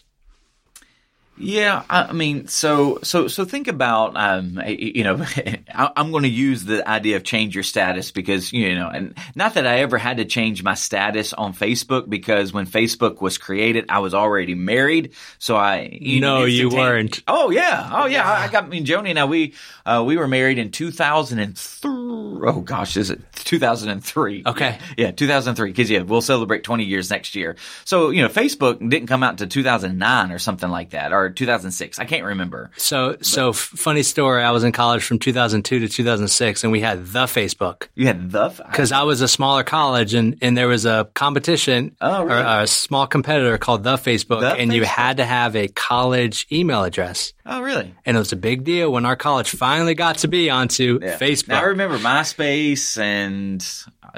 Yeah, 1.40 1.84
I 1.88 2.12
mean, 2.12 2.48
so 2.48 2.98
so 3.02 3.28
so 3.28 3.44
think 3.44 3.68
about, 3.68 4.16
um, 4.16 4.60
you 4.66 5.04
know, 5.04 5.24
I'm 5.74 6.10
going 6.10 6.24
to 6.24 6.28
use 6.28 6.64
the 6.64 6.86
idea 6.88 7.16
of 7.16 7.22
change 7.22 7.54
your 7.54 7.62
status 7.62 8.10
because 8.10 8.52
you 8.52 8.74
know, 8.74 8.88
and 8.88 9.16
not 9.36 9.54
that 9.54 9.66
I 9.66 9.80
ever 9.80 9.98
had 9.98 10.16
to 10.16 10.24
change 10.24 10.62
my 10.62 10.74
status 10.74 11.32
on 11.32 11.54
Facebook 11.54 12.08
because 12.08 12.52
when 12.52 12.66
Facebook 12.66 13.20
was 13.20 13.38
created, 13.38 13.86
I 13.88 14.00
was 14.00 14.14
already 14.14 14.54
married, 14.54 15.14
so 15.38 15.56
I 15.56 15.98
you 16.00 16.20
no, 16.20 16.44
you 16.44 16.70
weren't. 16.70 17.22
Oh 17.28 17.50
yeah, 17.50 17.88
oh 17.92 18.06
yeah, 18.06 18.28
I, 18.28 18.44
I 18.44 18.48
got 18.48 18.64
I 18.64 18.68
mean 18.68 18.84
Joni 18.84 19.10
and 19.10 19.18
I 19.18 19.24
we 19.26 19.54
uh, 19.88 20.02
we 20.04 20.18
were 20.18 20.28
married 20.28 20.58
in 20.58 20.70
2003. 20.70 21.90
Oh 21.90 22.60
gosh, 22.60 22.96
is 22.96 23.08
it 23.08 23.20
2003? 23.32 24.42
Okay, 24.46 24.78
yeah, 24.98 25.12
2003 25.12 25.70
because 25.70 25.90
yeah, 25.90 26.02
we'll 26.02 26.20
celebrate 26.20 26.62
20 26.62 26.84
years 26.84 27.08
next 27.08 27.34
year. 27.34 27.56
So 27.86 28.10
you 28.10 28.20
know, 28.20 28.28
Facebook 28.28 28.78
didn't 28.78 29.06
come 29.06 29.22
out 29.22 29.32
until 29.32 29.48
2009 29.48 30.30
or 30.30 30.38
something 30.38 30.68
like 30.68 30.90
that, 30.90 31.12
or 31.14 31.30
2006. 31.30 31.98
I 31.98 32.04
can't 32.04 32.24
remember. 32.24 32.70
So, 32.76 33.12
but, 33.12 33.24
so 33.24 33.52
funny 33.54 34.02
story. 34.02 34.42
I 34.42 34.50
was 34.50 34.62
in 34.62 34.72
college 34.72 35.02
from 35.02 35.18
2002 35.18 35.80
to 35.80 35.88
2006, 35.88 36.64
and 36.64 36.72
we 36.72 36.80
had 36.80 37.06
the 37.06 37.24
Facebook. 37.24 37.88
You 37.94 38.06
had 38.06 38.30
the 38.30 38.50
because 38.50 38.92
I 38.92 39.04
was 39.04 39.22
a 39.22 39.28
smaller 39.28 39.64
college, 39.64 40.12
and 40.12 40.36
and 40.42 40.56
there 40.56 40.68
was 40.68 40.84
a 40.84 41.08
competition 41.14 41.96
oh, 42.02 42.24
really? 42.24 42.42
or 42.42 42.60
a 42.62 42.66
small 42.66 43.06
competitor 43.06 43.56
called 43.56 43.84
the 43.84 43.96
Facebook, 43.96 44.42
the 44.42 44.52
and 44.52 44.70
Facebook? 44.70 44.74
you 44.74 44.84
had 44.84 45.16
to 45.16 45.24
have 45.24 45.56
a 45.56 45.68
college 45.68 46.46
email 46.52 46.84
address. 46.84 47.32
Oh, 47.50 47.62
really? 47.62 47.94
And 48.04 48.14
it 48.14 48.20
was 48.20 48.32
a 48.32 48.36
big 48.36 48.64
deal 48.64 48.92
when 48.92 49.06
our 49.06 49.16
college 49.16 49.48
finally 49.48 49.77
got 49.94 50.18
to 50.18 50.28
be 50.28 50.50
onto 50.50 50.98
yeah. 51.02 51.18
Facebook. 51.18 51.48
Now, 51.48 51.60
I 51.60 51.64
remember 51.66 51.98
MySpace 51.98 52.98
and 53.00 53.64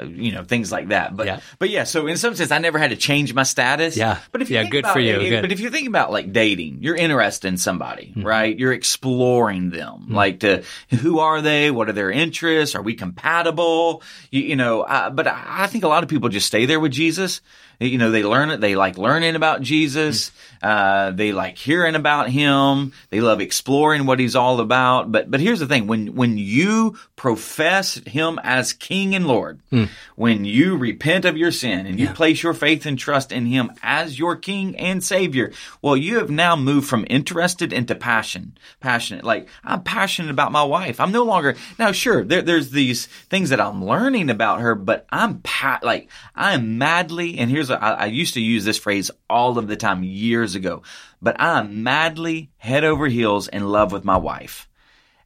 you 0.05 0.31
know 0.31 0.43
things 0.43 0.71
like 0.71 0.89
that. 0.89 1.15
But 1.15 1.25
yeah. 1.25 1.39
but 1.59 1.69
yeah, 1.69 1.83
so 1.83 2.07
in 2.07 2.17
some 2.17 2.35
sense, 2.35 2.51
I 2.51 2.57
never 2.59 2.77
had 2.77 2.91
to 2.91 2.95
change 2.95 3.33
my 3.33 3.43
status. 3.43 3.97
Yeah, 3.97 4.19
but 4.31 4.41
if 4.41 4.49
you 4.49 4.57
yeah, 4.57 4.69
good 4.69 4.85
about, 4.85 4.93
for 4.93 4.99
you. 4.99 5.19
It, 5.19 5.41
but 5.41 5.51
if 5.51 5.59
you 5.59 5.69
think 5.69 5.87
about 5.87 6.11
like 6.11 6.31
dating, 6.31 6.79
you're 6.81 6.95
interested 6.95 7.47
in 7.47 7.57
somebody, 7.57 8.07
mm-hmm. 8.07 8.23
right? 8.23 8.57
You're 8.57 8.73
exploring 8.73 9.69
them, 9.69 10.03
mm-hmm. 10.03 10.15
like 10.15 10.39
to 10.41 10.63
who 10.89 11.19
are 11.19 11.41
they? 11.41 11.71
What 11.71 11.89
are 11.89 11.93
their 11.93 12.11
interests? 12.11 12.75
Are 12.75 12.81
we 12.81 12.95
compatible? 12.95 14.03
You, 14.29 14.41
you 14.41 14.55
know, 14.55 14.81
uh, 14.81 15.09
but 15.09 15.27
I 15.27 15.67
think 15.67 15.83
a 15.83 15.87
lot 15.87 16.03
of 16.03 16.09
people 16.09 16.29
just 16.29 16.47
stay 16.47 16.65
there 16.65 16.79
with 16.79 16.91
Jesus 16.91 17.41
you 17.81 17.97
know, 17.97 18.11
they 18.11 18.23
learn 18.23 18.51
it. 18.51 18.61
They 18.61 18.75
like 18.75 18.97
learning 18.97 19.35
about 19.35 19.61
Jesus. 19.61 20.31
Uh, 20.61 21.11
they 21.11 21.31
like 21.31 21.57
hearing 21.57 21.95
about 21.95 22.29
him. 22.29 22.93
They 23.09 23.21
love 23.21 23.41
exploring 23.41 24.05
what 24.05 24.19
he's 24.19 24.35
all 24.35 24.59
about. 24.59 25.11
But, 25.11 25.31
but 25.31 25.39
here's 25.39 25.59
the 25.59 25.65
thing. 25.65 25.87
When, 25.87 26.15
when 26.15 26.37
you 26.37 26.97
profess 27.15 27.95
him 27.95 28.39
as 28.43 28.73
King 28.73 29.15
and 29.15 29.25
Lord, 29.25 29.59
mm. 29.71 29.80
When 30.15 30.45
you 30.45 30.77
repent 30.77 31.25
of 31.25 31.37
your 31.37 31.51
sin 31.51 31.85
and 31.85 31.99
you 31.99 32.07
yeah. 32.07 32.13
place 32.13 32.43
your 32.43 32.53
faith 32.53 32.85
and 32.85 32.97
trust 32.97 33.31
in 33.31 33.45
him 33.45 33.71
as 33.81 34.19
your 34.19 34.35
King 34.35 34.75
and 34.77 35.03
Savior, 35.03 35.51
well, 35.81 35.97
you 35.97 36.17
have 36.17 36.29
now 36.29 36.55
moved 36.55 36.87
from 36.87 37.05
interested 37.09 37.73
into 37.73 37.95
passion, 37.95 38.57
passionate. 38.79 39.23
Like, 39.23 39.47
I'm 39.63 39.83
passionate 39.83 40.31
about 40.31 40.51
my 40.51 40.63
wife. 40.63 40.99
I'm 40.99 41.11
no 41.11 41.23
longer, 41.23 41.55
now 41.79 41.91
sure, 41.91 42.23
there, 42.23 42.41
there's 42.41 42.71
these 42.71 43.05
things 43.05 43.49
that 43.49 43.61
I'm 43.61 43.83
learning 43.83 44.29
about 44.29 44.61
her, 44.61 44.75
but 44.75 45.05
I'm 45.09 45.39
pa- 45.39 45.79
like, 45.81 46.09
I 46.35 46.53
am 46.53 46.77
madly, 46.77 47.37
and 47.37 47.49
here's 47.49 47.71
I, 47.71 47.77
I 47.77 48.05
used 48.05 48.33
to 48.35 48.41
use 48.41 48.65
this 48.65 48.77
phrase 48.77 49.11
all 49.29 49.57
of 49.57 49.67
the 49.67 49.75
time 49.75 50.03
years 50.03 50.55
ago, 50.55 50.83
but 51.21 51.39
I'm 51.39 51.83
madly 51.83 52.51
head 52.57 52.83
over 52.83 53.07
heels 53.07 53.47
in 53.47 53.67
love 53.67 53.91
with 53.91 54.05
my 54.05 54.17
wife. 54.17 54.67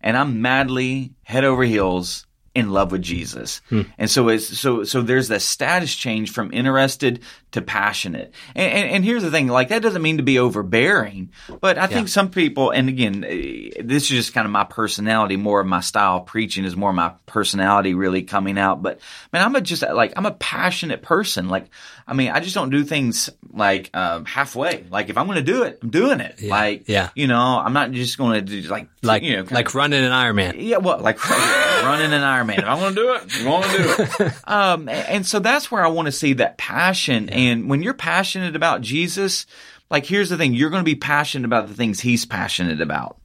And 0.02 0.16
I'm 0.16 0.42
madly 0.42 1.14
head 1.24 1.44
over 1.44 1.64
heels 1.64 2.25
in 2.56 2.72
love 2.72 2.92
with 2.92 3.02
Jesus. 3.02 3.62
Hmm. 3.70 3.82
And 3.98 4.10
so 4.10 4.30
it's, 4.30 4.58
so, 4.58 4.84
so 4.86 5.02
there's 5.02 5.28
the 5.28 5.40
status 5.40 5.94
change 5.94 6.32
from 6.32 6.54
interested 6.54 7.20
to 7.56 7.62
passionate. 7.62 8.34
And, 8.54 8.72
and, 8.72 8.90
and, 8.92 9.06
here's 9.06 9.24
the 9.24 9.32
thing, 9.32 9.48
like 9.48 9.70
that 9.70 9.82
doesn't 9.82 10.02
mean 10.02 10.18
to 10.18 10.24
be 10.24 10.40
overbearing, 10.40 11.32
but 11.62 11.78
I 11.78 11.82
yeah. 11.82 11.88
think 11.88 12.10
some 12.10 12.30
people, 12.30 12.72
and 12.72 12.90
again, 12.90 13.24
eh, 13.24 13.70
this 13.82 14.04
is 14.04 14.10
just 14.10 14.34
kind 14.34 14.46
of 14.46 14.52
my 14.52 14.66
personality, 14.66 15.38
more 15.38 15.62
of 15.62 15.68
my 15.68 15.80
style 15.80 16.20
preaching 16.20 16.66
is 16.66 16.76
more 16.76 16.90
of 16.90 16.96
my 16.98 17.14
personality 17.26 17.94
really 17.94 18.24
coming 18.24 18.58
out. 18.58 18.84
But 18.84 19.00
man, 19.32 19.42
I'm 19.42 19.56
a 19.56 19.62
just 19.62 19.84
like, 19.84 20.14
I'm 20.18 20.26
a 20.26 20.32
passionate 20.32 21.02
person. 21.02 21.48
Like, 21.48 21.70
I 22.06 22.14
mean, 22.14 22.30
I 22.32 22.42
just 22.42 22.56
don't 22.56 22.72
do 22.72 22.84
things 22.84 23.30
like, 23.54 23.90
um, 23.94 24.26
halfway. 24.26 24.86
Like 24.90 25.10
if 25.10 25.18
I'm 25.18 25.28
going 25.28 25.38
to 25.38 25.54
do 25.54 25.64
it, 25.64 25.80
I'm 25.82 25.92
doing 25.92 26.20
it. 26.20 26.42
Yeah. 26.42 26.52
Like, 26.52 26.90
yeah. 26.90 27.10
you 27.16 27.28
know, 27.28 27.40
I'm 27.40 27.74
not 27.74 27.92
just 27.92 28.18
going 28.18 28.46
to 28.46 28.62
do 28.62 28.68
like, 28.68 28.90
like, 29.02 29.24
you 29.24 29.38
know, 29.38 29.46
like 29.50 29.70
of, 29.70 29.76
running 29.76 30.04
an 30.04 30.12
Ironman. 30.12 30.56
Yeah. 30.58 30.78
Well, 30.78 31.00
like 31.00 31.24
running 31.30 32.12
an 32.12 32.22
Ironman. 32.22 32.60
If 32.60 32.66
I'm 32.66 32.80
going 32.80 32.96
to 32.96 33.02
do 33.02 33.14
it, 33.14 33.22
I'm 33.40 33.46
going 33.46 33.64
to 33.64 34.06
do 34.18 34.26
it. 34.26 34.34
um, 34.44 34.90
and 34.90 35.26
so 35.26 35.40
that's 35.40 35.72
where 35.72 35.84
I 35.84 35.88
want 35.88 36.08
to 36.08 36.12
see 36.12 36.34
that 36.34 36.58
passion. 36.58 37.30
And 37.30 37.45
when 37.68 37.84
you're 37.84 37.94
passionate 37.94 38.56
about 38.56 38.82
Jesus, 38.82 39.46
like 39.90 40.06
here's 40.06 40.30
the 40.30 40.38
thing, 40.38 40.54
you're 40.54 40.70
going 40.70 40.84
to 40.84 40.86
be 40.86 40.96
passionate 40.96 41.46
about 41.46 41.68
the 41.68 41.74
things 41.74 42.00
he's 42.00 42.26
passionate 42.26 42.82
about. 42.82 43.20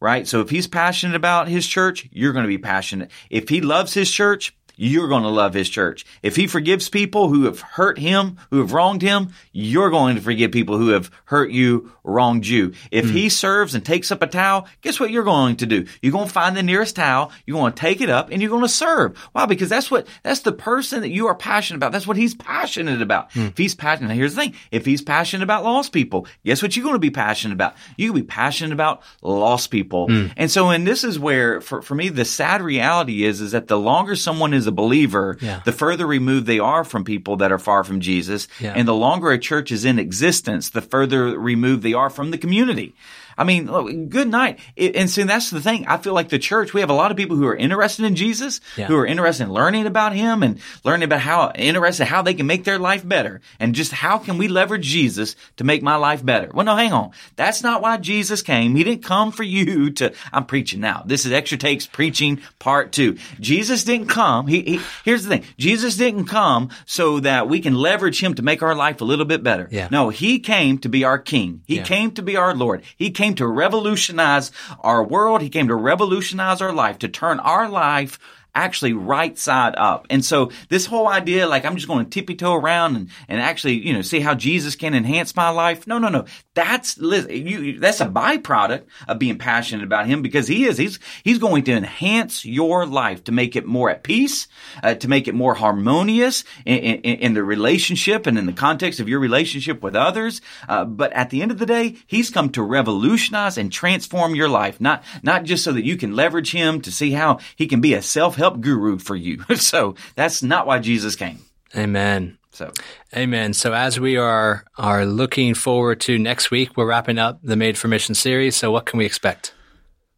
Right? 0.00 0.26
So 0.26 0.40
if 0.40 0.50
he's 0.50 0.66
passionate 0.66 1.14
about 1.14 1.46
his 1.46 1.66
church, 1.66 2.08
you're 2.10 2.32
going 2.32 2.44
to 2.44 2.48
be 2.48 2.58
passionate. 2.58 3.10
If 3.30 3.48
he 3.48 3.60
loves 3.60 3.94
his 3.94 4.10
church, 4.10 4.52
you're 4.82 5.06
going 5.06 5.22
to 5.22 5.28
love 5.28 5.54
his 5.54 5.68
church. 5.68 6.04
If 6.22 6.34
he 6.34 6.48
forgives 6.48 6.88
people 6.88 7.28
who 7.28 7.44
have 7.44 7.60
hurt 7.60 7.98
him, 7.98 8.38
who 8.50 8.58
have 8.58 8.72
wronged 8.72 9.00
him, 9.00 9.32
you're 9.52 9.90
going 9.90 10.16
to 10.16 10.20
forgive 10.20 10.50
people 10.50 10.76
who 10.76 10.88
have 10.88 11.08
hurt 11.26 11.52
you, 11.52 11.92
wronged 12.02 12.48
you. 12.48 12.72
If 12.90 13.06
mm. 13.06 13.12
he 13.12 13.28
serves 13.28 13.76
and 13.76 13.84
takes 13.84 14.10
up 14.10 14.22
a 14.22 14.26
towel, 14.26 14.66
guess 14.80 14.98
what 14.98 15.12
you're 15.12 15.22
going 15.22 15.56
to 15.56 15.66
do? 15.66 15.86
You're 16.00 16.10
going 16.10 16.26
to 16.26 16.32
find 16.32 16.56
the 16.56 16.64
nearest 16.64 16.96
towel, 16.96 17.30
you're 17.46 17.58
going 17.58 17.72
to 17.72 17.80
take 17.80 18.00
it 18.00 18.10
up, 18.10 18.30
and 18.30 18.42
you're 18.42 18.50
going 18.50 18.62
to 18.62 18.68
serve. 18.68 19.16
Why? 19.30 19.46
Because 19.46 19.68
that's 19.68 19.88
what, 19.88 20.08
that's 20.24 20.40
the 20.40 20.50
person 20.50 21.02
that 21.02 21.10
you 21.10 21.28
are 21.28 21.34
passionate 21.36 21.76
about. 21.76 21.92
That's 21.92 22.06
what 22.08 22.16
he's 22.16 22.34
passionate 22.34 23.00
about. 23.00 23.30
Mm. 23.30 23.50
If 23.50 23.58
he's 23.58 23.76
passionate, 23.76 24.08
now 24.08 24.14
here's 24.14 24.34
the 24.34 24.42
thing. 24.42 24.54
If 24.72 24.84
he's 24.84 25.00
passionate 25.00 25.44
about 25.44 25.62
lost 25.62 25.92
people, 25.92 26.26
guess 26.44 26.60
what 26.60 26.76
you're 26.76 26.82
going 26.82 26.96
to 26.96 26.98
be 26.98 27.10
passionate 27.10 27.54
about? 27.54 27.76
You 27.96 28.10
can 28.12 28.22
be 28.22 28.26
passionate 28.26 28.72
about 28.72 29.02
lost 29.22 29.70
people. 29.70 30.08
Mm. 30.08 30.32
And 30.36 30.50
so, 30.50 30.70
and 30.70 30.84
this 30.84 31.04
is 31.04 31.20
where, 31.20 31.60
for, 31.60 31.82
for 31.82 31.94
me, 31.94 32.08
the 32.08 32.24
sad 32.24 32.62
reality 32.62 33.22
is, 33.22 33.40
is 33.40 33.52
that 33.52 33.68
the 33.68 33.78
longer 33.78 34.16
someone 34.16 34.54
is 34.54 34.71
believer, 34.72 35.38
yeah. 35.40 35.62
the 35.64 35.72
further 35.72 36.06
removed 36.06 36.46
they 36.46 36.58
are 36.58 36.84
from 36.84 37.04
people 37.04 37.36
that 37.36 37.52
are 37.52 37.58
far 37.58 37.84
from 37.84 38.00
Jesus. 38.00 38.48
Yeah. 38.60 38.74
And 38.74 38.86
the 38.86 38.94
longer 38.94 39.30
a 39.30 39.38
church 39.38 39.70
is 39.70 39.84
in 39.84 39.98
existence, 39.98 40.70
the 40.70 40.82
further 40.82 41.38
removed 41.38 41.82
they 41.82 41.94
are 41.94 42.10
from 42.10 42.30
the 42.30 42.38
community. 42.38 42.94
I 43.36 43.44
mean, 43.44 44.08
good 44.08 44.28
night. 44.28 44.58
And 44.76 45.08
so 45.08 45.24
that's 45.24 45.50
the 45.50 45.60
thing. 45.60 45.86
I 45.86 45.96
feel 45.96 46.14
like 46.14 46.28
the 46.28 46.38
church, 46.38 46.74
we 46.74 46.80
have 46.80 46.90
a 46.90 46.94
lot 46.94 47.10
of 47.10 47.16
people 47.16 47.36
who 47.36 47.46
are 47.46 47.56
interested 47.56 48.04
in 48.04 48.16
Jesus, 48.16 48.60
yeah. 48.76 48.86
who 48.86 48.96
are 48.96 49.06
interested 49.06 49.44
in 49.44 49.52
learning 49.52 49.86
about 49.86 50.14
him 50.14 50.42
and 50.42 50.60
learning 50.84 51.04
about 51.04 51.20
how 51.20 51.52
interested, 51.54 52.06
how 52.06 52.22
they 52.22 52.34
can 52.34 52.46
make 52.46 52.64
their 52.64 52.78
life 52.78 53.06
better 53.06 53.40
and 53.60 53.74
just 53.74 53.92
how 53.92 54.18
can 54.18 54.38
we 54.38 54.48
leverage 54.48 54.86
Jesus 54.86 55.36
to 55.56 55.64
make 55.64 55.82
my 55.82 55.96
life 55.96 56.24
better? 56.24 56.50
Well, 56.52 56.66
no, 56.66 56.76
hang 56.76 56.92
on. 56.92 57.12
That's 57.36 57.62
not 57.62 57.82
why 57.82 57.96
Jesus 57.98 58.42
came. 58.42 58.74
He 58.74 58.84
didn't 58.84 59.04
come 59.04 59.32
for 59.32 59.42
you 59.42 59.90
to, 59.92 60.12
I'm 60.32 60.46
preaching 60.46 60.80
now. 60.80 61.02
This 61.06 61.24
is 61.26 61.32
extra 61.32 61.58
takes 61.58 61.86
preaching 61.86 62.40
part 62.58 62.92
two. 62.92 63.18
Jesus 63.40 63.84
didn't 63.84 64.08
come. 64.08 64.46
He, 64.46 64.62
he, 64.62 64.80
here's 65.04 65.24
the 65.24 65.28
thing. 65.28 65.44
Jesus 65.56 65.96
didn't 65.96 66.26
come 66.26 66.70
so 66.86 67.20
that 67.20 67.48
we 67.48 67.60
can 67.60 67.74
leverage 67.74 68.20
him 68.20 68.34
to 68.34 68.42
make 68.42 68.62
our 68.62 68.74
life 68.74 69.00
a 69.00 69.04
little 69.04 69.24
bit 69.24 69.42
better. 69.42 69.68
Yeah. 69.70 69.88
No, 69.90 70.08
he 70.08 70.38
came 70.40 70.78
to 70.78 70.88
be 70.88 71.04
our 71.04 71.18
king. 71.18 71.62
He 71.66 71.76
yeah. 71.76 71.84
came 71.84 72.10
to 72.12 72.22
be 72.22 72.36
our 72.36 72.54
Lord. 72.54 72.82
He 72.96 73.10
came 73.10 73.21
came 73.22 73.34
to 73.36 73.46
revolutionize 73.46 74.50
our 74.80 75.04
world. 75.04 75.42
He 75.42 75.48
came 75.48 75.68
to 75.68 75.76
revolutionize 75.76 76.60
our 76.60 76.72
life, 76.72 76.98
to 76.98 77.08
turn 77.08 77.38
our 77.38 77.68
life 77.68 78.18
actually 78.54 78.92
right 78.92 79.38
side 79.38 79.74
up. 79.76 80.06
And 80.10 80.24
so 80.24 80.50
this 80.68 80.86
whole 80.86 81.08
idea, 81.08 81.46
like 81.46 81.64
I'm 81.64 81.76
just 81.76 81.88
going 81.88 82.04
to 82.04 82.10
tippy 82.10 82.34
toe 82.34 82.54
around 82.54 82.96
and, 82.96 83.10
and 83.28 83.40
actually, 83.40 83.74
you 83.74 83.92
know, 83.92 84.02
see 84.02 84.20
how 84.20 84.34
Jesus 84.34 84.76
can 84.76 84.94
enhance 84.94 85.34
my 85.34 85.48
life. 85.48 85.86
No, 85.86 85.98
no, 85.98 86.08
no. 86.08 86.26
That's, 86.54 86.98
you, 86.98 87.78
that's 87.78 88.00
a 88.00 88.06
byproduct 88.06 88.84
of 89.08 89.18
being 89.18 89.38
passionate 89.38 89.84
about 89.84 90.06
him 90.06 90.20
because 90.20 90.46
he 90.46 90.64
is, 90.64 90.76
he's, 90.76 90.98
he's 91.24 91.38
going 91.38 91.64
to 91.64 91.72
enhance 91.72 92.44
your 92.44 92.84
life 92.84 93.24
to 93.24 93.32
make 93.32 93.56
it 93.56 93.64
more 93.64 93.88
at 93.88 94.02
peace, 94.02 94.48
uh, 94.82 94.94
to 94.96 95.08
make 95.08 95.28
it 95.28 95.34
more 95.34 95.54
harmonious 95.54 96.44
in, 96.66 96.78
in, 96.78 97.18
in, 97.18 97.34
the 97.34 97.42
relationship 97.42 98.26
and 98.26 98.38
in 98.38 98.44
the 98.44 98.52
context 98.52 99.00
of 99.00 99.08
your 99.08 99.20
relationship 99.20 99.82
with 99.82 99.96
others. 99.96 100.42
Uh, 100.68 100.84
but 100.84 101.10
at 101.14 101.30
the 101.30 101.40
end 101.40 101.50
of 101.50 101.58
the 101.58 101.66
day, 101.66 101.96
he's 102.06 102.28
come 102.28 102.50
to 102.50 102.62
revolutionize 102.62 103.56
and 103.56 103.72
transform 103.72 104.34
your 104.34 104.48
life, 104.48 104.78
not, 104.78 105.02
not 105.22 105.44
just 105.44 105.64
so 105.64 105.72
that 105.72 105.84
you 105.84 105.96
can 105.96 106.14
leverage 106.14 106.52
him 106.52 106.82
to 106.82 106.92
see 106.92 107.12
how 107.12 107.38
he 107.56 107.66
can 107.66 107.80
be 107.80 107.94
a 107.94 108.02
self 108.02 108.36
help 108.42 108.60
guru 108.60 108.98
for 108.98 109.16
you. 109.16 109.42
so 109.56 109.94
that's 110.14 110.42
not 110.42 110.66
why 110.66 110.78
Jesus 110.78 111.16
came. 111.16 111.38
Amen. 111.76 112.38
So, 112.50 112.70
amen. 113.16 113.54
So 113.54 113.72
as 113.72 113.98
we 113.98 114.18
are 114.18 114.64
are 114.76 115.06
looking 115.06 115.54
forward 115.54 116.00
to 116.02 116.18
next 116.18 116.50
week, 116.50 116.76
we're 116.76 116.86
wrapping 116.86 117.18
up 117.18 117.40
the 117.42 117.56
Made 117.56 117.78
for 117.78 117.88
Mission 117.88 118.14
series. 118.14 118.56
So 118.56 118.70
what 118.70 118.84
can 118.84 118.98
we 118.98 119.06
expect? 119.06 119.54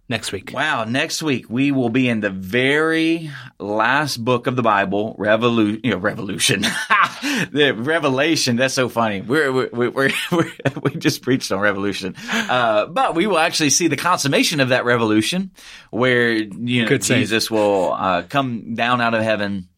Next 0.08 0.32
week? 0.32 0.50
Wow, 0.52 0.84
next 0.84 1.22
week 1.22 1.48
we 1.48 1.72
will 1.72 1.88
be 1.88 2.08
in 2.08 2.20
the 2.20 2.30
very 2.30 3.30
last 3.58 4.22
book 4.22 4.46
of 4.46 4.56
the 4.56 4.62
Bible, 4.62 5.14
Revolution. 5.18 5.80
You 5.84 5.90
know, 5.92 5.96
Revolution, 5.98 6.62
the 7.52 7.74
Revelation. 7.76 8.56
That's 8.56 8.74
so 8.74 8.88
funny. 8.88 9.20
We're, 9.20 9.52
we're, 9.52 9.90
we're, 9.90 10.10
we're, 10.32 10.52
we 10.82 10.94
just 10.96 11.22
preached 11.22 11.50
on 11.52 11.60
Revolution, 11.60 12.14
uh, 12.30 12.86
but 12.86 13.14
we 13.14 13.26
will 13.26 13.38
actually 13.38 13.70
see 13.70 13.88
the 13.88 13.96
consummation 13.96 14.60
of 14.60 14.70
that 14.70 14.84
revolution, 14.84 15.50
where 15.90 16.32
you 16.32 16.86
know 16.86 16.98
Jesus 16.98 17.50
will 17.50 17.92
uh, 17.92 18.22
come 18.22 18.74
down 18.74 19.00
out 19.00 19.14
of 19.14 19.22
heaven 19.22 19.68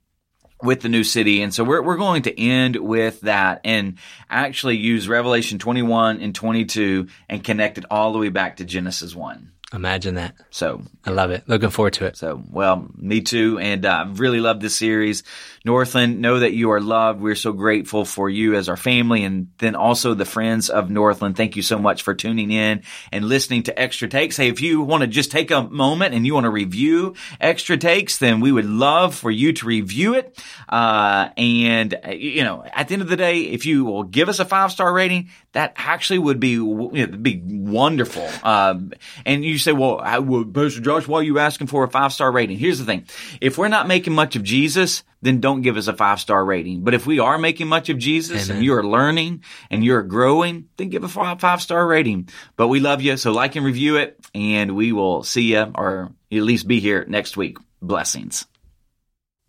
with 0.62 0.80
the 0.80 0.88
new 0.88 1.04
city. 1.04 1.42
And 1.42 1.52
so 1.52 1.64
we're, 1.64 1.82
we're 1.82 1.96
going 1.96 2.22
to 2.22 2.40
end 2.40 2.76
with 2.76 3.20
that 3.22 3.60
and 3.64 3.98
actually 4.30 4.76
use 4.76 5.08
Revelation 5.08 5.58
21 5.58 6.20
and 6.20 6.34
22 6.34 7.08
and 7.28 7.44
connect 7.44 7.78
it 7.78 7.84
all 7.90 8.12
the 8.12 8.18
way 8.18 8.30
back 8.30 8.56
to 8.56 8.64
Genesis 8.64 9.14
1. 9.14 9.52
Imagine 9.76 10.14
that. 10.14 10.34
So 10.50 10.80
I 11.04 11.10
love 11.10 11.30
it. 11.30 11.46
Looking 11.46 11.68
forward 11.68 11.92
to 11.94 12.06
it. 12.06 12.16
So, 12.16 12.42
well, 12.50 12.88
me 12.96 13.20
too. 13.20 13.58
And 13.58 13.84
I 13.84 14.02
uh, 14.02 14.08
really 14.14 14.40
love 14.40 14.58
this 14.58 14.74
series. 14.74 15.22
Northland, 15.66 16.22
know 16.22 16.38
that 16.38 16.54
you 16.54 16.70
are 16.70 16.80
loved. 16.80 17.20
We're 17.20 17.34
so 17.34 17.52
grateful 17.52 18.06
for 18.06 18.30
you 18.30 18.54
as 18.54 18.70
our 18.70 18.78
family 18.78 19.22
and 19.22 19.48
then 19.58 19.74
also 19.74 20.14
the 20.14 20.24
friends 20.24 20.70
of 20.70 20.88
Northland. 20.88 21.36
Thank 21.36 21.56
you 21.56 21.62
so 21.62 21.78
much 21.78 22.02
for 22.02 22.14
tuning 22.14 22.50
in 22.50 22.84
and 23.12 23.26
listening 23.26 23.64
to 23.64 23.78
Extra 23.78 24.08
Takes. 24.08 24.38
Hey, 24.38 24.48
if 24.48 24.62
you 24.62 24.80
want 24.80 25.02
to 25.02 25.06
just 25.06 25.30
take 25.30 25.50
a 25.50 25.64
moment 25.64 26.14
and 26.14 26.26
you 26.26 26.32
want 26.32 26.44
to 26.44 26.50
review 26.50 27.14
Extra 27.38 27.76
Takes, 27.76 28.16
then 28.16 28.40
we 28.40 28.52
would 28.52 28.64
love 28.64 29.14
for 29.14 29.30
you 29.30 29.52
to 29.52 29.66
review 29.66 30.14
it. 30.14 30.42
Uh, 30.70 31.28
and, 31.36 31.94
uh, 32.02 32.12
you 32.12 32.44
know, 32.44 32.64
at 32.72 32.88
the 32.88 32.94
end 32.94 33.02
of 33.02 33.08
the 33.08 33.16
day, 33.16 33.40
if 33.40 33.66
you 33.66 33.84
will 33.84 34.04
give 34.04 34.30
us 34.30 34.38
a 34.38 34.46
five 34.46 34.72
star 34.72 34.90
rating, 34.90 35.28
that 35.56 35.72
actually 35.76 36.18
would 36.18 36.38
be, 36.38 36.50
you 36.50 36.90
know, 36.92 37.06
be 37.06 37.40
wonderful. 37.42 38.28
Um, 38.42 38.92
and 39.24 39.42
you 39.42 39.56
say, 39.56 39.72
well, 39.72 39.98
I, 39.98 40.18
well, 40.18 40.44
Pastor 40.44 40.82
Josh, 40.82 41.08
why 41.08 41.20
are 41.20 41.22
you 41.22 41.38
asking 41.38 41.68
for 41.68 41.82
a 41.82 41.88
five 41.88 42.12
star 42.12 42.30
rating? 42.30 42.58
Here's 42.58 42.78
the 42.78 42.84
thing. 42.84 43.06
If 43.40 43.56
we're 43.56 43.68
not 43.68 43.88
making 43.88 44.12
much 44.12 44.36
of 44.36 44.42
Jesus, 44.42 45.02
then 45.22 45.40
don't 45.40 45.62
give 45.62 45.78
us 45.78 45.88
a 45.88 45.94
five 45.94 46.20
star 46.20 46.44
rating. 46.44 46.84
But 46.84 46.92
if 46.92 47.06
we 47.06 47.20
are 47.20 47.38
making 47.38 47.68
much 47.68 47.88
of 47.88 47.96
Jesus 47.96 48.44
Amen. 48.44 48.56
and 48.56 48.64
you're 48.66 48.84
learning 48.84 49.44
and 49.70 49.82
you're 49.82 50.02
growing, 50.02 50.68
then 50.76 50.90
give 50.90 51.04
a 51.04 51.08
five 51.08 51.62
star 51.62 51.86
rating. 51.86 52.28
But 52.56 52.68
we 52.68 52.78
love 52.80 53.00
you. 53.00 53.16
So 53.16 53.32
like 53.32 53.56
and 53.56 53.64
review 53.64 53.96
it 53.96 54.20
and 54.34 54.76
we 54.76 54.92
will 54.92 55.22
see 55.22 55.54
you 55.54 55.72
or 55.74 56.12
at 56.30 56.42
least 56.42 56.68
be 56.68 56.80
here 56.80 57.06
next 57.08 57.38
week. 57.38 57.56
Blessings. 57.80 58.46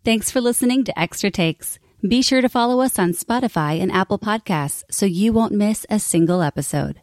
Thanks 0.04 0.30
for 0.30 0.40
listening 0.40 0.84
to 0.84 0.98
Extra 0.98 1.30
Takes. 1.30 1.78
Be 2.06 2.22
sure 2.22 2.40
to 2.40 2.48
follow 2.48 2.80
us 2.80 2.96
on 2.96 3.12
Spotify 3.12 3.80
and 3.80 3.90
Apple 3.90 4.20
Podcasts 4.20 4.84
so 4.88 5.04
you 5.04 5.32
won't 5.32 5.52
miss 5.52 5.84
a 5.90 5.98
single 5.98 6.42
episode. 6.42 7.00